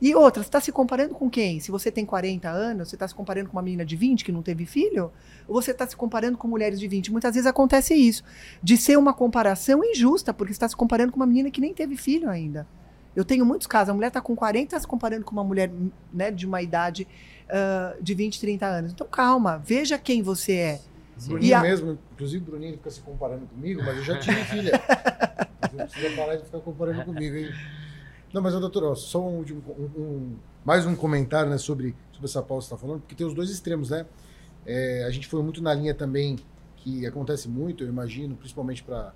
E 0.00 0.14
outra, 0.14 0.42
você 0.42 0.48
está 0.48 0.60
se 0.60 0.72
comparando 0.72 1.14
com 1.14 1.28
quem? 1.28 1.60
Se 1.60 1.70
você 1.70 1.90
tem 1.90 2.06
40 2.06 2.48
anos, 2.48 2.88
você 2.88 2.96
está 2.96 3.06
se 3.06 3.14
comparando 3.14 3.50
com 3.50 3.56
uma 3.56 3.62
menina 3.62 3.84
de 3.84 3.96
20 3.96 4.24
que 4.24 4.32
não 4.32 4.42
teve 4.42 4.64
filho? 4.64 5.12
Ou 5.46 5.60
você 5.60 5.72
está 5.72 5.86
se 5.86 5.94
comparando 5.94 6.38
com 6.38 6.48
mulheres 6.48 6.80
de 6.80 6.88
20? 6.88 7.12
Muitas 7.12 7.34
vezes 7.34 7.46
acontece 7.46 7.94
isso, 7.94 8.24
de 8.62 8.78
ser 8.78 8.96
uma 8.96 9.12
comparação 9.12 9.84
injusta, 9.84 10.32
porque 10.32 10.54
você 10.54 10.56
está 10.56 10.68
se 10.68 10.76
comparando 10.76 11.12
com 11.12 11.16
uma 11.16 11.26
menina 11.26 11.50
que 11.50 11.60
nem 11.60 11.74
teve 11.74 11.96
filho 11.96 12.30
ainda. 12.30 12.66
Eu 13.14 13.24
tenho 13.24 13.44
muitos 13.44 13.66
casos, 13.66 13.90
a 13.90 13.94
mulher 13.94 14.08
está 14.08 14.20
com 14.20 14.36
40 14.36 14.78
se 14.78 14.86
comparando 14.86 15.24
com 15.24 15.32
uma 15.32 15.44
mulher 15.44 15.70
né, 16.12 16.30
de 16.30 16.46
uma 16.46 16.62
idade 16.62 17.06
uh, 17.48 18.02
de 18.02 18.14
20, 18.14 18.40
30 18.40 18.66
anos. 18.66 18.92
Então 18.92 19.06
calma, 19.06 19.58
veja 19.58 19.98
quem 19.98 20.22
você 20.22 20.52
é. 20.52 20.80
Bruninho 21.26 21.56
a... 21.56 21.60
mesmo, 21.60 21.98
inclusive 22.12 22.42
o 22.42 22.46
Bruninho 22.46 22.72
fica 22.74 22.90
se 22.90 23.00
comparando 23.00 23.46
comigo, 23.46 23.82
mas 23.84 23.96
eu 23.98 24.04
já 24.04 24.18
tive 24.18 24.44
filha. 24.44 24.72
Você 25.60 25.76
não 25.76 25.86
precisa 25.86 26.16
parar 26.16 26.36
de 26.36 26.44
ficar 26.44 26.60
comparando 26.60 27.04
comigo, 27.04 27.36
hein? 27.36 27.50
Não, 28.32 28.40
mas, 28.40 28.54
doutor, 28.54 28.96
só 28.96 29.20
um, 29.20 29.40
um, 29.40 30.00
um, 30.00 30.36
mais 30.64 30.86
um 30.86 30.94
comentário 30.94 31.50
né, 31.50 31.58
sobre, 31.58 31.96
sobre 32.12 32.26
essa 32.26 32.40
pausa 32.40 32.64
que 32.64 32.68
você 32.68 32.74
está 32.74 32.86
falando, 32.86 33.00
porque 33.00 33.14
tem 33.14 33.26
os 33.26 33.34
dois 33.34 33.50
extremos, 33.50 33.90
né? 33.90 34.06
É, 34.64 35.04
a 35.04 35.10
gente 35.10 35.26
foi 35.26 35.42
muito 35.42 35.60
na 35.62 35.74
linha 35.74 35.94
também 35.94 36.38
que 36.76 37.04
acontece 37.06 37.48
muito, 37.48 37.84
eu 37.84 37.88
imagino, 37.88 38.36
principalmente 38.36 38.82
para. 38.82 39.12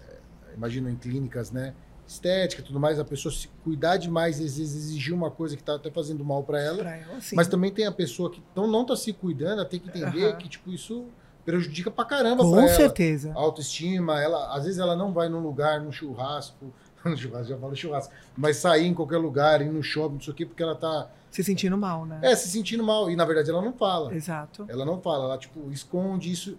É, 0.00 0.54
imagino 0.56 0.88
em 0.88 0.96
clínicas, 0.96 1.50
né? 1.50 1.74
Estética 2.06 2.60
e 2.60 2.64
tudo 2.64 2.78
mais, 2.78 2.98
a 2.98 3.04
pessoa 3.04 3.32
se 3.32 3.48
cuidar 3.62 3.96
demais, 3.96 4.36
às 4.36 4.58
vezes 4.58 4.76
exigir 4.76 5.14
uma 5.14 5.30
coisa 5.30 5.56
que 5.56 5.62
está 5.62 5.76
até 5.76 5.90
fazendo 5.90 6.24
mal 6.24 6.42
para 6.42 6.60
ela. 6.60 6.78
Pra 6.78 6.96
ela 6.96 7.18
mas 7.32 7.48
também 7.48 7.72
tem 7.72 7.86
a 7.86 7.92
pessoa 7.92 8.30
que 8.30 8.42
não, 8.54 8.66
não 8.66 8.84
tá 8.84 8.94
se 8.94 9.12
cuidando, 9.12 9.60
ela 9.60 9.64
tem 9.64 9.80
que 9.80 9.88
entender 9.88 10.26
uhum. 10.26 10.36
que, 10.36 10.48
tipo, 10.48 10.70
isso 10.70 11.06
prejudica 11.44 11.90
pra 11.90 12.04
caramba 12.04 12.42
Com 12.42 12.52
pra 12.52 12.68
certeza. 12.68 13.32
A 13.34 13.38
autoestima, 13.38 14.20
ela, 14.20 14.54
às 14.54 14.64
vezes 14.64 14.78
ela 14.78 14.96
não 14.96 15.12
vai 15.12 15.28
num 15.28 15.40
lugar, 15.40 15.80
num 15.80 15.92
churrasco, 15.92 16.72
no 17.04 17.16
churrasco, 17.16 17.48
já 17.48 17.58
falo 17.58 17.76
churrasco, 17.76 18.12
mas 18.36 18.56
sair 18.56 18.86
em 18.86 18.94
qualquer 18.94 19.18
lugar, 19.18 19.60
ir 19.60 19.70
no 19.70 19.82
shopping, 19.82 20.14
não 20.14 20.20
sei 20.20 20.32
o 20.32 20.36
quê, 20.36 20.46
porque 20.46 20.62
ela 20.62 20.74
tá. 20.74 21.10
Se 21.30 21.42
sentindo 21.42 21.76
mal, 21.76 22.06
né? 22.06 22.20
É, 22.22 22.34
se 22.36 22.48
sentindo 22.48 22.84
mal. 22.84 23.10
E 23.10 23.16
na 23.16 23.24
verdade 23.24 23.50
ela 23.50 23.60
não 23.60 23.72
fala. 23.72 24.14
Exato. 24.14 24.64
Ela 24.68 24.84
não 24.84 25.00
fala, 25.00 25.24
ela, 25.24 25.38
tipo, 25.38 25.70
esconde 25.70 26.30
isso. 26.30 26.56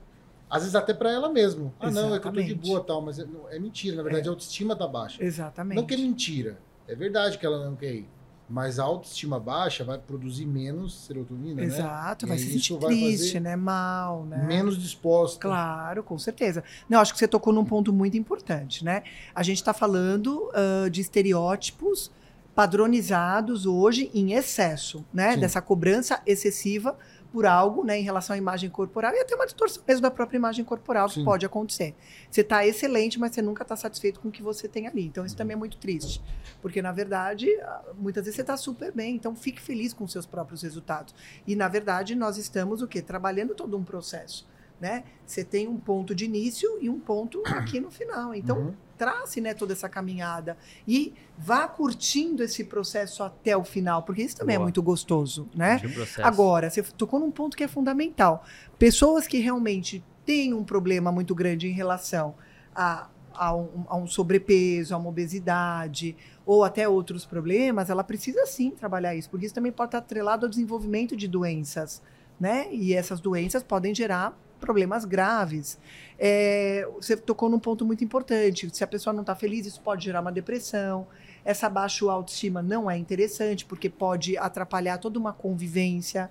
Às 0.56 0.62
vezes 0.62 0.76
até 0.76 0.93
para 0.93 1.12
ela 1.12 1.30
mesma. 1.30 1.74
Ah, 1.80 1.88
Exatamente. 1.88 2.10
não, 2.10 2.16
é 2.16 2.20
que 2.20 2.28
eu 2.28 2.34
tô 2.34 2.41
de 2.41 2.56
boa 2.56 2.84
tal, 2.84 3.01
mas 3.01 3.20
é, 3.20 3.26
é 3.51 3.60
mentira. 3.60 3.97
Na 3.97 4.03
verdade, 4.03 4.28
é. 4.28 4.30
a 4.30 4.32
autoestima 4.32 4.76
tá 4.76 4.88
baixa. 4.88 5.24
Exatamente. 5.24 5.78
Não 5.78 5.86
que 5.86 5.93
é 5.93 5.97
mentira. 5.97 6.58
É 6.88 6.95
verdade 6.95 7.38
que 7.38 7.45
ela 7.45 7.66
não 7.66 7.76
quer 7.76 7.93
ir. 7.93 8.10
Mas 8.47 8.78
a 8.78 8.84
autoestima 8.84 9.39
baixa 9.39 9.84
vai 9.84 9.97
produzir 9.97 10.45
menos 10.45 11.06
serotonina, 11.06 11.62
né? 11.62 11.68
Exato, 11.68 12.26
né? 12.26 12.30
vai 12.30 12.38
se 12.38 12.51
sentir 12.51 12.78
triste, 12.78 13.39
né? 13.39 13.56
Mal, 13.56 14.24
né? 14.24 14.45
Menos 14.45 14.80
disposta. 14.80 15.39
Claro, 15.39 16.03
com 16.03 16.18
certeza. 16.20 16.64
Não, 16.88 16.99
acho 16.99 17.12
que 17.12 17.18
você 17.18 17.28
tocou 17.28 17.51
num 17.51 17.66
ponto 17.66 17.91
muito 17.91 18.16
importante, 18.16 18.86
né? 18.86 19.01
A 19.34 19.41
gente 19.41 19.58
está 19.58 19.74
falando 19.74 20.51
uh, 20.53 20.89
de 20.91 21.01
estereótipos 21.01 22.12
padronizados 22.53 23.66
hoje 23.66 24.12
em 24.14 24.34
excesso, 24.34 25.03
né? 25.12 25.34
Sim. 25.34 25.39
Dessa 25.39 25.62
cobrança 25.62 26.22
excessiva 26.26 26.95
por 27.36 27.45
algo, 27.45 27.83
né, 27.83 27.99
em 27.99 28.01
relação 28.01 28.33
à 28.33 28.38
imagem 28.38 28.69
corporal 28.69 29.13
e 29.13 29.19
até 29.19 29.36
uma 29.36 29.45
distorção 29.45 29.83
mesmo 29.86 30.03
da 30.03 30.09
própria 30.09 30.38
imagem 30.38 30.63
corporal 30.63 31.09
Sim. 31.09 31.15
que 31.15 31.25
pode 31.25 31.45
acontecer. 31.45 31.93
Você 32.31 32.39
está 32.39 32.65
excelente, 32.65 33.19
mas 33.19 33.36
você 33.36 33.41
nunca 33.41 33.63
está 33.63 33.75
satisfeito 33.75 34.21
com 34.21 34.29
o 34.29 34.31
que 34.31 34.41
você 34.41 34.69
tem 34.69 34.88
ali. 34.88 35.05
Então 35.05 35.25
isso 35.25 35.36
uhum. 35.36 35.39
também 35.39 35.53
é 35.53 35.57
muito 35.57 35.75
triste, 35.75 36.21
porque 36.61 36.81
na 36.81 36.93
verdade 36.93 37.49
muitas 37.97 38.23
vezes 38.23 38.38
você 38.38 38.41
está 38.41 38.55
super 38.55 38.93
bem. 38.93 39.15
Então 39.15 39.36
fique 39.36 39.61
feliz 39.61 39.93
com 39.93 40.07
seus 40.07 40.25
próprios 40.25 40.61
resultados. 40.61 41.13
E 41.45 41.57
na 41.57 41.67
verdade 41.67 42.15
nós 42.15 42.38
estamos 42.38 42.81
o 42.81 42.88
quê? 42.88 43.01
Trabalhando 43.01 43.53
todo 43.53 43.75
um 43.75 43.83
processo 43.83 44.47
né? 44.79 45.03
Você 45.25 45.43
tem 45.43 45.67
um 45.67 45.77
ponto 45.77 46.13
de 46.13 46.25
início 46.25 46.77
e 46.81 46.89
um 46.89 46.99
ponto 46.99 47.41
aqui 47.47 47.79
no 47.79 47.89
final. 47.89 48.36
Então, 48.36 48.57
uhum. 48.57 48.73
Trace 48.98 49.41
né, 49.41 49.54
toda 49.54 49.74
essa 49.74 49.88
caminhada 49.89 50.58
e 50.88 51.14
vá 51.38 51.68
curtindo 51.68 52.43
esse 52.43 52.64
processo 52.64 53.24
até 53.24 53.56
o 53.56 53.64
final, 53.64 54.04
porque 54.04 54.22
isso 54.22 54.38
também 54.38 54.56
é 54.56 54.58
Boa. 54.58 54.64
é 54.64 54.66
muito 54.66 54.82
gostoso, 54.82 55.50
né? 55.56 55.82
Agora, 56.24 56.70
você 56.70 56.82
tocou 56.82 57.20
num 57.20 57.32
ponto 57.32 57.56
que 57.56 57.64
é 57.64 57.68
fundamental. 57.68 58.43
Pessoas 58.80 59.28
que 59.28 59.39
realmente 59.39 60.04
têm 60.26 60.54
um 60.54 60.64
problema 60.64 61.12
muito 61.12 61.36
grande 61.36 61.68
em 61.68 61.72
relação 61.72 62.36
a, 62.76 63.10
a, 63.34 63.56
um, 63.56 63.86
a 63.88 63.96
um 63.96 64.08
sobrepeso, 64.08 64.96
a 64.96 64.98
uma 64.98 65.10
obesidade 65.10 66.16
ou 66.46 66.64
até 66.64 66.88
outros 66.88 67.26
problemas, 67.26 67.89
ela 67.89 68.04
precisa 68.04 68.46
sim 68.46 68.72
trabalhar 68.72 69.16
isso, 69.16 69.30
porque 69.30 69.46
isso 69.46 69.56
também 69.56 69.72
pode 69.72 69.89
estar 69.89 69.98
atrelado 70.00 70.46
ao 70.46 70.50
desenvolvimento 70.50 71.16
de 71.16 71.28
doenças, 71.28 72.02
né? 72.39 72.68
E 72.72 72.93
essas 72.93 73.20
doenças 73.20 73.64
podem 73.64 73.93
gerar 73.96 74.38
problemas 74.60 75.06
graves. 75.06 75.78
É, 76.18 76.88
você 76.95 77.16
tocou 77.16 77.49
num 77.49 77.60
ponto 77.60 77.86
muito 77.86 78.03
importante. 78.03 78.70
Se 78.74 78.84
a 78.84 78.88
pessoa 78.88 79.14
não 79.14 79.22
está 79.22 79.36
feliz, 79.36 79.66
isso 79.66 79.82
pode 79.82 80.06
gerar 80.06 80.22
uma 80.22 80.32
depressão. 80.32 81.08
Essa 81.43 81.70
baixa 81.70 82.10
autoestima 82.12 82.62
não 82.62 82.89
é 82.89 82.97
interessante, 82.97 83.66
porque 83.66 83.89
pode 83.89 84.38
atrapalhar 84.38 84.97
toda 84.97 85.20
uma 85.20 85.34
convivência 85.34 86.30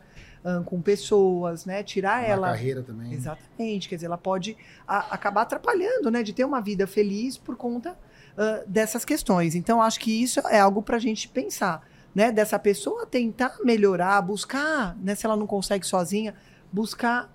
com 0.66 0.80
pessoas, 0.80 1.64
né? 1.64 1.82
Tirar 1.82 2.20
uma 2.20 2.28
ela. 2.28 2.48
carreira 2.48 2.82
também. 2.82 3.12
Exatamente. 3.12 3.88
Quer 3.88 3.94
dizer, 3.94 4.06
ela 4.06 4.18
pode 4.18 4.56
a, 4.86 5.14
acabar 5.14 5.42
atrapalhando, 5.42 6.10
né? 6.10 6.22
De 6.22 6.32
ter 6.32 6.44
uma 6.44 6.60
vida 6.60 6.86
feliz 6.86 7.38
por 7.38 7.56
conta 7.56 7.92
uh, 7.92 8.68
dessas 8.68 9.04
questões. 9.04 9.54
Então, 9.54 9.80
acho 9.80 9.98
que 9.98 10.22
isso 10.22 10.40
é 10.48 10.60
algo 10.60 10.82
para 10.82 10.96
a 10.96 11.00
gente 11.00 11.28
pensar. 11.28 11.82
Né, 12.14 12.30
dessa 12.30 12.56
pessoa 12.60 13.04
tentar 13.04 13.56
melhorar, 13.64 14.22
buscar, 14.22 14.96
né, 15.02 15.16
se 15.16 15.26
ela 15.26 15.36
não 15.36 15.48
consegue 15.48 15.84
sozinha, 15.84 16.32
buscar 16.72 17.28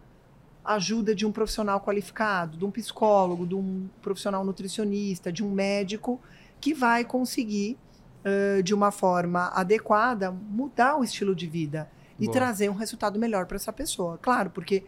ajuda 0.76 1.16
de 1.16 1.26
um 1.26 1.32
profissional 1.32 1.82
qualificado, 1.82 2.56
de 2.56 2.64
um 2.64 2.70
psicólogo, 2.70 3.48
de 3.48 3.56
um 3.56 3.90
profissional 4.02 4.46
nutricionista, 4.46 5.32
de 5.32 5.44
um 5.44 5.52
médico 5.52 6.22
que 6.62 6.76
vai 6.76 7.04
conseguir, 7.04 7.76
uh, 8.24 8.62
de 8.62 8.74
uma 8.74 8.92
forma 8.92 9.48
adequada, 9.48 10.32
mudar 10.32 10.98
o 10.98 11.04
estilo 11.04 11.34
de 11.34 11.48
vida 11.48 11.90
e 12.20 12.26
Boa. 12.26 12.34
trazer 12.34 12.70
um 12.70 12.76
resultado 12.76 13.18
melhor 13.18 13.48
para 13.48 13.56
essa 13.56 13.74
pessoa. 13.74 14.20
Claro, 14.22 14.52
porque 14.52 14.84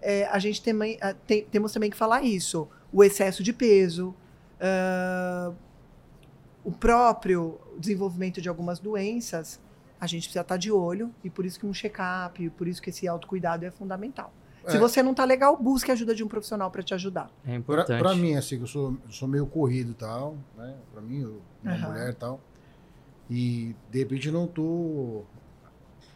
é, 0.00 0.26
a 0.26 0.38
gente 0.38 0.62
tem, 0.62 0.74
tem, 1.26 1.44
temos 1.44 1.70
também 1.70 1.90
que 1.90 1.96
falar 1.96 2.22
isso: 2.22 2.66
o 2.90 3.04
excesso 3.04 3.42
de 3.42 3.52
peso, 3.52 4.14
uh, 4.58 5.54
o 6.64 6.72
próprio 6.72 7.60
desenvolvimento 7.78 8.40
de 8.40 8.48
algumas 8.48 8.78
doenças, 8.78 9.60
a 10.00 10.06
gente 10.06 10.22
precisa 10.22 10.40
estar 10.40 10.56
de 10.56 10.72
olho 10.72 11.14
e 11.22 11.28
por 11.28 11.44
isso 11.44 11.60
que 11.60 11.66
um 11.66 11.74
check-up, 11.74 12.48
por 12.50 12.66
isso 12.66 12.80
que 12.80 12.88
esse 12.88 13.06
autocuidado 13.06 13.66
é 13.66 13.70
fundamental. 13.70 14.32
Se 14.68 14.76
é. 14.76 14.78
você 14.78 15.02
não 15.02 15.14
tá 15.14 15.24
legal, 15.24 15.56
busque 15.56 15.90
a 15.90 15.94
ajuda 15.94 16.14
de 16.14 16.24
um 16.24 16.28
profissional 16.28 16.70
para 16.70 16.82
te 16.82 16.92
ajudar. 16.94 17.30
É 17.46 17.54
importante. 17.54 17.98
Para 17.98 18.14
mim, 18.14 18.34
assim, 18.34 18.60
eu 18.60 18.66
sou, 18.66 18.96
eu 19.04 19.12
sou 19.12 19.28
meio 19.28 19.46
corrido 19.46 19.92
e 19.92 19.94
tal, 19.94 20.36
né? 20.56 20.74
Para 20.92 21.00
mim, 21.00 21.22
eu, 21.22 21.40
uma 21.62 21.74
uhum. 21.74 21.80
mulher 21.82 22.10
e 22.10 22.14
tal. 22.14 22.40
E, 23.30 23.76
de 23.90 23.98
repente, 23.98 24.30
não 24.30 24.46
tô 24.46 25.24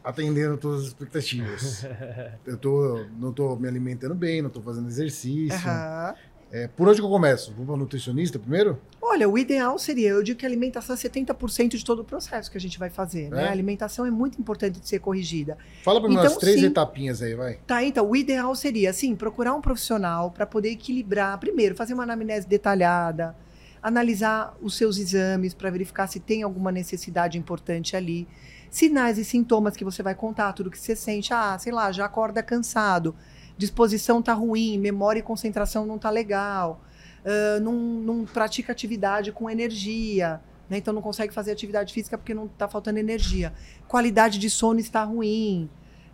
atendendo 0.03 0.57
todas 0.57 0.82
as 0.82 0.86
expectativas. 0.88 1.84
eu 2.46 2.57
tô, 2.57 3.05
não 3.18 3.32
tô 3.32 3.55
me 3.57 3.68
alimentando 3.68 4.14
bem, 4.14 4.42
não 4.42 4.51
tô 4.51 4.61
fazendo 4.61 4.88
exercício. 4.88 5.68
Uhum. 5.68 6.14
É, 6.53 6.66
por 6.66 6.88
onde 6.88 6.98
que 7.01 7.07
eu 7.07 7.11
começo? 7.11 7.53
Vou 7.57 7.64
para 7.64 7.76
nutricionista 7.76 8.36
primeiro? 8.36 8.80
Olha, 9.01 9.28
o 9.28 9.38
ideal 9.38 9.78
seria, 9.78 10.09
eu 10.11 10.22
digo 10.22 10.38
que 10.38 10.44
a 10.44 10.48
alimentação 10.48 10.96
é 10.96 10.98
70% 10.98 11.76
de 11.76 11.84
todo 11.84 12.01
o 12.01 12.05
processo 12.05 12.51
que 12.51 12.59
a 12.59 12.61
gente 12.61 12.76
vai 12.76 12.90
fazer. 12.90 13.30
Né? 13.30 13.44
É? 13.44 13.48
A 13.48 13.53
alimentação 13.53 14.05
é 14.05 14.11
muito 14.11 14.40
importante 14.40 14.80
de 14.80 14.88
ser 14.88 14.98
corrigida. 14.98 15.57
Fala 15.84 16.01
para 16.01 16.09
mim 16.09 16.16
então, 16.16 16.26
umas 16.26 16.36
três 16.38 16.61
sim, 16.61 16.66
etapinhas 16.66 17.22
aí, 17.22 17.34
vai. 17.34 17.59
Tá, 17.66 17.84
então, 17.84 18.09
o 18.09 18.16
ideal 18.16 18.55
seria, 18.57 18.90
assim, 18.90 19.14
procurar 19.14 19.55
um 19.55 19.61
profissional 19.61 20.32
para 20.32 20.44
poder 20.44 20.70
equilibrar, 20.70 21.38
primeiro, 21.38 21.76
fazer 21.76 21.94
uma 21.94 22.03
anamnese 22.03 22.48
detalhada, 22.48 23.36
analisar 23.80 24.57
os 24.61 24.76
seus 24.76 24.98
exames 24.98 25.55
para 25.55 25.70
verificar 25.70 26.09
se 26.09 26.18
tem 26.18 26.42
alguma 26.42 26.72
necessidade 26.72 27.38
importante 27.38 27.94
ali. 27.94 28.26
Sinais 28.68 29.18
e 29.18 29.24
sintomas 29.24 29.76
que 29.76 29.84
você 29.84 30.03
vai 30.03 30.16
contar, 30.16 30.53
tudo 30.53 30.70
que 30.70 30.78
você 30.78 30.96
sente. 30.96 31.32
Ah, 31.32 31.57
sei 31.59 31.72
lá, 31.72 31.92
já 31.92 32.05
acorda 32.05 32.42
cansado 32.42 33.14
disposição 33.61 34.22
tá 34.22 34.32
ruim, 34.32 34.78
memória 34.78 35.20
e 35.20 35.22
concentração 35.22 35.84
não 35.84 35.98
tá 35.98 36.08
legal, 36.08 36.80
uh, 37.22 37.61
não, 37.61 37.74
não 37.74 38.24
pratica 38.24 38.72
atividade 38.72 39.30
com 39.32 39.50
energia, 39.50 40.40
né? 40.68 40.78
então 40.78 40.94
não 40.94 41.02
consegue 41.02 41.32
fazer 41.32 41.52
atividade 41.52 41.92
física 41.92 42.16
porque 42.16 42.32
não 42.32 42.46
está 42.46 42.66
faltando 42.66 42.98
energia. 42.98 43.52
Qualidade 43.86 44.38
de 44.38 44.48
sono 44.48 44.80
está 44.80 45.04
ruim. 45.04 45.68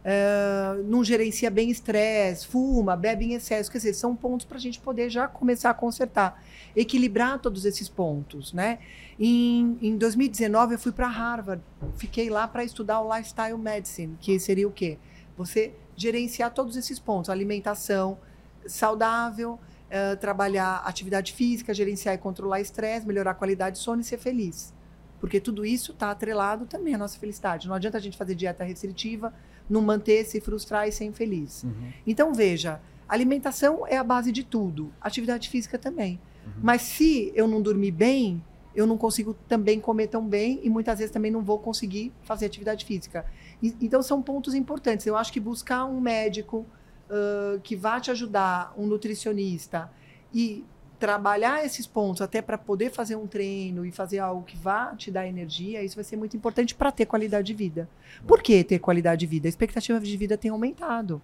uh, 0.04 0.82
não 0.84 1.04
gerencia 1.04 1.48
bem 1.48 1.70
estresse, 1.70 2.48
fuma, 2.48 2.96
bebe 2.96 3.26
em 3.26 3.34
excesso. 3.34 3.70
Quer 3.70 3.78
dizer, 3.78 3.94
são 3.94 4.16
pontos 4.16 4.44
para 4.44 4.56
a 4.56 4.60
gente 4.60 4.80
poder 4.80 5.08
já 5.08 5.28
começar 5.28 5.70
a 5.70 5.74
consertar. 5.74 6.42
Equilibrar 6.74 7.38
todos 7.38 7.64
esses 7.64 7.88
pontos, 7.88 8.52
né? 8.52 8.80
Em, 9.20 9.78
em 9.80 9.96
2019, 9.96 10.74
eu 10.74 10.78
fui 10.80 10.90
para 10.90 11.06
Harvard. 11.06 11.62
Fiquei 11.96 12.28
lá 12.28 12.48
para 12.48 12.64
estudar 12.64 13.00
o 13.00 13.16
Lifestyle 13.16 13.56
Medicine, 13.56 14.16
que 14.20 14.36
seria 14.40 14.66
o 14.66 14.72
quê? 14.72 14.98
Você 15.36 15.72
gerenciar 15.96 16.52
todos 16.52 16.76
esses 16.76 16.98
pontos. 16.98 17.30
Alimentação 17.30 18.18
saudável, 18.66 19.58
uh, 19.86 20.16
trabalhar 20.18 20.82
atividade 20.84 21.32
física, 21.32 21.72
gerenciar 21.72 22.14
e 22.14 22.18
controlar 22.18 22.60
estresse, 22.60 23.06
melhorar 23.06 23.32
a 23.32 23.34
qualidade 23.34 23.76
de 23.76 23.82
sono 23.82 24.00
e 24.00 24.04
ser 24.04 24.18
feliz. 24.18 24.74
Porque 25.20 25.40
tudo 25.40 25.64
isso 25.64 25.92
está 25.92 26.10
atrelado 26.10 26.66
também 26.66 26.94
à 26.94 26.98
nossa 26.98 27.18
felicidade. 27.18 27.66
Não 27.66 27.74
adianta 27.74 27.96
a 27.96 28.00
gente 28.00 28.16
fazer 28.16 28.34
dieta 28.34 28.62
restritiva, 28.64 29.32
não 29.68 29.80
manter, 29.80 30.24
se 30.24 30.40
frustrar 30.40 30.86
e 30.86 30.92
ser 30.92 31.04
infeliz. 31.04 31.64
Uhum. 31.64 31.92
Então, 32.06 32.34
veja, 32.34 32.80
alimentação 33.08 33.86
é 33.86 33.96
a 33.96 34.04
base 34.04 34.30
de 34.30 34.44
tudo, 34.44 34.92
atividade 35.00 35.48
física 35.48 35.78
também. 35.78 36.20
Uhum. 36.44 36.52
Mas 36.62 36.82
se 36.82 37.32
eu 37.34 37.48
não 37.48 37.62
dormir 37.62 37.92
bem, 37.92 38.42
eu 38.74 38.86
não 38.86 38.98
consigo 38.98 39.34
também 39.48 39.80
comer 39.80 40.08
tão 40.08 40.24
bem 40.26 40.60
e 40.62 40.68
muitas 40.68 40.98
vezes 40.98 41.10
também 41.10 41.30
não 41.30 41.42
vou 41.42 41.58
conseguir 41.58 42.12
fazer 42.22 42.44
atividade 42.44 42.84
física. 42.84 43.24
E, 43.62 43.74
então, 43.80 44.02
são 44.02 44.22
pontos 44.22 44.54
importantes. 44.54 45.06
Eu 45.06 45.16
acho 45.16 45.32
que 45.32 45.40
buscar 45.40 45.84
um 45.84 46.00
médico 46.00 46.66
uh, 47.10 47.60
que 47.60 47.76
vá 47.76 48.00
te 48.00 48.10
ajudar, 48.10 48.74
um 48.76 48.86
nutricionista, 48.86 49.90
e 50.32 50.64
trabalhar 50.98 51.64
esses 51.64 51.86
pontos 51.86 52.22
até 52.22 52.40
para 52.40 52.56
poder 52.56 52.90
fazer 52.90 53.16
um 53.16 53.26
treino 53.26 53.84
e 53.84 53.92
fazer 53.92 54.18
algo 54.18 54.42
que 54.42 54.56
vá 54.56 54.94
te 54.94 55.10
dar 55.10 55.26
energia, 55.26 55.82
isso 55.82 55.94
vai 55.94 56.04
ser 56.04 56.16
muito 56.16 56.36
importante 56.36 56.74
para 56.74 56.90
ter 56.90 57.06
qualidade 57.06 57.46
de 57.46 57.54
vida. 57.54 57.88
Por 58.26 58.42
que 58.42 58.64
ter 58.64 58.78
qualidade 58.78 59.20
de 59.20 59.26
vida? 59.26 59.46
A 59.46 59.50
expectativa 59.50 60.00
de 60.00 60.16
vida 60.16 60.38
tem 60.38 60.50
aumentado. 60.50 61.20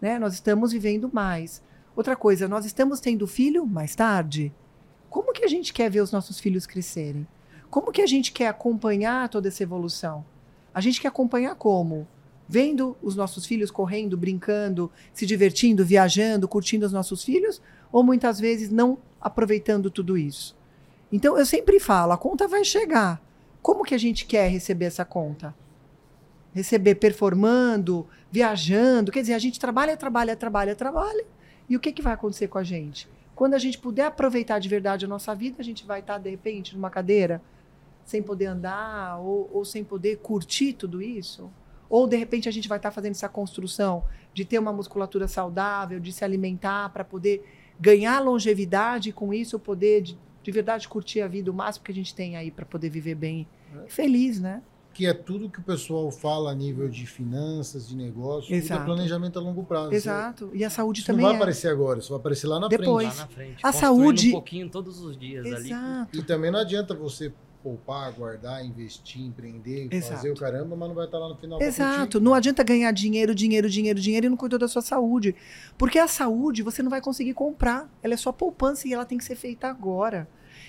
Né? 0.00 0.18
Nós 0.18 0.34
estamos 0.34 0.72
vivendo 0.72 1.10
mais. 1.12 1.62
Outra 1.94 2.14
coisa, 2.14 2.46
nós 2.46 2.64
estamos 2.64 3.00
tendo 3.00 3.26
filho 3.26 3.66
mais 3.66 3.96
tarde. 3.96 4.52
Como 5.10 5.32
que 5.32 5.44
a 5.44 5.48
gente 5.48 5.72
quer 5.72 5.90
ver 5.90 6.00
os 6.00 6.12
nossos 6.12 6.38
filhos 6.38 6.66
crescerem? 6.66 7.26
Como 7.70 7.90
que 7.90 8.02
a 8.02 8.06
gente 8.06 8.32
quer 8.32 8.48
acompanhar 8.48 9.28
toda 9.28 9.48
essa 9.48 9.62
evolução? 9.62 10.24
A 10.76 10.80
gente 10.82 11.00
quer 11.00 11.08
acompanhar 11.08 11.54
como? 11.54 12.06
Vendo 12.46 12.98
os 13.02 13.16
nossos 13.16 13.46
filhos 13.46 13.70
correndo, 13.70 14.14
brincando, 14.14 14.92
se 15.10 15.24
divertindo, 15.24 15.82
viajando, 15.82 16.46
curtindo 16.46 16.84
os 16.84 16.92
nossos 16.92 17.24
filhos? 17.24 17.62
Ou 17.90 18.04
muitas 18.04 18.38
vezes 18.38 18.68
não 18.68 18.98
aproveitando 19.18 19.90
tudo 19.90 20.18
isso? 20.18 20.54
Então 21.10 21.38
eu 21.38 21.46
sempre 21.46 21.80
falo, 21.80 22.12
a 22.12 22.18
conta 22.18 22.46
vai 22.46 22.62
chegar. 22.62 23.22
Como 23.62 23.84
que 23.84 23.94
a 23.94 23.98
gente 23.98 24.26
quer 24.26 24.50
receber 24.50 24.84
essa 24.84 25.02
conta? 25.02 25.54
Receber 26.52 26.96
performando, 26.96 28.06
viajando, 28.30 29.10
quer 29.10 29.22
dizer, 29.22 29.32
a 29.32 29.38
gente 29.38 29.58
trabalha, 29.58 29.96
trabalha, 29.96 30.36
trabalha, 30.36 30.76
trabalha. 30.76 31.24
E 31.70 31.74
o 31.74 31.80
que, 31.80 31.90
que 31.90 32.02
vai 32.02 32.12
acontecer 32.12 32.48
com 32.48 32.58
a 32.58 32.62
gente? 32.62 33.08
Quando 33.34 33.54
a 33.54 33.58
gente 33.58 33.78
puder 33.78 34.04
aproveitar 34.04 34.58
de 34.58 34.68
verdade 34.68 35.06
a 35.06 35.08
nossa 35.08 35.34
vida, 35.34 35.56
a 35.58 35.64
gente 35.64 35.86
vai 35.86 36.00
estar, 36.00 36.18
de 36.18 36.28
repente, 36.28 36.74
numa 36.74 36.90
cadeira, 36.90 37.40
sem 38.06 38.22
poder 38.22 38.46
andar, 38.46 39.18
ou, 39.18 39.50
ou 39.52 39.64
sem 39.64 39.84
poder 39.84 40.18
curtir 40.18 40.72
tudo 40.72 41.02
isso? 41.02 41.50
Ou 41.90 42.06
de 42.06 42.16
repente 42.16 42.48
a 42.48 42.52
gente 42.52 42.68
vai 42.68 42.78
estar 42.78 42.92
fazendo 42.92 43.12
essa 43.12 43.28
construção 43.28 44.04
de 44.32 44.44
ter 44.44 44.58
uma 44.58 44.72
musculatura 44.72 45.26
saudável, 45.26 45.98
de 45.98 46.12
se 46.12 46.24
alimentar 46.24 46.88
para 46.90 47.04
poder 47.04 47.44
ganhar 47.78 48.20
longevidade 48.20 49.10
e 49.10 49.12
com 49.12 49.34
isso 49.34 49.58
poder 49.58 50.02
de, 50.02 50.18
de, 50.42 50.52
verdade 50.52 50.88
curtir 50.88 51.20
a 51.20 51.28
vida 51.28 51.50
o 51.50 51.54
máximo 51.54 51.84
que 51.84 51.92
a 51.92 51.94
gente 51.94 52.14
tem 52.14 52.36
aí 52.36 52.50
para 52.50 52.64
poder 52.64 52.88
viver 52.88 53.16
bem 53.16 53.46
e 53.86 53.90
feliz, 53.90 54.40
né? 54.40 54.62
Que 54.94 55.04
é 55.04 55.12
tudo 55.12 55.50
que 55.50 55.58
o 55.58 55.62
pessoal 55.62 56.10
fala 56.10 56.50
a 56.50 56.54
nível 56.54 56.88
de 56.88 57.06
finanças, 57.06 57.86
de 57.86 57.94
negócios, 57.94 58.50
Exato. 58.50 58.80
tudo 58.80 58.92
é 58.92 58.94
planejamento 58.94 59.38
a 59.38 59.42
longo 59.42 59.62
prazo. 59.62 59.92
Exato. 59.92 60.50
E 60.54 60.64
a 60.64 60.70
saúde 60.70 61.00
isso 61.00 61.06
também. 61.08 61.20
Não 61.20 61.28
vai 61.28 61.34
é. 61.34 61.36
aparecer 61.36 61.68
agora, 61.68 61.98
isso 61.98 62.08
vai 62.08 62.18
aparecer 62.18 62.46
lá 62.46 62.58
na 62.58 62.68
Depois. 62.68 63.06
frente. 63.06 63.18
Lá 63.18 63.24
na 63.24 63.28
frente. 63.28 63.60
A 63.62 63.72
saúde. 63.72 64.28
um 64.28 64.32
pouquinho 64.32 64.70
todos 64.70 65.00
os 65.00 65.18
dias 65.18 65.44
Exato. 65.44 66.08
ali. 66.10 66.20
E 66.20 66.22
também 66.22 66.50
não 66.50 66.60
adianta 66.60 66.94
você 66.94 67.30
poupar, 67.66 68.12
guardar, 68.12 68.64
investir, 68.64 69.22
empreender, 69.22 69.88
Exato. 69.90 70.14
fazer 70.14 70.30
o 70.30 70.36
caramba, 70.36 70.76
mas 70.76 70.88
não 70.88 70.94
vai 70.94 71.06
estar 71.06 71.18
lá 71.18 71.30
no 71.30 71.36
final. 71.36 71.60
Exato. 71.60 72.20
Não 72.20 72.32
adianta 72.32 72.62
ganhar 72.62 72.92
dinheiro, 72.92 73.34
dinheiro, 73.34 73.68
dinheiro, 73.68 73.98
dinheiro 73.98 74.26
e 74.26 74.28
não 74.28 74.36
cuidar 74.36 74.58
da 74.58 74.68
sua 74.68 74.82
saúde. 74.82 75.34
Porque 75.76 75.98
a 75.98 76.06
saúde 76.06 76.62
você 76.62 76.80
não 76.80 76.88
vai 76.90 77.00
conseguir 77.00 77.34
comprar. 77.34 77.90
Ela 78.04 78.14
é 78.14 78.16
só 78.16 78.30
poupança 78.30 78.86
e 78.86 78.92
ela 78.92 79.04
tem 79.04 79.18
que 79.18 79.24
ser 79.24 79.34
feita 79.34 79.66
agora. 79.66 80.28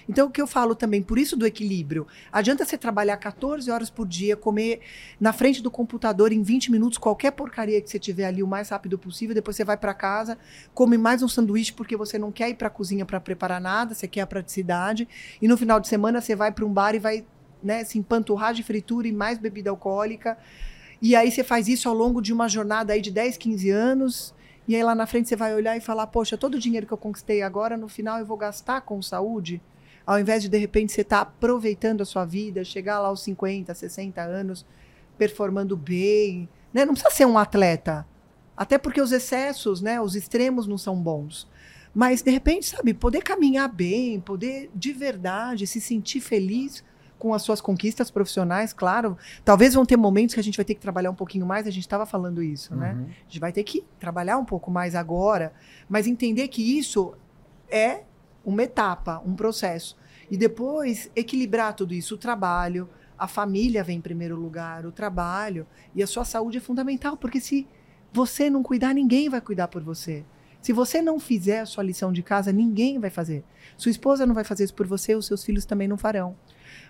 Então, 0.10 0.28
o 0.28 0.32
que 0.32 0.41
eu 0.41 0.47
falo 0.47 0.74
também, 0.74 1.01
por 1.01 1.20
isso 1.20 1.36
do 1.36 1.45
equilíbrio. 1.45 2.08
Adianta 2.32 2.64
você 2.64 2.78
trabalhar 2.78 3.18
14 3.18 3.70
horas 3.70 3.89
por 3.89 4.08
dia, 4.08 4.38
comer 4.38 4.80
na 5.20 5.34
frente 5.34 5.62
do 5.62 5.70
computador 5.70 6.32
em 6.32 6.41
20 6.41 6.72
minutos 6.72 6.97
qualquer 6.97 7.32
porcaria 7.32 7.82
que 7.82 7.89
você 7.89 7.99
tiver 7.99 8.26
ali 8.26 8.41
o 8.41 8.47
mais 8.47 8.70
rápido 8.70 8.97
possível, 8.97 9.36
depois 9.36 9.58
você 9.58 9.66
vai 9.66 9.76
para 9.76 9.93
casa, 9.93 10.38
come 10.74 10.97
mais 10.97 11.22
um 11.22 11.28
sanduíche 11.28 11.74
porque 11.74 11.97
você 11.97 12.18
não 12.18 12.32
quer 12.32 12.49
ir 12.49 12.55
para 12.55 12.68
a 12.68 12.72
cozinha 12.72 13.05
para 13.05 13.20
preparar 13.20 13.60
nada, 13.60 13.93
você 13.93 14.08
quer 14.08 14.22
a 14.22 14.28
praticidade, 14.28 15.08
e 15.41 15.47
no 15.47 15.58
final 15.58 15.80
de 15.80 15.88
semana 15.88 16.22
você 16.22 16.36
vai 16.36 16.51
para 16.51 16.66
um 16.66 16.72
bar 16.72 16.95
e 16.95 16.99
vai 16.99 17.26
né, 17.62 17.84
se 17.84 17.97
empanturrar 17.97 18.53
de 18.53 18.64
fritura 18.64 19.08
e 19.08 19.12
mais 19.12 19.38
bebida 19.38 19.70
alcoólica. 19.70 20.38
E 21.01 21.16
aí 21.16 21.32
você 21.32 21.43
faz 21.43 21.68
isso 21.68 21.89
ao 21.89 21.95
longo 21.95 22.22
de 22.22 22.32
uma 22.32 22.47
jornada 22.47 22.93
aí 22.93 23.01
de 23.01 23.12
10, 23.12 23.38
15 23.38 23.70
anos, 23.70 24.34
e 24.68 24.76
aí 24.76 24.84
lá 24.84 24.95
na 24.95 25.05
frente 25.05 25.28
você 25.28 25.36
vai 25.36 25.53
olhar 25.53 25.76
e 25.76 25.82
falar: 25.82 26.08
"Poxa, 26.08 26.38
todo 26.38 26.55
o 26.55 26.60
dinheiro 26.60 26.88
que 26.88 26.93
eu 26.93 26.97
conquistei 26.97 27.41
agora, 27.41 27.78
no 27.78 27.88
final 27.88 28.20
eu 28.20 28.26
vou 28.26 28.38
gastar 28.38 28.82
com 28.82 29.01
saúde?" 29.01 29.62
Ao 30.08 30.18
invés 30.18 30.41
de 30.41 30.47
de 30.47 30.58
repente 30.58 30.93
você 30.93 31.01
estar 31.01 31.18
tá 31.18 31.22
aproveitando 31.24 32.01
a 32.01 32.05
sua 32.05 32.24
vida, 32.24 32.64
chegar 32.64 32.99
lá 32.99 33.10
aos 33.10 33.22
50, 33.24 33.74
60 33.74 34.22
anos, 34.22 34.66
performando 35.18 35.76
bem, 35.76 36.47
né? 36.74 36.86
Não 36.86 36.93
precisa 36.93 37.14
ser 37.14 37.26
um 37.26 37.38
atleta, 37.38 38.08
até 38.55 38.78
porque 38.78 39.01
os 39.01 39.12
excessos, 39.12 39.82
né, 39.82 39.99
os 39.99 40.16
extremos 40.16 40.66
não 40.66 40.78
são 40.78 40.95
bons. 40.95 41.47
Mas 41.93 42.22
de 42.22 42.32
repente, 42.32 42.68
sabe, 42.68 42.93
poder 42.93 43.22
caminhar 43.22 43.68
bem, 43.68 44.20
poder 44.20 44.70
de 44.74 44.93
verdade 44.93 45.68
se 45.68 45.82
sentir 45.82 46.22
feliz 46.22 46.84
com 47.18 47.34
as 47.34 47.41
suas 47.41 47.60
conquistas 47.60 48.12
profissionais, 48.12 48.72
claro. 48.72 49.18
Talvez 49.43 49.74
vão 49.74 49.86
ter 49.86 49.97
momentos 49.97 50.36
que 50.36 50.39
a 50.39 50.43
gente 50.43 50.55
vai 50.55 50.66
ter 50.66 50.76
que 50.76 50.80
trabalhar 50.80 51.10
um 51.10 51.16
pouquinho 51.16 51.45
mais, 51.45 51.68
a 51.68 51.72
gente 51.72 51.82
estava 51.82 52.05
falando 52.05 52.41
isso, 52.41 52.76
né? 52.76 52.91
uhum. 52.91 53.01
né? 53.01 53.16
A 53.20 53.24
gente 53.24 53.39
vai 53.39 53.51
ter 53.51 53.64
que 53.64 53.84
trabalhar 53.99 54.38
um 54.38 54.45
pouco 54.45 54.70
mais 54.70 54.95
agora, 54.95 55.51
mas 55.89 56.08
entender 56.08 56.47
que 56.47 56.78
isso 56.78 57.14
é 57.70 58.03
uma 58.48 58.64
etapa, 58.64 59.22
um 59.26 59.36
processo. 59.36 59.98
E 60.32 60.38
depois 60.38 61.12
equilibrar 61.14 61.74
tudo 61.74 61.93
isso, 61.93 62.16
o 62.16 62.18
trabalho, 62.18 62.89
a 63.20 63.28
família 63.28 63.84
vem 63.84 63.98
em 63.98 64.02
primeiro 64.02 64.38
lugar, 64.38 64.86
o 64.86 64.91
trabalho 64.91 65.68
e 65.93 66.02
a 66.02 66.08
sua 66.08 66.24
saúde 66.24 66.58
é 66.58 66.62
fundamental, 66.62 67.18
porque 67.18 67.41
se 67.41 67.68
você 68.14 68.50
não 68.50 68.64
cuidar, 68.64 68.93
ninguém 68.93 69.28
vai 69.28 69.41
cuidar 69.41 69.68
por 69.68 69.84
você. 69.84 70.24
Se 70.62 70.72
você 70.72 71.02
não 71.02 71.20
fizer 71.20 71.60
a 71.60 71.66
sua 71.66 71.84
lição 71.84 72.12
de 72.12 72.24
casa, 72.24 72.54
ninguém 72.54 73.00
vai 73.00 73.10
fazer. 73.10 73.43
Sua 73.76 73.91
esposa 73.91 74.26
não 74.26 74.34
vai 74.34 74.45
fazer 74.45 74.64
isso 74.64 74.74
por 74.74 74.88
você, 74.88 75.14
os 75.14 75.26
seus 75.26 75.43
filhos 75.43 75.66
também 75.66 75.88
não 75.88 75.98
farão. 75.98 76.36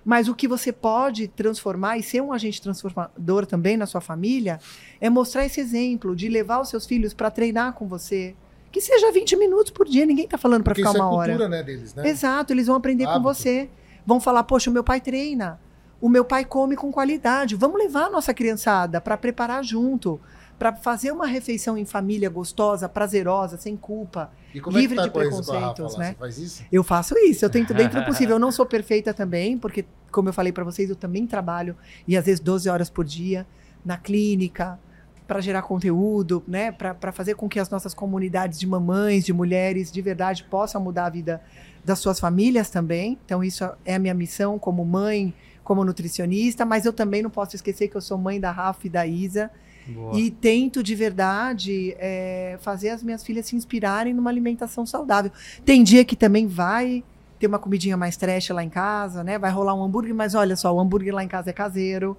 Mas 0.05 0.27
o 0.27 0.35
que 0.35 0.47
você 0.47 0.71
pode 0.71 1.27
transformar 1.27 1.97
e 1.97 2.03
ser 2.03 2.21
um 2.21 2.31
agente 2.31 2.61
transformador 2.61 3.47
também 3.47 3.77
na 3.77 3.87
sua 3.87 3.99
família 3.99 4.59
é 5.01 5.09
mostrar 5.09 5.45
esse 5.45 5.59
exemplo 5.59 6.15
de 6.15 6.29
levar 6.29 6.59
os 6.59 6.69
seus 6.69 6.85
filhos 6.85 7.15
para 7.15 7.31
treinar 7.31 7.73
com 7.73 7.87
você, 7.87 8.35
que 8.71 8.81
seja 8.81 9.11
20 9.11 9.35
minutos 9.35 9.71
por 9.71 9.87
dia, 9.87 10.05
ninguém 10.05 10.25
está 10.25 10.37
falando 10.37 10.63
para 10.63 10.75
ficar 10.75 10.91
uma 10.91 10.99
é 10.99 11.03
hora. 11.03 11.31
Cultura, 11.33 11.49
né, 11.49 11.63
deles, 11.63 11.93
né? 11.93 12.07
Exato, 12.07 12.53
eles 12.53 12.67
vão 12.67 12.75
aprender 12.75 13.05
Hábito. 13.05 13.19
com 13.19 13.23
você. 13.23 13.69
Vão 14.05 14.19
falar, 14.19 14.43
poxa, 14.43 14.69
o 14.69 14.73
meu 14.73 14.83
pai 14.83 15.01
treina, 15.01 15.59
o 15.99 16.07
meu 16.07 16.23
pai 16.23 16.45
come 16.45 16.75
com 16.75 16.91
qualidade. 16.91 17.55
Vamos 17.55 17.77
levar 17.77 18.05
a 18.05 18.09
nossa 18.09 18.33
criançada 18.33 19.01
para 19.01 19.17
preparar 19.17 19.63
junto, 19.63 20.19
para 20.57 20.73
fazer 20.73 21.11
uma 21.11 21.27
refeição 21.27 21.77
em 21.77 21.85
família 21.85 22.29
gostosa, 22.29 22.87
prazerosa, 22.87 23.57
sem 23.57 23.75
culpa, 23.75 24.31
livre 24.53 24.97
é 24.97 25.01
tá 25.01 25.03
de 25.03 25.11
preconceitos, 25.11 25.97
né? 25.97 26.09
Você 26.09 26.15
faz 26.15 26.37
isso? 26.37 26.63
Eu 26.71 26.83
faço 26.83 27.15
isso, 27.19 27.45
eu 27.45 27.49
tento 27.49 27.73
dentro 27.73 27.99
do 27.99 28.05
possível. 28.07 28.35
Eu 28.35 28.39
não 28.39 28.51
sou 28.51 28.65
perfeita 28.65 29.13
também, 29.13 29.57
porque 29.57 29.85
como 30.11 30.29
eu 30.29 30.33
falei 30.33 30.51
para 30.51 30.63
vocês, 30.63 30.89
eu 30.89 30.95
também 30.95 31.27
trabalho 31.27 31.75
e 32.07 32.17
às 32.17 32.25
vezes 32.25 32.39
12 32.39 32.69
horas 32.69 32.89
por 32.89 33.05
dia 33.05 33.45
na 33.85 33.97
clínica, 33.97 34.79
para 35.27 35.41
gerar 35.41 35.61
conteúdo, 35.63 36.41
né, 36.47 36.71
para 36.71 37.11
fazer 37.11 37.35
com 37.35 37.49
que 37.49 37.59
as 37.59 37.69
nossas 37.69 37.93
comunidades 37.93 38.57
de 38.57 38.65
mamães, 38.65 39.25
de 39.25 39.33
mulheres, 39.33 39.91
de 39.91 40.01
verdade 40.01 40.43
possam 40.45 40.81
mudar 40.81 41.07
a 41.07 41.09
vida 41.09 41.41
das 41.83 41.99
suas 41.99 42.19
famílias 42.19 42.69
também. 42.69 43.17
Então 43.25 43.43
isso 43.43 43.69
é 43.85 43.95
a 43.95 43.99
minha 43.99 44.13
missão 44.13 44.57
como 44.57 44.85
mãe, 44.85 45.33
como 45.63 45.83
nutricionista, 45.83 46.65
mas 46.65 46.85
eu 46.85 46.93
também 46.93 47.21
não 47.21 47.29
posso 47.29 47.55
esquecer 47.55 47.89
que 47.89 47.97
eu 47.97 48.01
sou 48.01 48.17
mãe 48.17 48.39
da 48.39 48.51
Rafa 48.51 48.87
e 48.87 48.89
da 48.89 49.05
Isa. 49.05 49.51
Boa. 49.85 50.17
E 50.17 50.31
tento 50.31 50.81
de 50.81 50.95
verdade 50.95 51.95
é, 51.97 52.57
fazer 52.61 52.89
as 52.89 53.03
minhas 53.03 53.23
filhas 53.23 53.45
se 53.45 53.55
inspirarem 53.55 54.13
numa 54.13 54.29
alimentação 54.29 54.85
saudável. 54.85 55.31
Tem 55.65 55.83
dia 55.83 56.03
que 56.03 56.15
também 56.15 56.45
vai 56.47 57.03
ter 57.39 57.47
uma 57.47 57.59
comidinha 57.59 57.95
mais 57.95 58.17
trash 58.17 58.49
lá 58.49 58.63
em 58.63 58.69
casa, 58.69 59.23
né? 59.23 59.37
Vai 59.37 59.51
rolar 59.51 59.73
um 59.73 59.83
hambúrguer, 59.83 60.13
mas 60.13 60.35
olha 60.35 60.55
só, 60.55 60.73
o 60.73 60.79
hambúrguer 60.79 61.13
lá 61.13 61.23
em 61.23 61.27
casa 61.27 61.51
é 61.51 61.53
caseiro 61.53 62.17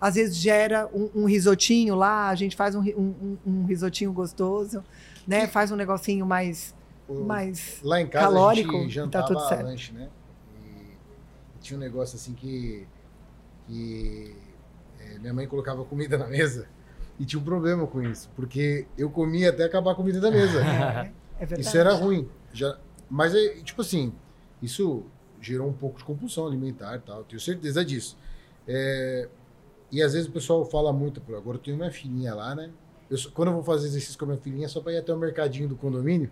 às 0.00 0.14
vezes 0.14 0.36
gera 0.36 0.88
um, 0.94 1.10
um 1.14 1.24
risotinho 1.26 1.94
lá, 1.94 2.28
a 2.28 2.34
gente 2.34 2.56
faz 2.56 2.74
um, 2.74 2.80
um, 2.80 3.36
um 3.46 3.64
risotinho 3.66 4.12
gostoso, 4.12 4.82
né? 5.26 5.46
Faz 5.46 5.70
um 5.70 5.76
negocinho 5.76 6.24
mais, 6.24 6.74
o, 7.06 7.20
mais 7.24 7.80
lá 7.82 8.00
em 8.00 8.06
casa 8.06 8.26
calórico. 8.26 8.76
A 8.76 8.80
gente 8.80 8.94
jantava 8.94 9.26
tá 9.26 9.34
tudo 9.34 9.48
certo. 9.48 9.64
lanche, 9.64 9.92
né? 9.92 10.08
E 10.64 11.58
tinha 11.60 11.76
um 11.76 11.80
negócio 11.80 12.16
assim 12.16 12.32
que, 12.32 12.86
que 13.66 14.34
é, 14.98 15.18
minha 15.18 15.34
mãe 15.34 15.46
colocava 15.46 15.84
comida 15.84 16.16
na 16.16 16.26
mesa 16.26 16.66
E 17.18 17.24
tinha 17.24 17.40
um 17.40 17.44
problema 17.44 17.86
com 17.86 18.02
isso, 18.02 18.30
porque 18.34 18.86
eu 18.96 19.10
comia 19.10 19.50
até 19.50 19.64
acabar 19.64 19.92
a 19.92 19.94
comida 19.94 20.20
da 20.20 20.30
mesa. 20.30 20.62
É, 21.40 21.44
é 21.44 21.46
verdade. 21.46 21.68
Isso 21.68 21.78
era 21.78 21.94
ruim. 21.94 22.28
Já, 22.52 22.78
mas, 23.08 23.34
é, 23.34 23.62
tipo 23.62 23.80
assim, 23.80 24.12
isso 24.62 25.04
gerou 25.40 25.66
um 25.66 25.72
pouco 25.72 25.98
de 25.98 26.04
compulsão 26.04 26.46
alimentar 26.46 26.96
e 26.96 27.00
tal, 27.00 27.24
tenho 27.24 27.40
certeza 27.40 27.82
disso. 27.82 28.16
É, 28.68 29.26
e 29.90 30.02
às 30.02 30.12
vezes 30.12 30.28
o 30.28 30.32
pessoal 30.32 30.64
fala 30.64 30.92
muito, 30.92 31.22
agora 31.34 31.56
eu 31.56 31.62
tenho 31.62 31.76
uma 31.76 31.90
filhinha 31.90 32.34
lá, 32.34 32.54
né? 32.54 32.70
Eu, 33.10 33.18
quando 33.34 33.48
eu 33.48 33.54
vou 33.54 33.62
fazer 33.62 33.86
exercício 33.88 34.18
com 34.18 34.24
a 34.24 34.28
minha 34.28 34.40
filhinha, 34.40 34.66
é 34.66 34.68
só 34.68 34.80
para 34.80 34.92
ir 34.92 34.98
até 34.98 35.12
o 35.12 35.18
mercadinho 35.18 35.68
do 35.68 35.76
condomínio. 35.76 36.30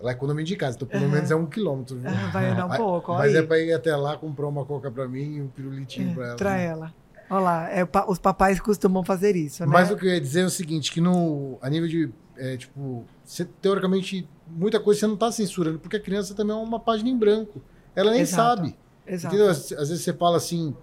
Lá 0.00 0.12
é 0.12 0.14
condomínio 0.14 0.46
de 0.46 0.56
casa, 0.56 0.76
então 0.76 0.86
pelo 0.86 1.04
uhum. 1.04 1.10
menos 1.10 1.30
é 1.30 1.34
um 1.34 1.46
quilômetro. 1.46 2.00
Ah, 2.04 2.30
vai 2.32 2.50
andar 2.50 2.66
um 2.66 2.70
pouco, 2.76 3.14
Mas 3.14 3.34
é 3.34 3.42
para 3.42 3.58
ir 3.58 3.72
até 3.72 3.94
lá, 3.96 4.16
comprar 4.16 4.46
uma 4.46 4.64
coca 4.64 4.90
para 4.90 5.08
mim 5.08 5.36
e 5.36 5.42
um 5.42 5.48
pirulitinho 5.48 6.10
é, 6.10 6.14
para 6.14 6.26
ela. 6.26 6.36
Para 6.36 6.50
né? 6.54 6.64
ela. 6.66 6.94
Olha 7.30 7.40
lá, 7.40 7.70
é, 7.70 7.86
os 8.06 8.18
papais 8.18 8.58
costumam 8.58 9.04
fazer 9.04 9.36
isso, 9.36 9.64
né? 9.64 9.70
Mas 9.70 9.90
o 9.90 9.96
que 9.96 10.06
eu 10.06 10.10
ia 10.10 10.20
dizer 10.20 10.42
é 10.42 10.44
o 10.44 10.50
seguinte, 10.50 10.90
que 10.90 11.00
no, 11.00 11.58
a 11.60 11.68
nível 11.68 11.88
de, 11.88 12.10
é, 12.36 12.56
tipo, 12.56 13.04
você, 13.24 13.44
teoricamente, 13.44 14.26
muita 14.46 14.80
coisa 14.80 15.00
você 15.00 15.06
não 15.06 15.14
está 15.14 15.30
censurando, 15.30 15.78
porque 15.78 15.96
a 15.96 16.00
criança 16.00 16.34
também 16.34 16.56
é 16.56 16.58
uma 16.58 16.80
página 16.80 17.10
em 17.10 17.18
branco. 17.18 17.60
Ela 17.94 18.12
nem 18.12 18.22
Exato. 18.22 18.62
sabe. 18.62 18.78
Exato. 19.06 19.34
Entendeu? 19.34 19.50
Às, 19.50 19.72
às, 19.72 19.88
vezes 19.88 20.04
você 20.04 20.12
fala 20.12 20.36
assim, 20.36 20.74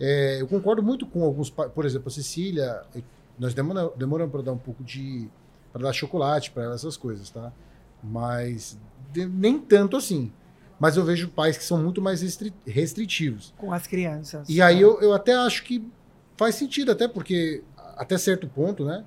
é, 0.00 0.40
eu 0.40 0.46
concordo 0.46 0.82
muito 0.82 1.06
com 1.06 1.22
alguns, 1.24 1.50
por 1.50 1.84
exemplo, 1.84 2.08
a 2.08 2.10
Cecília, 2.10 2.82
nós 3.38 3.54
demoramos 3.54 4.32
para 4.32 4.42
dar 4.42 4.52
um 4.52 4.58
pouco 4.58 4.82
de, 4.82 5.28
para 5.72 5.82
dar 5.82 5.92
chocolate 5.92 6.50
para 6.50 6.74
essas 6.74 6.96
coisas, 6.96 7.30
tá? 7.30 7.52
Mas 8.02 8.78
de, 9.12 9.26
nem 9.26 9.58
tanto 9.58 9.96
assim. 9.96 10.32
Mas 10.78 10.96
eu 10.96 11.04
vejo 11.04 11.28
pais 11.28 11.56
que 11.56 11.64
são 11.64 11.82
muito 11.82 12.02
mais 12.02 12.20
restritivos. 12.66 13.54
Com 13.56 13.72
as 13.72 13.86
crianças. 13.86 14.48
E 14.48 14.60
aí 14.60 14.80
eu, 14.80 15.00
eu 15.00 15.12
até 15.14 15.34
acho 15.34 15.62
que 15.62 15.88
faz 16.36 16.56
sentido, 16.56 16.90
até 16.90 17.06
porque, 17.06 17.62
até 17.96 18.18
certo 18.18 18.48
ponto, 18.48 18.84
né? 18.84 19.04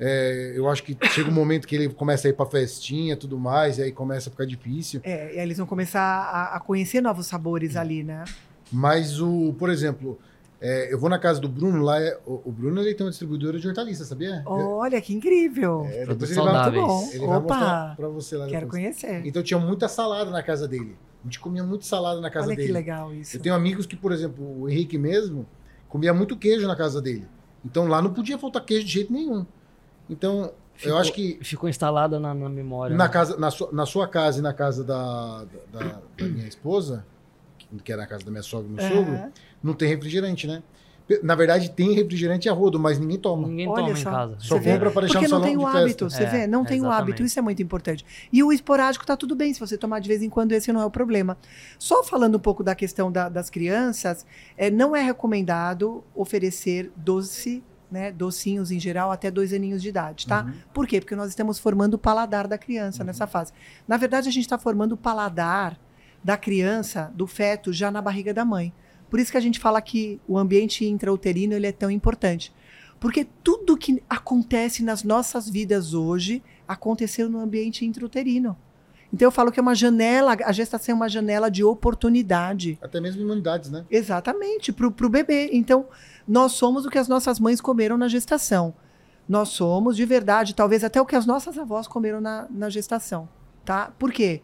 É, 0.00 0.54
eu 0.56 0.68
acho 0.68 0.82
que 0.82 0.96
chega 1.10 1.30
um 1.30 1.32
momento 1.32 1.68
que 1.68 1.76
ele 1.76 1.88
começa 1.88 2.26
a 2.26 2.30
ir 2.30 2.32
pra 2.32 2.46
festinha 2.46 3.16
tudo 3.16 3.38
mais, 3.38 3.78
e 3.78 3.82
aí 3.82 3.92
começa 3.92 4.28
a 4.28 4.32
ficar 4.32 4.44
difícil. 4.44 5.00
É, 5.04 5.34
e 5.34 5.38
aí 5.38 5.44
eles 5.44 5.58
vão 5.58 5.66
começar 5.66 6.00
a, 6.00 6.56
a 6.56 6.60
conhecer 6.60 7.00
novos 7.00 7.26
sabores 7.26 7.76
ali, 7.76 8.02
né? 8.02 8.24
Mas 8.72 9.20
o, 9.20 9.54
por 9.58 9.70
exemplo, 9.70 10.18
é, 10.60 10.92
eu 10.92 10.98
vou 10.98 11.10
na 11.10 11.18
casa 11.18 11.40
do 11.40 11.48
Bruno, 11.48 11.82
lá 11.82 12.00
é, 12.00 12.18
o, 12.24 12.40
o, 12.46 12.50
Bruno 12.50 12.80
ele 12.80 12.94
tem 12.94 13.04
uma 13.04 13.10
distribuidora 13.10 13.58
de 13.58 13.68
hortaliças, 13.68 14.08
sabia? 14.08 14.42
Olha, 14.46 15.00
que 15.00 15.12
incrível! 15.12 15.86
É, 15.90 16.06
depois 16.06 16.30
ele 16.30 16.40
vai, 16.40 16.70
muito 16.70 16.86
bom. 16.86 17.08
Ele 17.12 17.26
vai 17.26 17.40
mostrar 17.40 17.96
pra 17.96 18.08
você 18.08 18.36
lá 18.36 18.46
Quero 18.46 18.66
depois. 18.66 18.82
conhecer. 18.82 19.26
Então 19.26 19.42
tinha 19.42 19.60
muita 19.60 19.88
salada 19.88 20.30
na 20.30 20.42
casa 20.42 20.66
dele. 20.66 20.96
A 21.22 21.26
gente 21.26 21.38
comia 21.40 21.62
muito 21.62 21.84
salada 21.84 22.20
na 22.20 22.30
casa 22.30 22.48
Olha 22.48 22.56
dele. 22.56 22.72
Olha 22.72 22.82
que 22.82 22.90
legal 22.90 23.14
isso. 23.14 23.36
Eu 23.36 23.42
tenho 23.42 23.54
amigos 23.54 23.84
que, 23.84 23.94
por 23.94 24.12
exemplo, 24.12 24.62
o 24.62 24.68
Henrique 24.68 24.96
mesmo, 24.96 25.46
comia 25.88 26.14
muito 26.14 26.36
queijo 26.36 26.66
na 26.66 26.76
casa 26.76 27.00
dele. 27.02 27.26
Então 27.64 27.86
lá 27.86 28.00
não 28.00 28.12
podia 28.12 28.38
faltar 28.38 28.64
queijo 28.64 28.86
de 28.86 28.92
jeito 28.92 29.12
nenhum. 29.12 29.44
Então, 30.08 30.52
ficou, 30.74 30.92
eu 30.92 30.98
acho 30.98 31.12
que. 31.12 31.38
Ficou 31.42 31.68
instalada 31.68 32.18
na, 32.18 32.34
na 32.34 32.48
memória. 32.48 32.96
Na, 32.96 33.04
né? 33.04 33.10
casa, 33.10 33.36
na, 33.36 33.50
sua, 33.50 33.72
na 33.72 33.86
sua 33.86 34.08
casa 34.08 34.38
e 34.38 34.42
na 34.42 34.52
casa 34.52 34.84
da, 34.84 35.44
da, 35.72 36.00
da 36.16 36.24
minha 36.26 36.46
esposa, 36.46 37.04
que 37.82 37.92
era 37.92 38.02
na 38.02 38.08
casa 38.08 38.24
da 38.24 38.30
minha 38.30 38.42
sogra 38.42 38.68
e 38.68 38.74
meu 38.74 38.84
uhum. 38.84 38.90
sogro, 38.90 39.32
não 39.62 39.74
tem 39.74 39.88
refrigerante, 39.88 40.46
né? 40.46 40.62
Na 41.22 41.34
verdade, 41.34 41.70
tem 41.70 41.92
refrigerante 41.92 42.48
a 42.48 42.52
rodo, 42.52 42.80
mas 42.80 42.98
ninguém 42.98 43.18
toma. 43.18 43.46
Ninguém 43.46 43.68
Olha 43.68 43.82
toma 43.82 43.96
só. 43.96 44.08
em 44.08 44.12
casa. 44.12 44.36
Só 44.38 44.58
compra 44.58 44.90
para 44.90 45.02
deixar 45.02 45.18
Porque 45.18 45.30
no 45.30 45.38
não 45.38 45.46
tem 45.46 45.56
o 45.56 45.66
hábito, 45.66 46.08
você 46.08 46.22
é, 46.22 46.26
vê? 46.26 46.46
Não 46.46 46.64
tem 46.64 46.80
o 46.80 46.90
hábito, 46.90 47.22
isso 47.22 47.38
é 47.38 47.42
muito 47.42 47.62
importante. 47.62 48.06
E 48.32 48.42
o 48.42 48.50
esporádico 48.50 49.04
tá 49.04 49.14
tudo 49.14 49.36
bem, 49.36 49.52
se 49.52 49.60
você 49.60 49.76
tomar 49.76 49.98
de 49.98 50.08
vez 50.08 50.22
em 50.22 50.30
quando, 50.30 50.52
esse 50.52 50.72
não 50.72 50.80
é 50.80 50.84
o 50.86 50.90
problema. 50.90 51.36
Só 51.78 52.02
falando 52.02 52.36
um 52.36 52.40
pouco 52.40 52.64
da 52.64 52.74
questão 52.74 53.12
da, 53.12 53.28
das 53.28 53.50
crianças, 53.50 54.24
é, 54.56 54.70
não 54.70 54.96
é 54.96 55.02
recomendado 55.02 56.02
oferecer 56.14 56.90
doce 56.96 57.62
né, 57.90 58.10
docinhos 58.10 58.72
em 58.72 58.80
geral, 58.80 59.12
até 59.12 59.30
dois 59.30 59.52
aninhos 59.52 59.80
de 59.80 59.88
idade, 59.88 60.26
tá? 60.26 60.42
Uhum. 60.42 60.52
Por 60.72 60.84
quê? 60.84 61.00
Porque 61.00 61.14
nós 61.14 61.28
estamos 61.28 61.60
formando 61.60 61.94
o 61.94 61.98
paladar 61.98 62.48
da 62.48 62.58
criança 62.58 63.02
uhum. 63.02 63.06
nessa 63.06 63.24
fase. 63.24 63.52
Na 63.86 63.96
verdade, 63.96 64.28
a 64.28 64.32
gente 64.32 64.42
está 64.42 64.58
formando 64.58 64.92
o 64.92 64.96
paladar 64.96 65.78
da 66.24 66.38
criança, 66.38 67.12
do 67.14 67.26
feto, 67.26 67.72
já 67.72 67.90
na 67.90 68.00
barriga 68.00 68.32
da 68.32 68.44
mãe. 68.44 68.72
Por 69.10 69.20
isso 69.20 69.30
que 69.30 69.36
a 69.36 69.40
gente 69.40 69.60
fala 69.60 69.80
que 69.82 70.18
o 70.26 70.38
ambiente 70.38 70.84
intrauterino 70.86 71.52
ele 71.52 71.66
é 71.66 71.72
tão 71.72 71.90
importante. 71.90 72.52
Porque 72.98 73.26
tudo 73.42 73.76
que 73.76 74.02
acontece 74.08 74.82
nas 74.82 75.04
nossas 75.04 75.48
vidas 75.48 75.92
hoje 75.92 76.42
aconteceu 76.66 77.28
no 77.28 77.38
ambiente 77.38 77.84
intrauterino. 77.84 78.56
Então 79.12 79.26
eu 79.28 79.30
falo 79.30 79.52
que 79.52 79.60
é 79.60 79.62
uma 79.62 79.74
janela, 79.74 80.36
a 80.44 80.50
gestação 80.50 80.94
é 80.94 80.96
uma 80.96 81.08
janela 81.08 81.48
de 81.50 81.62
oportunidade. 81.62 82.78
Até 82.82 83.00
mesmo 83.00 83.22
imunidades, 83.22 83.70
né? 83.70 83.84
Exatamente, 83.90 84.72
para 84.72 84.86
o 84.88 85.08
bebê. 85.08 85.50
Então, 85.52 85.86
nós 86.26 86.52
somos 86.52 86.84
o 86.84 86.90
que 86.90 86.98
as 86.98 87.06
nossas 87.06 87.38
mães 87.38 87.60
comeram 87.60 87.96
na 87.96 88.08
gestação. 88.08 88.74
Nós 89.28 89.50
somos, 89.50 89.96
de 89.96 90.04
verdade, 90.04 90.54
talvez 90.54 90.82
até 90.82 91.00
o 91.00 91.06
que 91.06 91.14
as 91.14 91.26
nossas 91.26 91.56
avós 91.56 91.86
comeram 91.86 92.20
na, 92.20 92.48
na 92.50 92.68
gestação. 92.68 93.28
Tá? 93.64 93.92
Por 93.98 94.12
quê? 94.12 94.42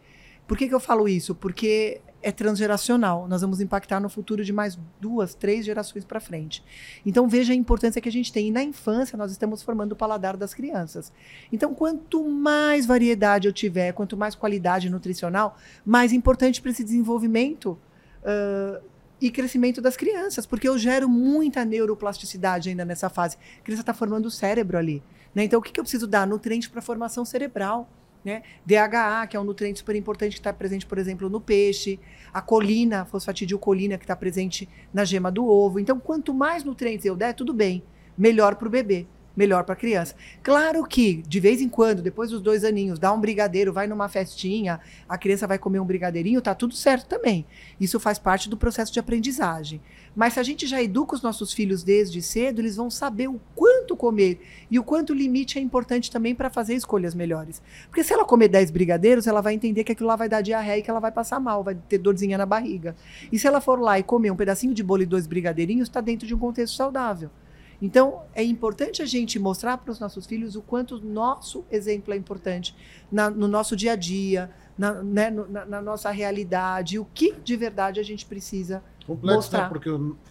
Por 0.51 0.57
que, 0.57 0.67
que 0.67 0.75
eu 0.75 0.81
falo 0.81 1.07
isso? 1.07 1.33
Porque 1.33 2.01
é 2.21 2.29
transgeracional. 2.29 3.25
Nós 3.25 3.39
vamos 3.39 3.61
impactar 3.61 4.01
no 4.01 4.09
futuro 4.09 4.43
de 4.43 4.51
mais 4.51 4.77
duas, 4.99 5.33
três 5.33 5.63
gerações 5.63 6.03
para 6.03 6.19
frente. 6.19 6.61
Então 7.05 7.25
veja 7.25 7.53
a 7.53 7.55
importância 7.55 8.01
que 8.01 8.09
a 8.09 8.11
gente 8.11 8.33
tem. 8.33 8.49
E 8.49 8.51
na 8.51 8.61
infância 8.61 9.17
nós 9.17 9.31
estamos 9.31 9.63
formando 9.63 9.93
o 9.93 9.95
paladar 9.95 10.35
das 10.35 10.53
crianças. 10.53 11.13
Então 11.53 11.73
quanto 11.73 12.27
mais 12.27 12.85
variedade 12.85 13.47
eu 13.47 13.53
tiver, 13.53 13.93
quanto 13.93 14.17
mais 14.17 14.35
qualidade 14.35 14.89
nutricional, 14.89 15.57
mais 15.85 16.11
importante 16.11 16.61
para 16.61 16.71
esse 16.71 16.83
desenvolvimento 16.83 17.79
uh, 18.21 18.83
e 19.21 19.31
crescimento 19.31 19.79
das 19.79 19.95
crianças, 19.95 20.45
porque 20.45 20.67
eu 20.67 20.77
gero 20.77 21.07
muita 21.07 21.63
neuroplasticidade 21.63 22.67
ainda 22.67 22.83
nessa 22.83 23.09
fase. 23.09 23.37
A 23.61 23.63
criança 23.63 23.83
está 23.83 23.93
formando 23.93 24.25
o 24.25 24.29
cérebro 24.29 24.77
ali. 24.77 25.01
Né? 25.33 25.45
Então 25.45 25.61
o 25.61 25.63
que, 25.63 25.71
que 25.71 25.79
eu 25.79 25.83
preciso 25.85 26.07
dar? 26.07 26.27
Nutriente 26.27 26.69
para 26.69 26.81
formação 26.81 27.23
cerebral. 27.23 27.89
Né? 28.23 28.43
DHA, 28.65 29.25
que 29.27 29.35
é 29.35 29.39
um 29.39 29.43
nutriente 29.43 29.79
super 29.79 29.95
importante 29.95 30.33
que 30.33 30.39
está 30.39 30.53
presente, 30.53 30.85
por 30.85 30.97
exemplo, 30.97 31.29
no 31.29 31.41
peixe, 31.41 31.99
a 32.31 32.41
colina, 32.41 33.03
fosfatidilcolina, 33.05 33.97
que 33.97 34.03
está 34.03 34.15
presente 34.15 34.69
na 34.93 35.03
gema 35.03 35.31
do 35.31 35.45
ovo. 35.45 35.79
Então, 35.79 35.99
quanto 35.99 36.33
mais 36.33 36.63
nutrientes 36.63 37.05
eu 37.05 37.15
der, 37.15 37.33
tudo 37.33 37.53
bem, 37.53 37.83
melhor 38.17 38.55
para 38.55 38.67
o 38.67 38.71
bebê 38.71 39.07
melhor 39.35 39.63
para 39.63 39.73
a 39.73 39.77
criança. 39.77 40.15
Claro 40.43 40.83
que, 40.83 41.23
de 41.27 41.39
vez 41.39 41.61
em 41.61 41.69
quando, 41.69 42.01
depois 42.01 42.29
dos 42.29 42.41
dois 42.41 42.63
aninhos, 42.63 42.99
dá 42.99 43.11
um 43.13 43.19
brigadeiro, 43.19 43.73
vai 43.73 43.87
numa 43.87 44.09
festinha, 44.09 44.79
a 45.07 45.17
criança 45.17 45.47
vai 45.47 45.57
comer 45.57 45.79
um 45.79 45.85
brigadeirinho, 45.85 46.41
tá 46.41 46.53
tudo 46.53 46.75
certo 46.75 47.07
também. 47.07 47.45
Isso 47.79 47.99
faz 47.99 48.19
parte 48.19 48.49
do 48.49 48.57
processo 48.57 48.91
de 48.91 48.99
aprendizagem. 48.99 49.81
Mas 50.15 50.33
se 50.33 50.39
a 50.39 50.43
gente 50.43 50.67
já 50.67 50.81
educa 50.81 51.15
os 51.15 51.21
nossos 51.21 51.53
filhos 51.53 51.83
desde 51.83 52.21
cedo, 52.21 52.59
eles 52.59 52.75
vão 52.75 52.89
saber 52.89 53.29
o 53.29 53.39
quanto 53.55 53.95
comer 53.95 54.41
e 54.69 54.77
o 54.77 54.83
quanto 54.83 55.11
o 55.11 55.15
limite 55.15 55.57
é 55.57 55.61
importante 55.61 56.11
também 56.11 56.35
para 56.35 56.49
fazer 56.49 56.75
escolhas 56.75 57.15
melhores. 57.15 57.61
Porque 57.87 58.03
se 58.03 58.13
ela 58.13 58.25
comer 58.25 58.49
10 58.49 58.71
brigadeiros, 58.71 59.25
ela 59.25 59.41
vai 59.41 59.53
entender 59.53 59.83
que 59.83 59.91
aquilo 59.93 60.09
lá 60.09 60.15
vai 60.15 60.27
dar 60.27 60.41
diarreia 60.41 60.79
e 60.79 60.81
que 60.81 60.89
ela 60.89 60.99
vai 60.99 61.11
passar 61.11 61.39
mal, 61.39 61.63
vai 61.63 61.75
ter 61.75 61.97
dorzinha 61.97 62.37
na 62.37 62.45
barriga. 62.45 62.95
E 63.31 63.39
se 63.39 63.47
ela 63.47 63.61
for 63.61 63.79
lá 63.79 63.97
e 63.99 64.03
comer 64.03 64.31
um 64.31 64.35
pedacinho 64.35 64.73
de 64.73 64.83
bolo 64.83 65.03
e 65.03 65.05
dois 65.05 65.25
brigadeirinhos, 65.25 65.87
está 65.87 66.01
dentro 66.01 66.27
de 66.27 66.35
um 66.35 66.39
contexto 66.39 66.75
saudável. 66.75 67.29
Então, 67.81 68.21
é 68.35 68.43
importante 68.43 69.01
a 69.01 69.05
gente 69.05 69.39
mostrar 69.39 69.77
para 69.77 69.91
os 69.91 69.99
nossos 69.99 70.27
filhos 70.27 70.55
o 70.55 70.61
quanto 70.61 70.97
o 70.97 70.99
nosso 70.99 71.65
exemplo 71.71 72.13
é 72.13 72.17
importante 72.17 72.75
na, 73.11 73.29
no 73.29 73.47
nosso 73.47 73.75
dia 73.75 73.93
a 73.93 73.95
dia, 73.95 74.51
na, 74.77 75.01
né, 75.01 75.31
na, 75.31 75.65
na, 75.65 75.81
nossa 75.81 76.11
realidade, 76.11 76.99
o 76.99 77.05
que 77.05 77.33
de 77.43 77.55
verdade 77.57 77.99
a 77.99 78.03
gente 78.03 78.25
precisa 78.25 78.83
Complexo, 79.05 79.27
né? 79.27 79.35
mostrar. 79.35 79.63
Né? 79.63 79.69
Porque, 79.69 79.89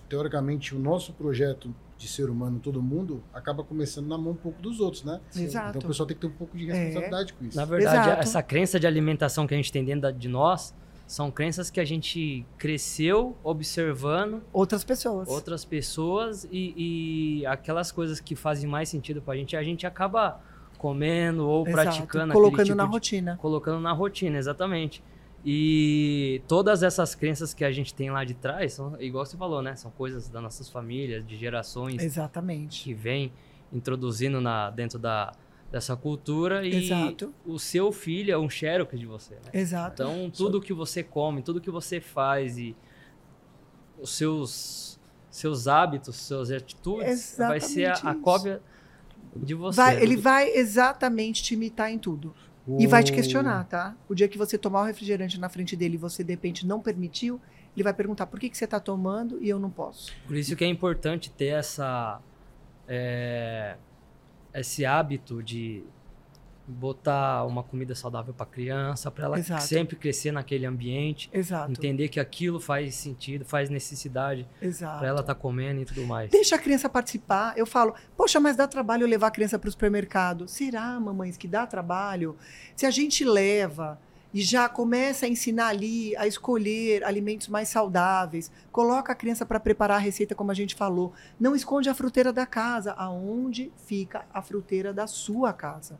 teoricamente, 0.08 0.74
o 0.74 0.78
nosso 0.78 1.12
projeto 1.12 1.74
de 1.96 2.08
ser 2.08 2.30
humano, 2.30 2.58
todo 2.58 2.80
mundo, 2.82 3.22
acaba 3.32 3.62
começando 3.62 4.06
na 4.06 4.16
mão 4.16 4.32
um 4.32 4.36
pouco 4.36 4.60
dos 4.62 4.80
outros, 4.80 5.04
né? 5.04 5.20
Exato. 5.36 5.76
Então, 5.76 5.86
o 5.86 5.88
pessoal 5.88 6.06
tem 6.06 6.16
que 6.16 6.20
ter 6.22 6.26
um 6.28 6.36
pouco 6.36 6.56
de 6.56 6.64
responsabilidade 6.64 7.32
é. 7.32 7.34
com 7.36 7.44
isso. 7.44 7.56
Na 7.56 7.64
verdade, 7.66 8.08
Exato. 8.08 8.22
essa 8.22 8.42
crença 8.42 8.80
de 8.80 8.86
alimentação 8.86 9.46
que 9.46 9.52
a 9.52 9.56
gente 9.56 9.70
tem 9.70 9.84
dentro 9.84 10.10
de 10.12 10.28
nós 10.28 10.74
são 11.06 11.30
crenças 11.30 11.70
que 11.70 11.80
a 11.80 11.84
gente 11.84 12.46
cresceu 12.56 13.36
observando 13.42 14.42
outras 14.52 14.84
pessoas. 14.84 15.28
Outras 15.28 15.64
pessoas 15.64 16.44
e, 16.50 17.40
e 17.40 17.46
aquelas 17.46 17.90
coisas 17.90 18.20
que 18.20 18.36
fazem 18.36 18.70
mais 18.70 18.88
sentido 18.88 19.20
pra 19.20 19.34
gente, 19.34 19.56
a 19.56 19.62
gente 19.62 19.86
acaba 19.86 20.40
comendo 20.78 21.46
ou 21.46 21.66
Exato. 21.66 21.82
praticando 21.82 22.32
colocando 22.32 22.64
tipo 22.64 22.76
na 22.76 22.84
de, 22.84 22.90
rotina. 22.90 23.36
Colocando 23.36 23.80
na 23.80 23.92
rotina, 23.92 24.38
exatamente. 24.38 25.02
E 25.44 26.42
todas 26.46 26.82
essas 26.82 27.14
crenças 27.14 27.54
que 27.54 27.64
a 27.64 27.72
gente 27.72 27.94
tem 27.94 28.10
lá 28.10 28.24
de 28.24 28.34
trás, 28.34 28.74
são, 28.74 29.00
igual 29.00 29.24
você 29.24 29.36
falou, 29.36 29.62
né? 29.62 29.74
São 29.74 29.90
coisas 29.90 30.28
das 30.28 30.42
nossas 30.42 30.68
famílias, 30.68 31.26
de 31.26 31.36
gerações. 31.36 32.02
Exatamente. 32.02 32.84
Que 32.84 32.92
vem 32.92 33.32
introduzindo 33.72 34.40
na, 34.40 34.68
dentro 34.70 34.98
da, 34.98 35.32
dessa 35.70 35.96
cultura 35.96 36.66
e 36.66 36.84
Exato. 36.84 37.32
o 37.46 37.58
seu 37.58 37.92
filho 37.92 38.32
é 38.32 38.38
um 38.38 38.50
xerox 38.50 38.98
de 38.98 39.06
você. 39.06 39.34
Né? 39.34 39.50
Exato. 39.54 40.02
Então, 40.02 40.30
tudo 40.30 40.60
que 40.60 40.72
você 40.72 41.02
come, 41.02 41.42
tudo 41.42 41.60
que 41.60 41.70
você 41.70 42.00
faz 42.00 42.58
e 42.58 42.76
os 43.98 44.10
seus, 44.10 45.00
seus 45.30 45.68
hábitos, 45.68 46.16
suas 46.16 46.50
atitudes, 46.50 47.08
exatamente 47.08 47.60
vai 47.60 47.60
ser 47.60 47.86
a, 47.86 48.10
a, 48.10 48.14
cópia 48.14 48.60
de 49.36 49.54
você. 49.54 49.76
Vai, 49.76 50.02
ele 50.02 50.16
vai 50.16 50.50
exatamente 50.50 51.42
te 51.42 51.54
imitar 51.54 51.90
em 51.90 51.98
tudo. 51.98 52.34
E 52.78 52.86
vai 52.86 53.02
te 53.02 53.12
questionar, 53.12 53.64
tá? 53.64 53.96
O 54.08 54.14
dia 54.14 54.28
que 54.28 54.38
você 54.38 54.56
tomar 54.56 54.82
o 54.82 54.84
refrigerante 54.84 55.40
na 55.40 55.48
frente 55.48 55.74
dele 55.74 55.94
e 55.94 55.98
você, 55.98 56.22
de 56.22 56.32
repente, 56.32 56.66
não 56.66 56.80
permitiu, 56.80 57.40
ele 57.74 57.82
vai 57.82 57.94
perguntar 57.94 58.26
por 58.26 58.38
que, 58.38 58.48
que 58.48 58.56
você 58.56 58.64
está 58.64 58.78
tomando 58.78 59.42
e 59.42 59.48
eu 59.48 59.58
não 59.58 59.70
posso. 59.70 60.12
Por 60.26 60.36
isso 60.36 60.54
que 60.54 60.64
é 60.64 60.68
importante 60.68 61.30
ter 61.30 61.46
essa... 61.46 62.20
É 62.86 63.76
esse 64.52 64.84
hábito 64.84 65.42
de 65.42 65.84
botar 66.66 67.44
uma 67.44 67.62
comida 67.62 67.94
saudável 67.94 68.32
para 68.32 68.46
criança, 68.46 69.10
para 69.10 69.24
ela 69.24 69.38
Exato. 69.38 69.62
sempre 69.64 69.96
crescer 69.96 70.32
naquele 70.32 70.66
ambiente, 70.66 71.28
Exato. 71.32 71.70
entender 71.70 72.08
que 72.08 72.20
aquilo 72.20 72.60
faz 72.60 72.94
sentido, 72.94 73.44
faz 73.44 73.68
necessidade 73.68 74.46
para 74.80 75.08
ela 75.08 75.20
estar 75.20 75.34
tá 75.34 75.40
comendo 75.40 75.80
e 75.80 75.84
tudo 75.84 76.06
mais. 76.06 76.30
Deixa 76.30 76.56
a 76.56 76.58
criança 76.58 76.88
participar. 76.88 77.54
Eu 77.56 77.66
falo, 77.66 77.94
poxa, 78.16 78.38
mas 78.38 78.56
dá 78.56 78.68
trabalho 78.68 79.06
levar 79.06 79.28
a 79.28 79.30
criança 79.30 79.58
para 79.58 79.68
o 79.68 79.70
supermercado. 79.70 80.46
Será, 80.46 80.98
mamães, 81.00 81.36
que 81.36 81.48
dá 81.48 81.66
trabalho? 81.66 82.36
Se 82.76 82.86
a 82.86 82.90
gente 82.90 83.24
leva 83.24 83.98
e 84.32 84.40
já 84.40 84.68
começa 84.68 85.26
a 85.26 85.28
ensinar 85.28 85.68
ali 85.68 86.16
a 86.16 86.26
escolher 86.26 87.02
alimentos 87.02 87.48
mais 87.48 87.68
saudáveis, 87.68 88.50
coloca 88.70 89.12
a 89.12 89.14
criança 89.14 89.44
para 89.44 89.58
preparar 89.58 89.96
a 89.96 90.00
receita 90.00 90.36
como 90.36 90.52
a 90.52 90.54
gente 90.54 90.76
falou, 90.76 91.12
não 91.38 91.56
esconde 91.56 91.88
a 91.88 91.94
fruteira 91.94 92.32
da 92.32 92.46
casa, 92.46 92.92
aonde 92.92 93.72
fica 93.86 94.24
a 94.32 94.40
fruteira 94.40 94.92
da 94.92 95.08
sua 95.08 95.52
casa 95.52 95.98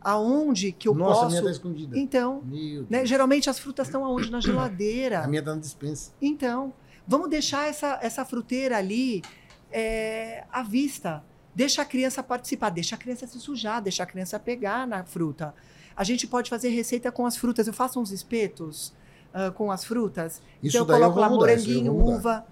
aonde 0.00 0.72
que 0.72 0.88
eu 0.88 0.94
Nossa, 0.94 1.12
posso. 1.12 1.26
a 1.26 1.28
minha 1.28 1.42
tá 1.42 1.50
escondida. 1.50 1.98
Então, 1.98 2.42
né, 2.88 3.04
geralmente 3.04 3.50
as 3.50 3.58
frutas 3.58 3.86
estão 3.86 4.04
aonde 4.04 4.30
na 4.30 4.40
geladeira. 4.40 5.20
A 5.20 5.28
minha 5.28 5.42
tá 5.42 5.54
na 5.54 5.60
dispensa. 5.60 6.12
Então, 6.20 6.72
vamos 7.06 7.28
deixar 7.28 7.68
essa, 7.68 7.98
essa 8.02 8.24
fruteira 8.24 8.76
ali 8.76 9.22
é, 9.70 10.44
à 10.50 10.62
vista. 10.62 11.22
Deixa 11.54 11.82
a 11.82 11.84
criança 11.84 12.22
participar, 12.22 12.70
deixa 12.70 12.94
a 12.94 12.98
criança 12.98 13.26
se 13.26 13.38
sujar, 13.38 13.82
deixa 13.82 14.02
a 14.02 14.06
criança 14.06 14.38
pegar 14.38 14.86
na 14.86 15.04
fruta. 15.04 15.54
A 15.96 16.04
gente 16.04 16.26
pode 16.26 16.48
fazer 16.48 16.70
receita 16.70 17.12
com 17.12 17.26
as 17.26 17.36
frutas. 17.36 17.66
Eu 17.66 17.72
faço 17.72 18.00
uns 18.00 18.10
espetos 18.10 18.94
uh, 19.34 19.52
com 19.52 19.70
as 19.70 19.84
frutas. 19.84 20.40
Isso 20.62 20.76
então 20.76 20.82
eu 20.82 21.00
coloco 21.00 21.18
eu 21.18 21.20
lá 21.20 21.28
moranguinho, 21.28 21.94
uva, 21.94 22.46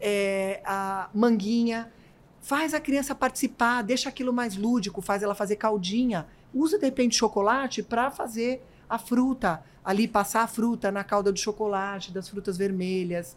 é, 0.00 0.62
a 0.64 1.10
manguinha. 1.12 1.92
Faz 2.40 2.74
a 2.74 2.80
criança 2.80 3.14
participar, 3.14 3.82
deixa 3.82 4.08
aquilo 4.08 4.32
mais 4.32 4.56
lúdico, 4.56 5.00
faz 5.00 5.22
ela 5.22 5.34
fazer 5.34 5.56
caldinha. 5.56 6.26
Usa 6.54 6.78
de 6.78 6.84
repente 6.84 7.16
chocolate 7.16 7.82
para 7.82 8.10
fazer 8.10 8.64
a 8.88 8.98
fruta, 8.98 9.62
ali 9.84 10.06
passar 10.06 10.42
a 10.42 10.46
fruta 10.46 10.92
na 10.92 11.02
calda 11.02 11.32
do 11.32 11.38
chocolate, 11.38 12.12
das 12.12 12.28
frutas 12.28 12.56
vermelhas. 12.56 13.36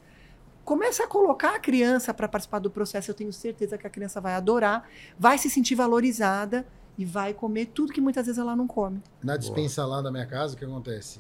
Começa 0.64 1.04
a 1.04 1.08
colocar 1.08 1.56
a 1.56 1.60
criança 1.60 2.14
para 2.14 2.28
participar 2.28 2.60
do 2.60 2.70
processo. 2.70 3.10
Eu 3.10 3.16
tenho 3.16 3.34
certeza 3.34 3.78
que 3.78 3.88
a 3.88 3.90
criança 3.90 4.22
vai 4.22 4.34
adorar, 4.34 4.88
vai 5.18 5.38
se 5.38 5.50
sentir 5.50 5.76
valorizada 5.76 6.66
e 6.98 7.06
vai 7.06 7.34
comer 7.34 7.68
tudo 7.68 7.94
que 7.94 8.02
muitas 8.02 8.26
vezes 8.26 8.40
ela 8.40 8.56
não 8.56 8.68
come. 8.68 9.02
Na 9.24 9.38
dispensa 9.38 9.84
Boa. 9.84 9.96
lá 9.96 10.02
da 10.02 10.12
minha 10.12 10.26
casa, 10.26 10.56
o 10.56 10.58
que 10.58 10.66
acontece? 10.66 11.20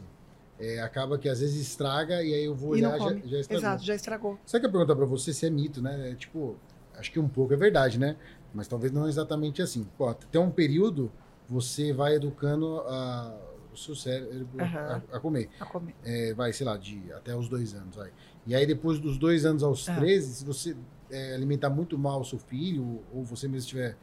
É, 0.59 0.81
acaba 0.81 1.17
que 1.17 1.29
às 1.29 1.39
vezes 1.39 1.61
estraga 1.61 2.21
e 2.23 2.33
aí 2.33 2.45
eu 2.45 2.55
vou 2.55 2.71
olhar 2.71 2.97
já, 2.97 3.09
já 3.09 3.39
estragou. 3.39 3.57
Exato, 3.57 3.83
já 3.83 3.95
estragou. 3.95 4.39
Sabe 4.45 4.61
que 4.61 4.67
eu 4.67 4.71
perguntar 4.71 4.95
para 4.95 5.05
você 5.05 5.31
se 5.31 5.45
é 5.45 5.49
mito, 5.49 5.81
né? 5.81 6.11
É, 6.11 6.15
tipo, 6.15 6.57
acho 6.95 7.11
que 7.11 7.19
um 7.19 7.27
pouco 7.27 7.53
é 7.53 7.57
verdade, 7.57 7.99
né? 7.99 8.17
Mas 8.53 8.67
talvez 8.67 8.91
não 8.91 9.07
exatamente 9.07 9.61
assim. 9.61 9.87
Pô, 9.97 10.11
tem 10.13 10.41
um 10.41 10.49
período 10.49 11.11
você 11.47 11.93
vai 11.93 12.15
educando 12.15 12.79
a, 12.81 13.35
o 13.73 13.77
seu 13.77 13.95
cérebro 13.95 14.47
uhum. 14.53 14.63
a, 14.63 15.01
a, 15.13 15.19
comer. 15.19 15.49
A 15.59 15.65
comer. 15.65 15.95
É, 16.03 16.33
vai, 16.33 16.51
sei 16.51 16.65
lá, 16.65 16.77
de 16.77 17.01
até 17.13 17.35
os 17.35 17.47
dois 17.47 17.73
anos. 17.73 17.95
Vai. 17.95 18.11
E 18.45 18.55
aí, 18.55 18.65
depois 18.65 18.99
dos 18.99 19.17
dois 19.17 19.45
anos 19.45 19.63
aos 19.63 19.87
uhum. 19.87 19.95
13, 19.95 20.35
se 20.35 20.45
você 20.45 20.75
é, 21.09 21.35
alimentar 21.35 21.69
muito 21.69 21.97
mal 21.97 22.21
o 22.21 22.25
seu 22.25 22.39
filho, 22.39 23.01
ou 23.13 23.23
você 23.23 23.47
mesmo 23.47 23.59
estiver 23.59 23.97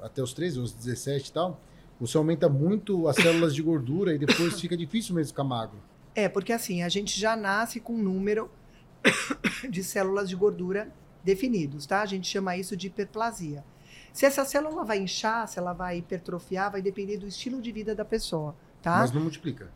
até 0.00 0.22
os 0.22 0.32
13, 0.32 0.58
os 0.60 0.72
17 0.72 1.28
e 1.28 1.32
tal, 1.32 1.60
você 2.00 2.16
aumenta 2.16 2.48
muito 2.48 3.06
as 3.08 3.16
células 3.16 3.54
de 3.54 3.62
gordura 3.62 4.14
e 4.14 4.18
depois 4.18 4.58
fica 4.58 4.76
difícil 4.76 5.14
mesmo 5.14 5.28
ficar 5.28 5.44
magro. 5.44 5.78
É, 6.14 6.28
porque 6.28 6.52
assim, 6.52 6.82
a 6.82 6.88
gente 6.88 7.18
já 7.18 7.36
nasce 7.36 7.78
com 7.78 7.92
um 7.92 8.02
número 8.02 8.50
de 9.68 9.84
células 9.84 10.28
de 10.28 10.34
gordura 10.34 10.92
definidos, 11.22 11.86
tá? 11.86 12.00
A 12.00 12.06
gente 12.06 12.26
chama 12.26 12.56
isso 12.56 12.76
de 12.76 12.86
hiperplasia. 12.86 13.62
Se 14.12 14.26
essa 14.26 14.44
célula 14.44 14.84
vai 14.84 14.98
inchar, 14.98 15.46
se 15.48 15.58
ela 15.58 15.72
vai 15.72 15.98
hipertrofiar, 15.98 16.72
vai 16.72 16.82
depender 16.82 17.16
do 17.16 17.26
estilo 17.26 17.60
de 17.60 17.70
vida 17.72 17.94
da 17.94 18.04
pessoa, 18.04 18.54
tá? 18.82 18.98
Mas 18.98 19.12
não 19.12 19.22
multiplica. 19.22 19.70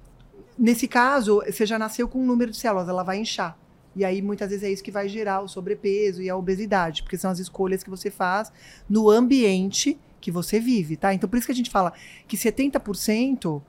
Nesse 0.58 0.86
caso, 0.86 1.42
você 1.44 1.66
já 1.66 1.78
nasceu 1.78 2.08
com 2.08 2.20
um 2.20 2.26
número 2.26 2.50
de 2.50 2.56
células, 2.56 2.88
ela 2.88 3.02
vai 3.02 3.18
inchar. 3.18 3.58
E 3.96 4.04
aí, 4.04 4.20
muitas 4.20 4.50
vezes, 4.50 4.64
é 4.64 4.70
isso 4.70 4.82
que 4.82 4.90
vai 4.90 5.08
gerar 5.08 5.40
o 5.40 5.48
sobrepeso 5.48 6.20
e 6.20 6.28
a 6.28 6.36
obesidade, 6.36 7.02
porque 7.02 7.16
são 7.16 7.30
as 7.30 7.38
escolhas 7.38 7.82
que 7.82 7.90
você 7.90 8.10
faz 8.10 8.52
no 8.88 9.08
ambiente 9.08 9.98
que 10.20 10.30
você 10.30 10.58
vive, 10.58 10.96
tá? 10.96 11.12
Então, 11.14 11.28
por 11.28 11.36
isso 11.36 11.46
que 11.46 11.52
a 11.52 11.54
gente 11.54 11.70
fala 11.70 11.92
que 12.26 12.36
70% 12.36 13.62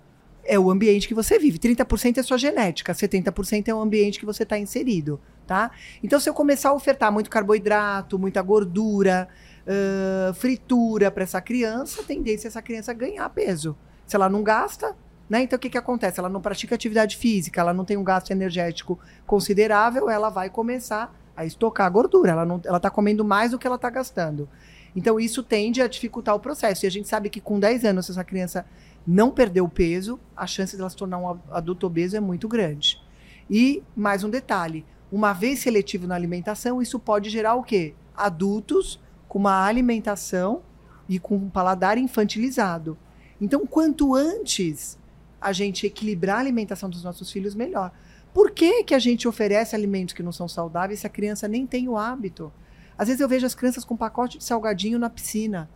é 0.43 0.57
o 0.57 0.70
ambiente 0.70 1.07
que 1.07 1.13
você 1.13 1.38
vive, 1.38 1.59
30% 1.59 2.18
é 2.18 2.24
sua 2.24 2.38
genética, 2.38 2.93
70% 2.93 3.68
é 3.68 3.74
o 3.74 3.82
ambiente 3.82 4.20
que 4.20 4.26
você 4.26 4.43
está 4.43 4.57
inserido, 4.57 5.20
tá? 5.45 5.72
Então, 6.01 6.20
se 6.20 6.30
eu 6.30 6.34
começar 6.34 6.70
a 6.70 6.74
ofertar 6.74 7.11
muito 7.11 7.30
carboidrato, 7.30 8.18
muita 8.18 8.41
gordura, 8.41 9.28
uh, 9.66 10.34
fritura 10.34 11.11
para 11.11 11.24
essa 11.24 11.41
criança, 11.41 12.03
tendência 12.03 12.47
é 12.47 12.49
essa 12.49 12.61
criança 12.61 12.93
ganhar 12.93 13.28
peso. 13.30 13.76
Se 14.05 14.16
ela 14.16 14.30
não 14.30 14.43
gasta, 14.43 14.95
né? 15.30 15.41
Então 15.41 15.57
o 15.57 15.59
que, 15.59 15.70
que 15.70 15.78
acontece? 15.78 16.20
Ela 16.20 16.30
não 16.30 16.41
pratica 16.41 16.76
atividade 16.76 17.18
física, 17.18 17.59
ela 17.61 17.74
não 17.74 17.84
tem 17.84 17.97
um 17.97 18.03
gasto 18.03 18.32
energético 18.32 18.99
considerável, 19.26 20.09
ela 20.09 20.30
vai 20.30 20.49
começar 20.49 21.13
a 21.36 21.45
estocar 21.45 21.91
gordura. 21.91 22.32
Ela 22.32 22.45
não, 22.45 22.61
ela 22.63 22.78
está 22.78 22.89
comendo 22.89 23.26
mais 23.26 23.51
do 23.51 23.59
que 23.59 23.68
ela 23.68 23.76
está 23.76 23.89
gastando. 23.89 24.47
Então 24.95 25.20
isso 25.20 25.43
tende 25.43 25.82
a 25.82 25.88
dificultar 25.88 26.36
o 26.36 26.39
processo. 26.39 26.86
E 26.86 26.88
a 26.88 26.91
gente 26.91 27.07
sabe 27.07 27.30
que 27.30 27.41
com 27.41 27.59
10 27.59 27.84
anos, 27.86 28.05
se 28.05 28.11
essa 28.11 28.24
criança 28.24 28.66
não 29.05 29.30
perdeu 29.32 29.68
peso, 29.68 30.20
a 30.36 30.47
chance 30.47 30.78
dela 30.78 30.89
se 30.89 30.95
tornar 30.95 31.18
um 31.18 31.39
adulto 31.51 31.88
obeso 31.88 32.16
é 32.16 32.20
muito 32.20 32.47
grande. 32.47 33.01
E 33.49 33.84
mais 33.95 34.24
um 34.24 34.30
detalhe: 34.30 34.86
uma 35.11 35.34
vez 35.34 35.59
seletivo 35.59 36.07
na 36.07 36.16
alimentação, 36.16 36.82
isso 36.82 36.99
pode 36.99 37.30
gerar 37.30 37.55
o 37.55 37.63
quê? 37.63 37.93
Adultos 38.16 38.99
com 39.36 39.39
uma 39.39 39.65
alimentação 39.65 40.61
e 41.09 41.19
com 41.19 41.36
um 41.36 41.49
paladar 41.49 41.97
infantilizado. 41.97 42.97
Então, 43.41 43.67
quanto 43.67 44.15
antes 44.15 44.97
a 45.41 45.51
gente 45.51 45.86
equilibrar 45.86 46.38
a 46.38 46.39
alimentação 46.39 46.89
dos 46.89 47.03
nossos 47.03 47.29
filhos, 47.29 47.53
melhor. 47.53 47.91
Por 48.33 48.51
que, 48.51 48.86
que 48.86 48.93
a 48.93 48.99
gente 48.99 49.27
oferece 49.27 49.75
alimentos 49.75 50.13
que 50.13 50.23
não 50.23 50.31
são 50.31 50.47
saudáveis 50.47 51.01
se 51.01 51.07
a 51.07 51.09
criança 51.09 51.49
nem 51.49 51.67
tem 51.67 51.89
o 51.89 51.97
hábito? 51.97 52.49
Às 52.97 53.09
vezes 53.09 53.19
eu 53.19 53.27
vejo 53.27 53.45
as 53.45 53.53
crianças 53.53 53.83
com 53.83 53.97
pacote 53.97 54.38
de 54.38 54.43
salgadinho 54.45 54.97
na 54.97 55.09
piscina. 55.09 55.69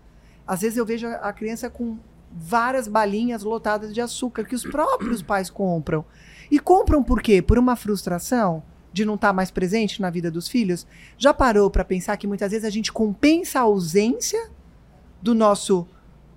Às 0.47 0.61
vezes 0.61 0.77
eu 0.77 0.85
vejo 0.85 1.07
a 1.07 1.33
criança 1.33 1.69
com 1.69 1.97
várias 2.31 2.87
balinhas 2.87 3.43
lotadas 3.43 3.93
de 3.93 3.99
açúcar 3.99 4.45
que 4.45 4.55
os 4.55 4.63
próprios 4.63 5.21
pais 5.21 5.49
compram. 5.49 6.05
E 6.49 6.59
compram 6.59 7.03
por 7.03 7.21
quê? 7.21 7.41
Por 7.41 7.59
uma 7.59 7.75
frustração? 7.75 8.63
De 8.91 9.05
não 9.05 9.15
estar 9.15 9.29
tá 9.29 9.33
mais 9.33 9.51
presente 9.51 10.01
na 10.01 10.09
vida 10.09 10.29
dos 10.29 10.47
filhos? 10.47 10.85
Já 11.17 11.33
parou 11.33 11.69
para 11.69 11.83
pensar 11.83 12.17
que 12.17 12.27
muitas 12.27 12.51
vezes 12.51 12.65
a 12.65 12.69
gente 12.69 12.91
compensa 12.91 13.59
a 13.59 13.63
ausência 13.63 14.49
do 15.21 15.33
nosso 15.33 15.87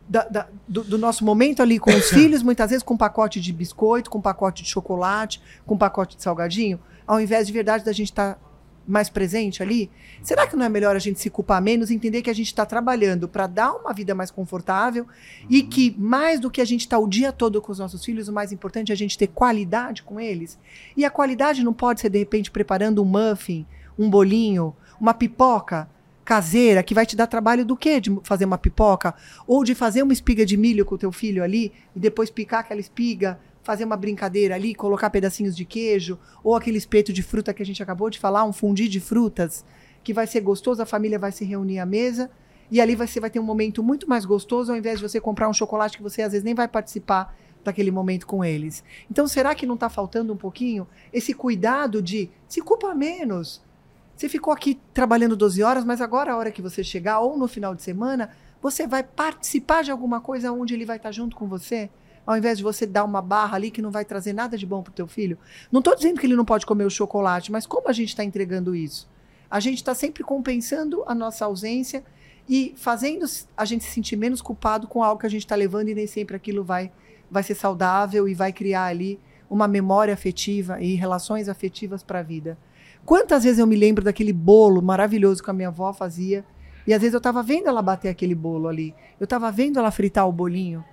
da, 0.09 0.25
da, 0.25 0.49
do, 0.69 0.85
do, 0.85 0.99
nosso 0.99 1.25
momento 1.25 1.63
ali 1.63 1.79
com 1.79 1.91
os 1.91 2.11
filhos, 2.11 2.43
muitas 2.43 2.71
vezes 2.71 2.83
com 2.83 2.95
um 2.95 2.99
pacote 2.99 3.41
de 3.41 3.53
biscoito, 3.53 4.11
com 4.11 4.19
um 4.19 4.23
pacote 4.23 4.63
de 4.63 4.69
chocolate, 4.69 5.41
com 5.65 5.75
um 5.75 5.79
pacote 5.79 6.17
de 6.17 6.23
salgadinho, 6.23 6.79
ao 7.07 7.21
invés 7.21 7.47
de 7.47 7.53
verdade 7.53 7.85
da 7.85 7.93
gente 7.93 8.11
estar 8.11 8.35
tá 8.35 8.41
mais 8.87 9.09
presente 9.09 9.63
ali? 9.63 9.91
Será 10.23 10.47
que 10.47 10.57
não 10.57 10.65
é 10.65 10.69
melhor 10.69 10.97
a 10.97 10.99
gente 10.99 11.21
se 11.21 11.31
culpar 11.31 11.63
menos, 11.63 11.91
entender 11.91 12.23
que 12.23 12.31
a 12.31 12.35
gente 12.35 12.47
está 12.47 12.67
trabalhando 12.67 13.29
para 13.29 13.47
dar 13.47 13.73
uma 13.73 13.93
vida 13.93 14.15
mais 14.15 14.31
confortável 14.31 15.05
uhum. 15.05 15.47
e 15.49 15.63
que 15.63 15.95
mais 15.99 16.41
do 16.41 16.51
que 16.51 16.61
a 16.61 16.65
gente 16.65 16.81
estar 16.83 16.97
tá 16.97 17.03
o 17.03 17.09
dia 17.09 17.33
todo 17.33 17.61
com 17.61 17.73
os 17.73 17.79
nossos 17.79 18.05
filhos, 18.05 18.29
o 18.29 18.33
mais 18.33 18.53
importante 18.53 18.91
é 18.91 18.95
a 18.95 18.97
gente 18.97 19.19
ter 19.19 19.29
qualidade 19.29 20.03
com 20.03 20.21
eles? 20.21 20.59
E 20.97 21.05
a 21.05 21.11
qualidade 21.11 21.63
não 21.63 21.73
pode 21.73 22.01
ser 22.01 22.11
de 22.11 22.19
repente 22.19 22.51
preparando 22.51 23.03
um 23.03 23.07
muffin, 23.07 23.67
um 23.99 24.09
bolinho, 24.09 24.75
uma 25.01 25.15
pipoca 25.15 25.89
caseira 26.25 26.83
que 26.83 26.95
vai 26.95 27.05
te 27.05 27.17
dar 27.17 27.27
trabalho 27.27 27.65
do 27.65 27.77
quê? 27.77 28.01
De 28.01 28.17
fazer 28.23 28.45
uma 28.45 28.59
pipoca 28.59 29.15
ou 29.47 29.65
de 29.65 29.75
fazer 29.75 30.03
uma 30.03 30.13
espiga 30.13 30.47
de 30.47 30.57
milho 30.57 30.85
com 30.85 30.95
o 30.95 30.99
teu 30.99 31.13
filho 31.13 31.43
ali 31.43 31.73
e 31.95 32.01
depois 32.01 32.31
picar 32.31 32.61
aquela 32.61 32.81
espiga, 32.81 33.39
fazer 33.63 33.85
uma 33.85 33.97
brincadeira 33.97 34.55
ali, 34.55 34.75
colocar 34.75 35.11
pedacinhos 35.11 35.57
de 35.57 35.65
queijo, 35.65 36.19
ou 36.43 36.55
aquele 36.55 36.79
espeto 36.79 37.13
de 37.13 37.23
fruta 37.23 37.55
que 37.55 37.63
a 37.63 37.67
gente 37.67 37.83
acabou 37.83 38.11
de 38.11 38.19
falar, 38.19 38.45
um 38.45 38.53
fundi 38.53 38.89
de 38.89 39.01
frutas, 39.01 39.65
que 40.03 40.13
vai 40.13 40.27
ser 40.27 40.41
gostoso, 40.41 40.83
a 40.83 40.87
família 40.87 41.19
vai 41.19 41.31
se 41.31 41.45
reunir 41.45 41.79
à 41.79 41.87
mesa, 41.87 42.31
e 42.71 42.81
ali 42.81 42.95
você 42.95 43.21
vai 43.21 43.31
ter 43.31 43.39
um 43.39 43.45
momento 43.45 43.83
muito 43.83 44.09
mais 44.09 44.25
gostoso, 44.25 44.73
ao 44.73 44.79
invés 44.79 44.99
de 44.99 45.09
você 45.09 45.21
comprar 45.21 45.49
um 45.49 45.53
chocolate 45.53 45.97
que 45.97 46.03
você 46.03 46.23
às 46.23 46.33
vezes 46.33 46.45
nem 46.45 46.55
vai 46.55 46.67
participar 46.67 47.37
daquele 47.63 47.91
momento 47.91 48.27
com 48.27 48.45
eles. 48.45 48.83
Então, 49.11 49.29
será 49.29 49.55
que 49.55 49.67
não 49.67 49.75
está 49.75 49.89
faltando 49.89 50.33
um 50.33 50.37
pouquinho 50.37 50.87
esse 51.13 51.33
cuidado 51.33 52.03
de 52.03 52.31
se 52.49 52.61
culpa 52.61 52.95
menos? 52.95 53.63
Você 54.17 54.29
ficou 54.29 54.53
aqui 54.53 54.81
trabalhando 54.93 55.37
12 55.37 55.63
horas, 55.63 55.85
mas 55.85 56.01
agora 56.01 56.33
a 56.33 56.37
hora 56.37 56.51
que 56.51 56.63
você 56.63 56.83
chegar, 56.83 57.21
ou 57.21 57.37
no 57.37 57.47
final 57.47 57.75
de 57.75 57.83
semana, 57.83 58.31
você 58.61 58.87
vai 58.87 59.03
participar 59.03 59.83
de 59.83 59.91
alguma 59.91 60.21
coisa 60.21 60.53
onde 60.53 60.75
ele 60.75 60.85
vai 60.85 60.97
estar 60.97 61.13
junto 61.13 61.37
com 61.37 61.47
você? 61.47 61.91
Ao 62.27 62.37
invés 62.37 62.59
de 62.59 62.65
você 62.65 62.87
dar 62.87 63.05
uma 63.05 63.21
barra 63.21 63.57
ali 63.57 63.71
que 63.71 63.83
não 63.83 63.91
vai 63.91 64.05
trazer 64.05 64.33
nada 64.33 64.57
de 64.57 64.65
bom 64.65 64.83
para 64.83 64.91
o 64.91 64.95
teu 64.95 65.07
filho. 65.07 65.39
Não 65.71 65.81
estou 65.81 65.95
dizendo 65.95 66.21
que 66.21 66.27
ele 66.27 66.37
não 66.37 66.45
pode 66.45 66.65
comer 66.65 66.85
o 66.85 66.91
chocolate, 66.91 67.51
mas 67.51 67.67
como 67.67 67.89
a 67.89 67.93
gente 67.93 68.11
está 68.11 68.25
entregando 68.25 68.75
isso? 68.75 69.09
A 69.51 69.61
gente 69.61 69.77
está 69.77 69.95
sempre 69.95 70.23
compensando 70.23 71.03
a 71.07 71.15
nossa 71.15 71.45
ausência 71.45 72.05
e 72.49 72.75
fazendo 72.77 73.25
a 73.57 73.65
gente 73.65 73.85
se 73.85 73.91
sentir 73.91 74.17
menos 74.17 74.41
culpado 74.41 74.87
com 74.87 75.03
algo 75.03 75.21
que 75.21 75.27
a 75.27 75.31
gente 75.31 75.45
está 75.45 75.55
levando 75.55 75.89
e 75.89 75.95
nem 75.95 76.07
sempre 76.07 76.37
aquilo 76.37 76.65
vai, 76.65 76.91
vai 77.31 77.43
ser 77.43 77.55
saudável 77.55 78.29
e 78.29 78.35
vai 78.35 78.53
criar 78.53 78.85
ali 78.85 79.21
uma 79.51 79.69
memória 79.69 80.15
afetiva 80.15 80.81
e 80.81 80.95
relações 80.95 81.49
afetivas 81.49 82.03
para 82.03 82.21
a 82.21 82.23
vida. 82.23 82.57
Quantas 83.05 83.45
vezes 83.45 83.59
eu 83.59 83.67
me 83.67 83.77
lembro 83.77 84.05
daquele 84.05 84.33
bolo 84.33 84.81
maravilhoso 84.81 85.43
que 85.43 85.51
a 85.51 85.53
minha 85.53 85.69
avó 85.69 85.93
fazia 85.93 86.45
E 86.87 86.93
às 86.93 87.01
vezes 87.01 87.15
eu 87.15 87.19
estava 87.19 87.43
vendo 87.43 87.69
ela 87.69 87.83
bater 87.83 88.09
aquele 88.09 88.35
bolo 88.35 88.69
ali. 88.69 88.95
Eu 89.21 89.25
estava 89.25 89.51
vendo 89.51 89.79
ela 89.79 89.91
fritar 89.91 90.29
o 90.29 90.33
bolinho 90.33 90.85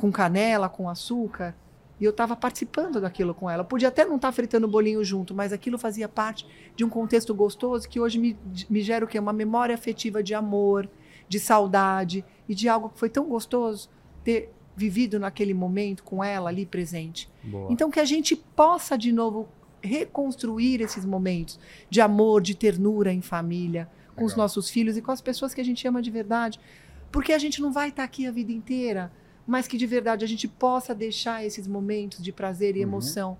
com 0.00 0.10
canela, 0.10 0.66
com 0.66 0.88
açúcar. 0.88 1.54
E 2.00 2.04
eu 2.04 2.10
estava 2.10 2.34
participando 2.34 3.02
daquilo 3.02 3.34
com 3.34 3.50
ela. 3.50 3.60
Eu 3.60 3.66
podia 3.66 3.88
até 3.88 4.06
não 4.06 4.16
estar 4.16 4.28
tá 4.28 4.32
fritando 4.32 4.66
o 4.66 4.70
bolinho 4.70 5.04
junto, 5.04 5.34
mas 5.34 5.52
aquilo 5.52 5.76
fazia 5.76 6.08
parte 6.08 6.46
de 6.74 6.82
um 6.82 6.88
contexto 6.88 7.34
gostoso 7.34 7.86
que 7.86 8.00
hoje 8.00 8.18
me, 8.18 8.34
me 8.70 8.80
gera 8.80 9.04
o 9.04 9.08
quê? 9.08 9.18
Uma 9.18 9.34
memória 9.34 9.74
afetiva 9.74 10.22
de 10.22 10.34
amor, 10.34 10.88
de 11.28 11.38
saudade 11.38 12.24
e 12.48 12.54
de 12.54 12.66
algo 12.66 12.88
que 12.88 12.98
foi 12.98 13.10
tão 13.10 13.26
gostoso 13.26 13.90
ter 14.24 14.50
vivido 14.74 15.20
naquele 15.20 15.52
momento 15.52 16.02
com 16.02 16.24
ela 16.24 16.48
ali 16.48 16.64
presente. 16.64 17.28
Boa. 17.44 17.70
Então 17.70 17.90
que 17.90 18.00
a 18.00 18.04
gente 18.06 18.34
possa 18.34 18.96
de 18.96 19.12
novo 19.12 19.46
reconstruir 19.82 20.80
esses 20.80 21.04
momentos 21.04 21.60
de 21.90 22.00
amor, 22.00 22.40
de 22.40 22.54
ternura 22.54 23.12
em 23.12 23.20
família, 23.20 23.90
com 24.14 24.22
Legal. 24.22 24.26
os 24.26 24.36
nossos 24.36 24.70
filhos 24.70 24.96
e 24.96 25.02
com 25.02 25.12
as 25.12 25.20
pessoas 25.20 25.52
que 25.52 25.60
a 25.60 25.64
gente 25.64 25.86
ama 25.86 26.00
de 26.00 26.10
verdade. 26.10 26.58
Porque 27.12 27.34
a 27.34 27.38
gente 27.38 27.60
não 27.60 27.70
vai 27.70 27.90
estar 27.90 28.02
tá 28.02 28.04
aqui 28.04 28.26
a 28.26 28.30
vida 28.30 28.52
inteira 28.52 29.12
mas 29.50 29.66
que 29.66 29.76
de 29.76 29.84
verdade 29.84 30.24
a 30.24 30.28
gente 30.28 30.46
possa 30.46 30.94
deixar 30.94 31.44
esses 31.44 31.66
momentos 31.66 32.22
de 32.22 32.30
prazer 32.30 32.76
e 32.76 32.78
uhum. 32.78 32.84
emoção 32.84 33.38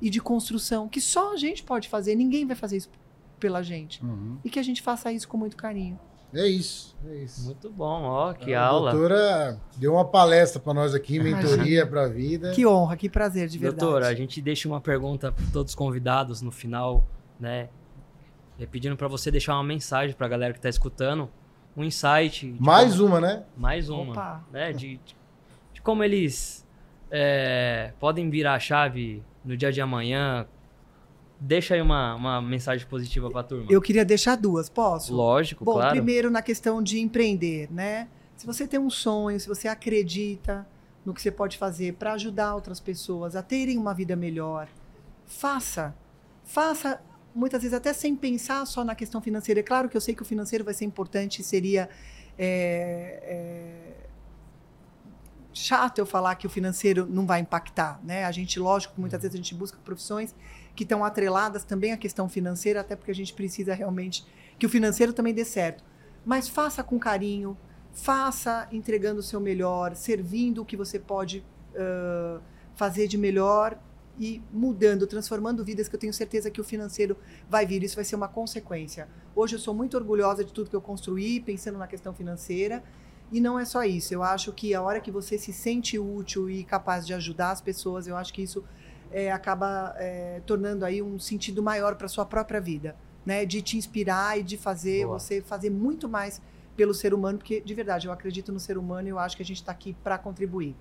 e 0.00 0.08
de 0.08 0.18
construção 0.18 0.88
que 0.88 0.98
só 0.98 1.34
a 1.34 1.36
gente 1.36 1.62
pode 1.62 1.90
fazer, 1.90 2.14
ninguém 2.14 2.46
vai 2.46 2.56
fazer 2.56 2.78
isso 2.78 2.90
pela 3.38 3.62
gente. 3.62 4.02
Uhum. 4.02 4.38
E 4.42 4.48
que 4.48 4.58
a 4.58 4.62
gente 4.62 4.80
faça 4.80 5.12
isso 5.12 5.28
com 5.28 5.36
muito 5.36 5.54
carinho. 5.54 6.00
É 6.32 6.46
isso, 6.46 6.96
é 7.06 7.16
isso. 7.16 7.44
Muito 7.44 7.68
bom, 7.68 8.04
ó, 8.04 8.32
que 8.32 8.54
a 8.54 8.64
aula. 8.64 8.88
A 8.88 8.92
doutora 8.94 9.60
deu 9.76 9.92
uma 9.92 10.06
palestra 10.06 10.58
para 10.58 10.72
nós 10.72 10.94
aqui, 10.94 11.20
mentoria 11.20 11.86
para 11.86 12.04
a 12.04 12.08
vida. 12.08 12.52
Que 12.52 12.66
honra, 12.66 12.96
que 12.96 13.10
prazer, 13.10 13.46
de 13.46 13.58
verdade. 13.58 13.78
Doutora, 13.78 14.08
a 14.08 14.14
gente 14.14 14.40
deixa 14.40 14.66
uma 14.66 14.80
pergunta 14.80 15.30
para 15.32 15.44
todos 15.52 15.72
os 15.72 15.76
convidados 15.76 16.40
no 16.40 16.50
final, 16.50 17.06
né? 17.38 17.68
É 18.58 18.64
pedindo 18.64 18.96
para 18.96 19.06
você 19.06 19.30
deixar 19.30 19.52
uma 19.52 19.64
mensagem 19.64 20.16
para 20.16 20.26
a 20.26 20.30
galera 20.30 20.54
que 20.54 20.60
está 20.60 20.70
escutando, 20.70 21.28
um 21.76 21.84
insight. 21.84 22.56
Mais 22.58 22.94
como... 22.94 23.08
uma, 23.08 23.20
né? 23.20 23.42
Mais 23.54 23.90
uma, 23.90 24.12
Opa. 24.12 24.44
né? 24.50 24.72
De, 24.72 24.96
de 24.96 25.21
como 25.82 26.02
eles 26.02 26.66
é, 27.10 27.92
podem 28.00 28.30
virar 28.30 28.54
a 28.54 28.58
chave 28.58 29.22
no 29.44 29.56
dia 29.56 29.70
de 29.70 29.80
amanhã. 29.80 30.46
Deixa 31.38 31.74
aí 31.74 31.82
uma, 31.82 32.14
uma 32.14 32.40
mensagem 32.40 32.86
positiva 32.86 33.30
para 33.30 33.40
a 33.40 33.44
turma. 33.44 33.66
Eu 33.68 33.82
queria 33.82 34.04
deixar 34.04 34.36
duas, 34.36 34.68
posso? 34.68 35.12
Lógico, 35.12 35.64
Bom, 35.64 35.74
claro. 35.74 35.90
primeiro 35.90 36.30
na 36.30 36.40
questão 36.40 36.82
de 36.82 37.00
empreender, 37.00 37.68
né? 37.70 38.08
Se 38.36 38.46
você 38.46 38.66
tem 38.66 38.78
um 38.78 38.90
sonho, 38.90 39.38
se 39.38 39.48
você 39.48 39.68
acredita 39.68 40.66
no 41.04 41.12
que 41.12 41.20
você 41.20 41.30
pode 41.30 41.58
fazer 41.58 41.94
para 41.94 42.12
ajudar 42.12 42.54
outras 42.54 42.80
pessoas 42.80 43.34
a 43.34 43.42
terem 43.42 43.76
uma 43.76 43.92
vida 43.92 44.14
melhor, 44.14 44.68
faça. 45.26 45.94
Faça 46.44 47.00
muitas 47.34 47.62
vezes 47.62 47.74
até 47.74 47.92
sem 47.92 48.14
pensar 48.14 48.64
só 48.66 48.84
na 48.84 48.94
questão 48.94 49.20
financeira. 49.20 49.60
É 49.60 49.62
claro 49.62 49.88
que 49.88 49.96
eu 49.96 50.00
sei 50.00 50.14
que 50.14 50.22
o 50.22 50.24
financeiro 50.24 50.64
vai 50.64 50.74
ser 50.74 50.84
importante, 50.84 51.42
seria 51.42 51.88
é, 52.38 53.20
é, 53.22 54.01
chato 55.52 55.98
eu 55.98 56.06
falar 56.06 56.34
que 56.36 56.46
o 56.46 56.50
financeiro 56.50 57.06
não 57.08 57.26
vai 57.26 57.40
impactar, 57.40 58.00
né? 58.02 58.24
A 58.24 58.32
gente, 58.32 58.58
lógico, 58.58 59.00
muitas 59.00 59.20
vezes 59.20 59.34
a 59.34 59.36
gente 59.36 59.54
busca 59.54 59.78
profissões 59.84 60.34
que 60.74 60.82
estão 60.84 61.04
atreladas 61.04 61.64
também 61.64 61.92
à 61.92 61.96
questão 61.96 62.28
financeira, 62.28 62.80
até 62.80 62.96
porque 62.96 63.10
a 63.10 63.14
gente 63.14 63.34
precisa 63.34 63.74
realmente 63.74 64.26
que 64.58 64.66
o 64.66 64.68
financeiro 64.68 65.12
também 65.12 65.34
dê 65.34 65.44
certo. 65.44 65.84
Mas 66.24 66.48
faça 66.48 66.82
com 66.82 66.98
carinho, 66.98 67.56
faça 67.92 68.68
entregando 68.72 69.20
o 69.20 69.22
seu 69.22 69.40
melhor, 69.40 69.94
servindo 69.94 70.62
o 70.62 70.64
que 70.64 70.76
você 70.76 70.98
pode 70.98 71.44
uh, 71.74 72.40
fazer 72.74 73.06
de 73.06 73.18
melhor 73.18 73.78
e 74.18 74.42
mudando, 74.52 75.06
transformando 75.06 75.64
vidas, 75.64 75.88
que 75.88 75.96
eu 75.96 76.00
tenho 76.00 76.12
certeza 76.12 76.50
que 76.50 76.60
o 76.60 76.64
financeiro 76.64 77.16
vai 77.48 77.66
vir. 77.66 77.82
Isso 77.82 77.96
vai 77.96 78.04
ser 78.04 78.14
uma 78.14 78.28
consequência. 78.28 79.08
Hoje 79.34 79.56
eu 79.56 79.58
sou 79.58 79.74
muito 79.74 79.96
orgulhosa 79.96 80.44
de 80.44 80.52
tudo 80.52 80.70
que 80.70 80.76
eu 80.76 80.80
construí, 80.80 81.40
pensando 81.40 81.78
na 81.78 81.86
questão 81.86 82.14
financeira. 82.14 82.82
E 83.32 83.40
não 83.40 83.58
é 83.58 83.64
só 83.64 83.82
isso. 83.82 84.12
Eu 84.12 84.22
acho 84.22 84.52
que 84.52 84.74
a 84.74 84.82
hora 84.82 85.00
que 85.00 85.10
você 85.10 85.38
se 85.38 85.54
sente 85.54 85.98
útil 85.98 86.50
e 86.50 86.62
capaz 86.62 87.06
de 87.06 87.14
ajudar 87.14 87.50
as 87.50 87.62
pessoas, 87.62 88.06
eu 88.06 88.14
acho 88.14 88.32
que 88.32 88.42
isso 88.42 88.62
é, 89.10 89.32
acaba 89.32 89.94
é, 89.96 90.42
tornando 90.44 90.84
aí 90.84 91.00
um 91.00 91.18
sentido 91.18 91.62
maior 91.62 91.94
para 91.94 92.08
sua 92.08 92.26
própria 92.26 92.60
vida, 92.60 92.94
né? 93.24 93.46
De 93.46 93.62
te 93.62 93.78
inspirar 93.78 94.38
e 94.38 94.42
de 94.42 94.58
fazer 94.58 95.06
Boa. 95.06 95.18
você 95.18 95.40
fazer 95.40 95.70
muito 95.70 96.10
mais 96.10 96.42
pelo 96.76 96.92
ser 96.92 97.14
humano, 97.14 97.38
porque 97.38 97.60
de 97.60 97.74
verdade 97.74 98.06
eu 98.06 98.12
acredito 98.12 98.52
no 98.52 98.60
ser 98.60 98.76
humano 98.76 99.08
e 99.08 99.10
eu 99.10 99.18
acho 99.18 99.34
que 99.34 99.42
a 99.42 99.46
gente 99.46 99.58
está 99.58 99.72
aqui 99.72 99.96
para 100.04 100.18
contribuir. 100.18 100.76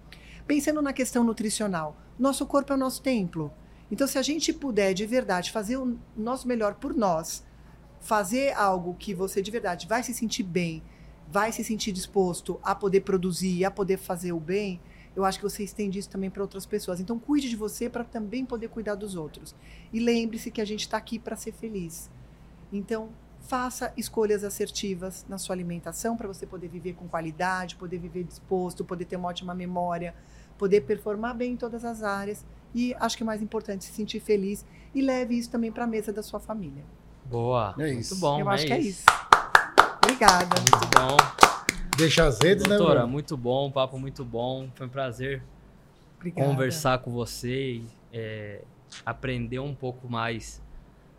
Pensando 0.45 0.81
na 0.81 0.91
questão 0.91 1.23
nutricional, 1.23 1.95
nosso 2.19 2.45
corpo 2.45 2.73
é 2.73 2.75
o 2.75 2.79
nosso 2.79 3.01
templo. 3.01 3.53
Então, 3.89 4.07
se 4.07 4.17
a 4.17 4.21
gente 4.21 4.51
puder 4.51 4.93
de 4.93 5.05
verdade 5.05 5.51
fazer 5.51 5.77
o 5.77 5.97
nosso 6.15 6.47
melhor 6.47 6.75
por 6.75 6.93
nós, 6.93 7.45
fazer 7.99 8.53
algo 8.53 8.95
que 8.95 9.13
você 9.13 9.41
de 9.41 9.51
verdade 9.51 9.87
vai 9.87 10.01
se 10.01 10.13
sentir 10.13 10.43
bem, 10.43 10.81
vai 11.31 11.51
se 11.53 11.63
sentir 11.63 11.93
disposto 11.93 12.59
a 12.61 12.75
poder 12.75 13.01
produzir, 13.01 13.63
a 13.63 13.71
poder 13.71 13.97
fazer 13.97 14.33
o 14.33 14.39
bem, 14.39 14.81
eu 15.15 15.23
acho 15.23 15.39
que 15.39 15.43
você 15.43 15.63
estende 15.63 15.97
isso 15.97 16.09
também 16.09 16.29
para 16.29 16.41
outras 16.41 16.65
pessoas. 16.65 16.99
Então, 16.99 17.17
cuide 17.17 17.49
de 17.49 17.55
você 17.55 17.89
para 17.89 18.03
também 18.03 18.45
poder 18.45 18.67
cuidar 18.67 18.95
dos 18.95 19.15
outros. 19.15 19.55
E 19.93 19.99
lembre-se 19.99 20.51
que 20.51 20.61
a 20.61 20.65
gente 20.65 20.81
está 20.81 20.97
aqui 20.97 21.17
para 21.17 21.35
ser 21.35 21.53
feliz. 21.53 22.09
Então, 22.71 23.09
faça 23.39 23.93
escolhas 23.97 24.43
assertivas 24.43 25.25
na 25.27 25.37
sua 25.37 25.55
alimentação 25.55 26.15
para 26.15 26.27
você 26.27 26.45
poder 26.45 26.67
viver 26.67 26.93
com 26.93 27.07
qualidade, 27.07 27.75
poder 27.75 27.97
viver 27.97 28.23
disposto, 28.23 28.85
poder 28.85 29.05
ter 29.05 29.15
uma 29.15 29.29
ótima 29.29 29.53
memória, 29.53 30.13
poder 30.57 30.81
performar 30.81 31.35
bem 31.35 31.53
em 31.53 31.57
todas 31.57 31.83
as 31.83 32.03
áreas. 32.03 32.45
E 32.73 32.93
acho 32.95 33.17
que 33.17 33.23
é 33.23 33.25
mais 33.25 33.41
importante 33.41 33.85
se 33.85 33.91
sentir 33.91 34.19
feliz 34.19 34.65
e 34.93 35.01
leve 35.01 35.37
isso 35.37 35.49
também 35.49 35.71
para 35.71 35.85
a 35.85 35.87
mesa 35.87 36.13
da 36.13 36.23
sua 36.23 36.39
família. 36.39 36.83
Boa. 37.25 37.75
É 37.79 37.91
isso. 37.93 38.15
Muito 38.15 38.21
bom. 38.21 38.39
Eu 38.39 38.49
acho 38.49 38.63
é 38.63 38.67
que 38.67 38.73
é 38.73 38.79
isso. 38.79 39.05
Obrigada. 40.21 40.55
Muito 40.59 40.99
bom. 40.99 41.17
Deixa 41.97 42.27
as 42.27 42.39
redes, 42.39 42.63
Doutora, 42.63 42.69
né, 42.69 42.77
Doutora, 42.77 43.07
muito 43.07 43.35
bom, 43.35 43.71
papo 43.71 43.97
muito 43.97 44.23
bom. 44.23 44.69
Foi 44.75 44.85
um 44.85 44.89
prazer 44.89 45.43
Obrigada. 46.15 46.47
conversar 46.47 46.99
com 46.99 47.09
você 47.09 47.77
e 47.77 47.85
é, 48.13 48.61
aprender 49.03 49.57
um 49.57 49.73
pouco 49.73 50.07
mais 50.07 50.61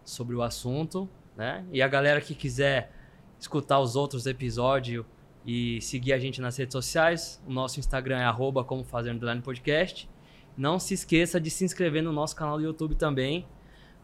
sobre 0.04 0.36
o 0.36 0.42
assunto, 0.42 1.08
né? 1.36 1.64
E 1.72 1.82
a 1.82 1.88
galera 1.88 2.20
que 2.20 2.32
quiser 2.32 2.92
escutar 3.40 3.80
os 3.80 3.96
outros 3.96 4.24
episódios 4.24 5.04
e 5.44 5.80
seguir 5.80 6.12
a 6.12 6.18
gente 6.20 6.40
nas 6.40 6.56
redes 6.56 6.72
sociais, 6.72 7.42
o 7.44 7.52
nosso 7.52 7.80
Instagram 7.80 8.20
é 8.20 8.24
arroba 8.24 8.62
como 8.62 8.84
fazer 8.84 9.12
podcast. 9.42 10.08
Não 10.56 10.78
se 10.78 10.94
esqueça 10.94 11.40
de 11.40 11.50
se 11.50 11.64
inscrever 11.64 12.04
no 12.04 12.12
nosso 12.12 12.36
canal 12.36 12.56
do 12.56 12.62
YouTube 12.62 12.94
também, 12.94 13.48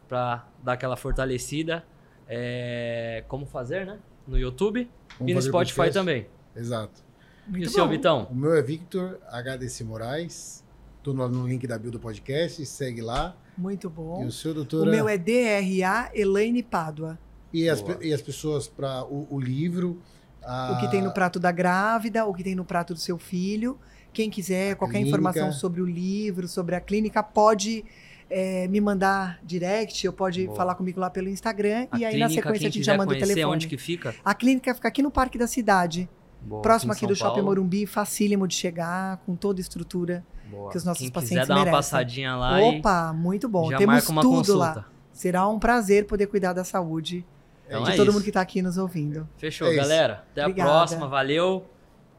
para 0.09 0.45
dar 0.61 0.73
aquela 0.73 0.97
fortalecida. 0.97 1.85
É, 2.27 3.25
como 3.29 3.47
fazer, 3.47 3.87
né? 3.87 4.01
No 4.29 4.39
YouTube 4.39 4.89
Vamos 5.19 5.33
e 5.33 5.35
no 5.35 5.43
Spotify 5.43 5.77
podcast. 5.77 5.99
também. 5.99 6.27
Exato. 6.55 7.03
Muito 7.47 7.65
e 7.65 7.67
o 7.67 7.71
seu, 7.71 7.89
Vitão? 7.89 8.29
O 8.31 8.35
meu 8.35 8.55
é 8.55 8.63
Victor 8.63 9.19
HDC 9.27 9.83
Moraes. 9.83 10.63
Tô 11.03 11.15
no 11.15 11.49
link 11.49 11.67
da 11.67 11.79
bio 11.79 11.91
do 11.91 11.99
podcast, 11.99 12.65
segue 12.67 13.01
lá. 13.01 13.35
Muito 13.57 13.89
bom. 13.89 14.23
E 14.23 14.27
o 14.27 14.33
seu, 14.33 14.53
doutora? 14.53 14.89
O 14.89 14.93
meu 14.93 15.09
é 15.09 15.17
DRA 15.17 16.11
Elaine 16.15 16.63
Pádua. 16.63 17.19
E 17.53 17.69
as, 17.69 17.83
e 18.03 18.13
as 18.13 18.21
pessoas 18.21 18.69
para 18.69 19.05
o, 19.05 19.27
o, 19.31 19.41
livro. 19.41 20.03
A... 20.43 20.73
O 20.73 20.81
que 20.81 20.91
tem 20.91 21.01
no 21.01 21.13
prato 21.13 21.41
da 21.41 21.51
grávida, 21.51 22.27
o 22.27 22.35
que 22.35 22.45
tem 22.45 22.55
no 22.55 22.65
prato 22.65 22.93
do 22.93 23.01
seu 23.01 23.17
filho. 23.17 23.79
Quem 24.13 24.29
quiser, 24.29 24.73
a 24.73 24.77
qualquer 24.77 24.99
clínica. 24.99 25.17
informação 25.17 25.53
sobre 25.53 25.81
o 25.81 25.87
livro, 25.87 26.47
sobre 26.47 26.75
a 26.75 26.81
clínica, 26.81 27.23
pode 27.23 27.85
é, 28.31 28.69
me 28.69 28.81
mandar 28.81 29.39
direct, 29.43 30.07
ou 30.07 30.13
pode 30.13 30.45
Boa. 30.47 30.57
falar 30.57 30.75
comigo 30.75 31.01
lá 31.01 31.09
pelo 31.11 31.29
Instagram. 31.29 31.87
A 31.91 31.99
e 31.99 32.05
aí, 32.05 32.19
na 32.19 32.29
sequência, 32.29 32.69
a 32.69 32.71
gente 32.71 32.83
já 32.83 32.97
manda 32.97 33.13
o 33.15 33.19
telefone. 33.19 33.45
onde 33.45 33.67
que 33.69 33.77
fica? 33.79 34.15
A 34.25 34.35
clínica 34.35 34.75
fica 34.75 34.89
aqui 34.89 35.03
no 35.03 35.11
Parque 35.11 35.39
da 35.39 35.47
Cidade. 35.47 36.09
Boa, 36.41 36.63
próximo 36.63 36.93
aqui, 36.93 37.05
aqui 37.05 37.15
do 37.15 37.19
Paulo. 37.19 37.35
Shopping 37.35 37.45
Morumbi, 37.47 37.87
facílimo 37.87 38.47
de 38.47 38.55
chegar, 38.55 39.17
com 39.27 39.35
toda 39.35 39.61
a 39.61 39.63
estrutura 39.63 40.25
Boa. 40.49 40.71
que 40.71 40.77
os 40.77 40.85
nossos 40.85 41.03
Quem 41.03 41.11
pacientes 41.11 41.49
merecem. 41.49 41.55
quiser 41.57 41.65
dar 41.65 41.71
uma 41.71 41.77
passadinha 41.77 42.37
lá 42.37 42.61
Opa, 42.61 43.13
muito 43.13 43.49
bom. 43.49 43.69
Temos 43.77 44.05
tudo 44.05 44.23
consulta. 44.23 44.59
lá. 44.59 44.85
Será 45.13 45.49
um 45.49 45.59
prazer 45.59 46.07
poder 46.07 46.27
cuidar 46.29 46.53
da 46.53 46.63
saúde 46.63 47.25
então 47.67 47.83
de 47.83 47.91
é 47.91 47.97
todo 47.97 48.05
isso. 48.05 48.13
mundo 48.13 48.23
que 48.23 48.31
está 48.31 48.41
aqui 48.41 48.63
nos 48.63 48.79
ouvindo. 48.79 49.29
Fechou, 49.37 49.69
é 49.69 49.75
galera. 49.75 50.25
Até 50.31 50.43
Obrigada. 50.43 50.71
a 50.71 50.75
próxima. 50.75 51.09
Valeu. 51.09 51.67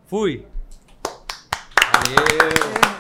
Fui. 0.06 0.46
Valeu. 1.94 2.26
É. 2.96 2.99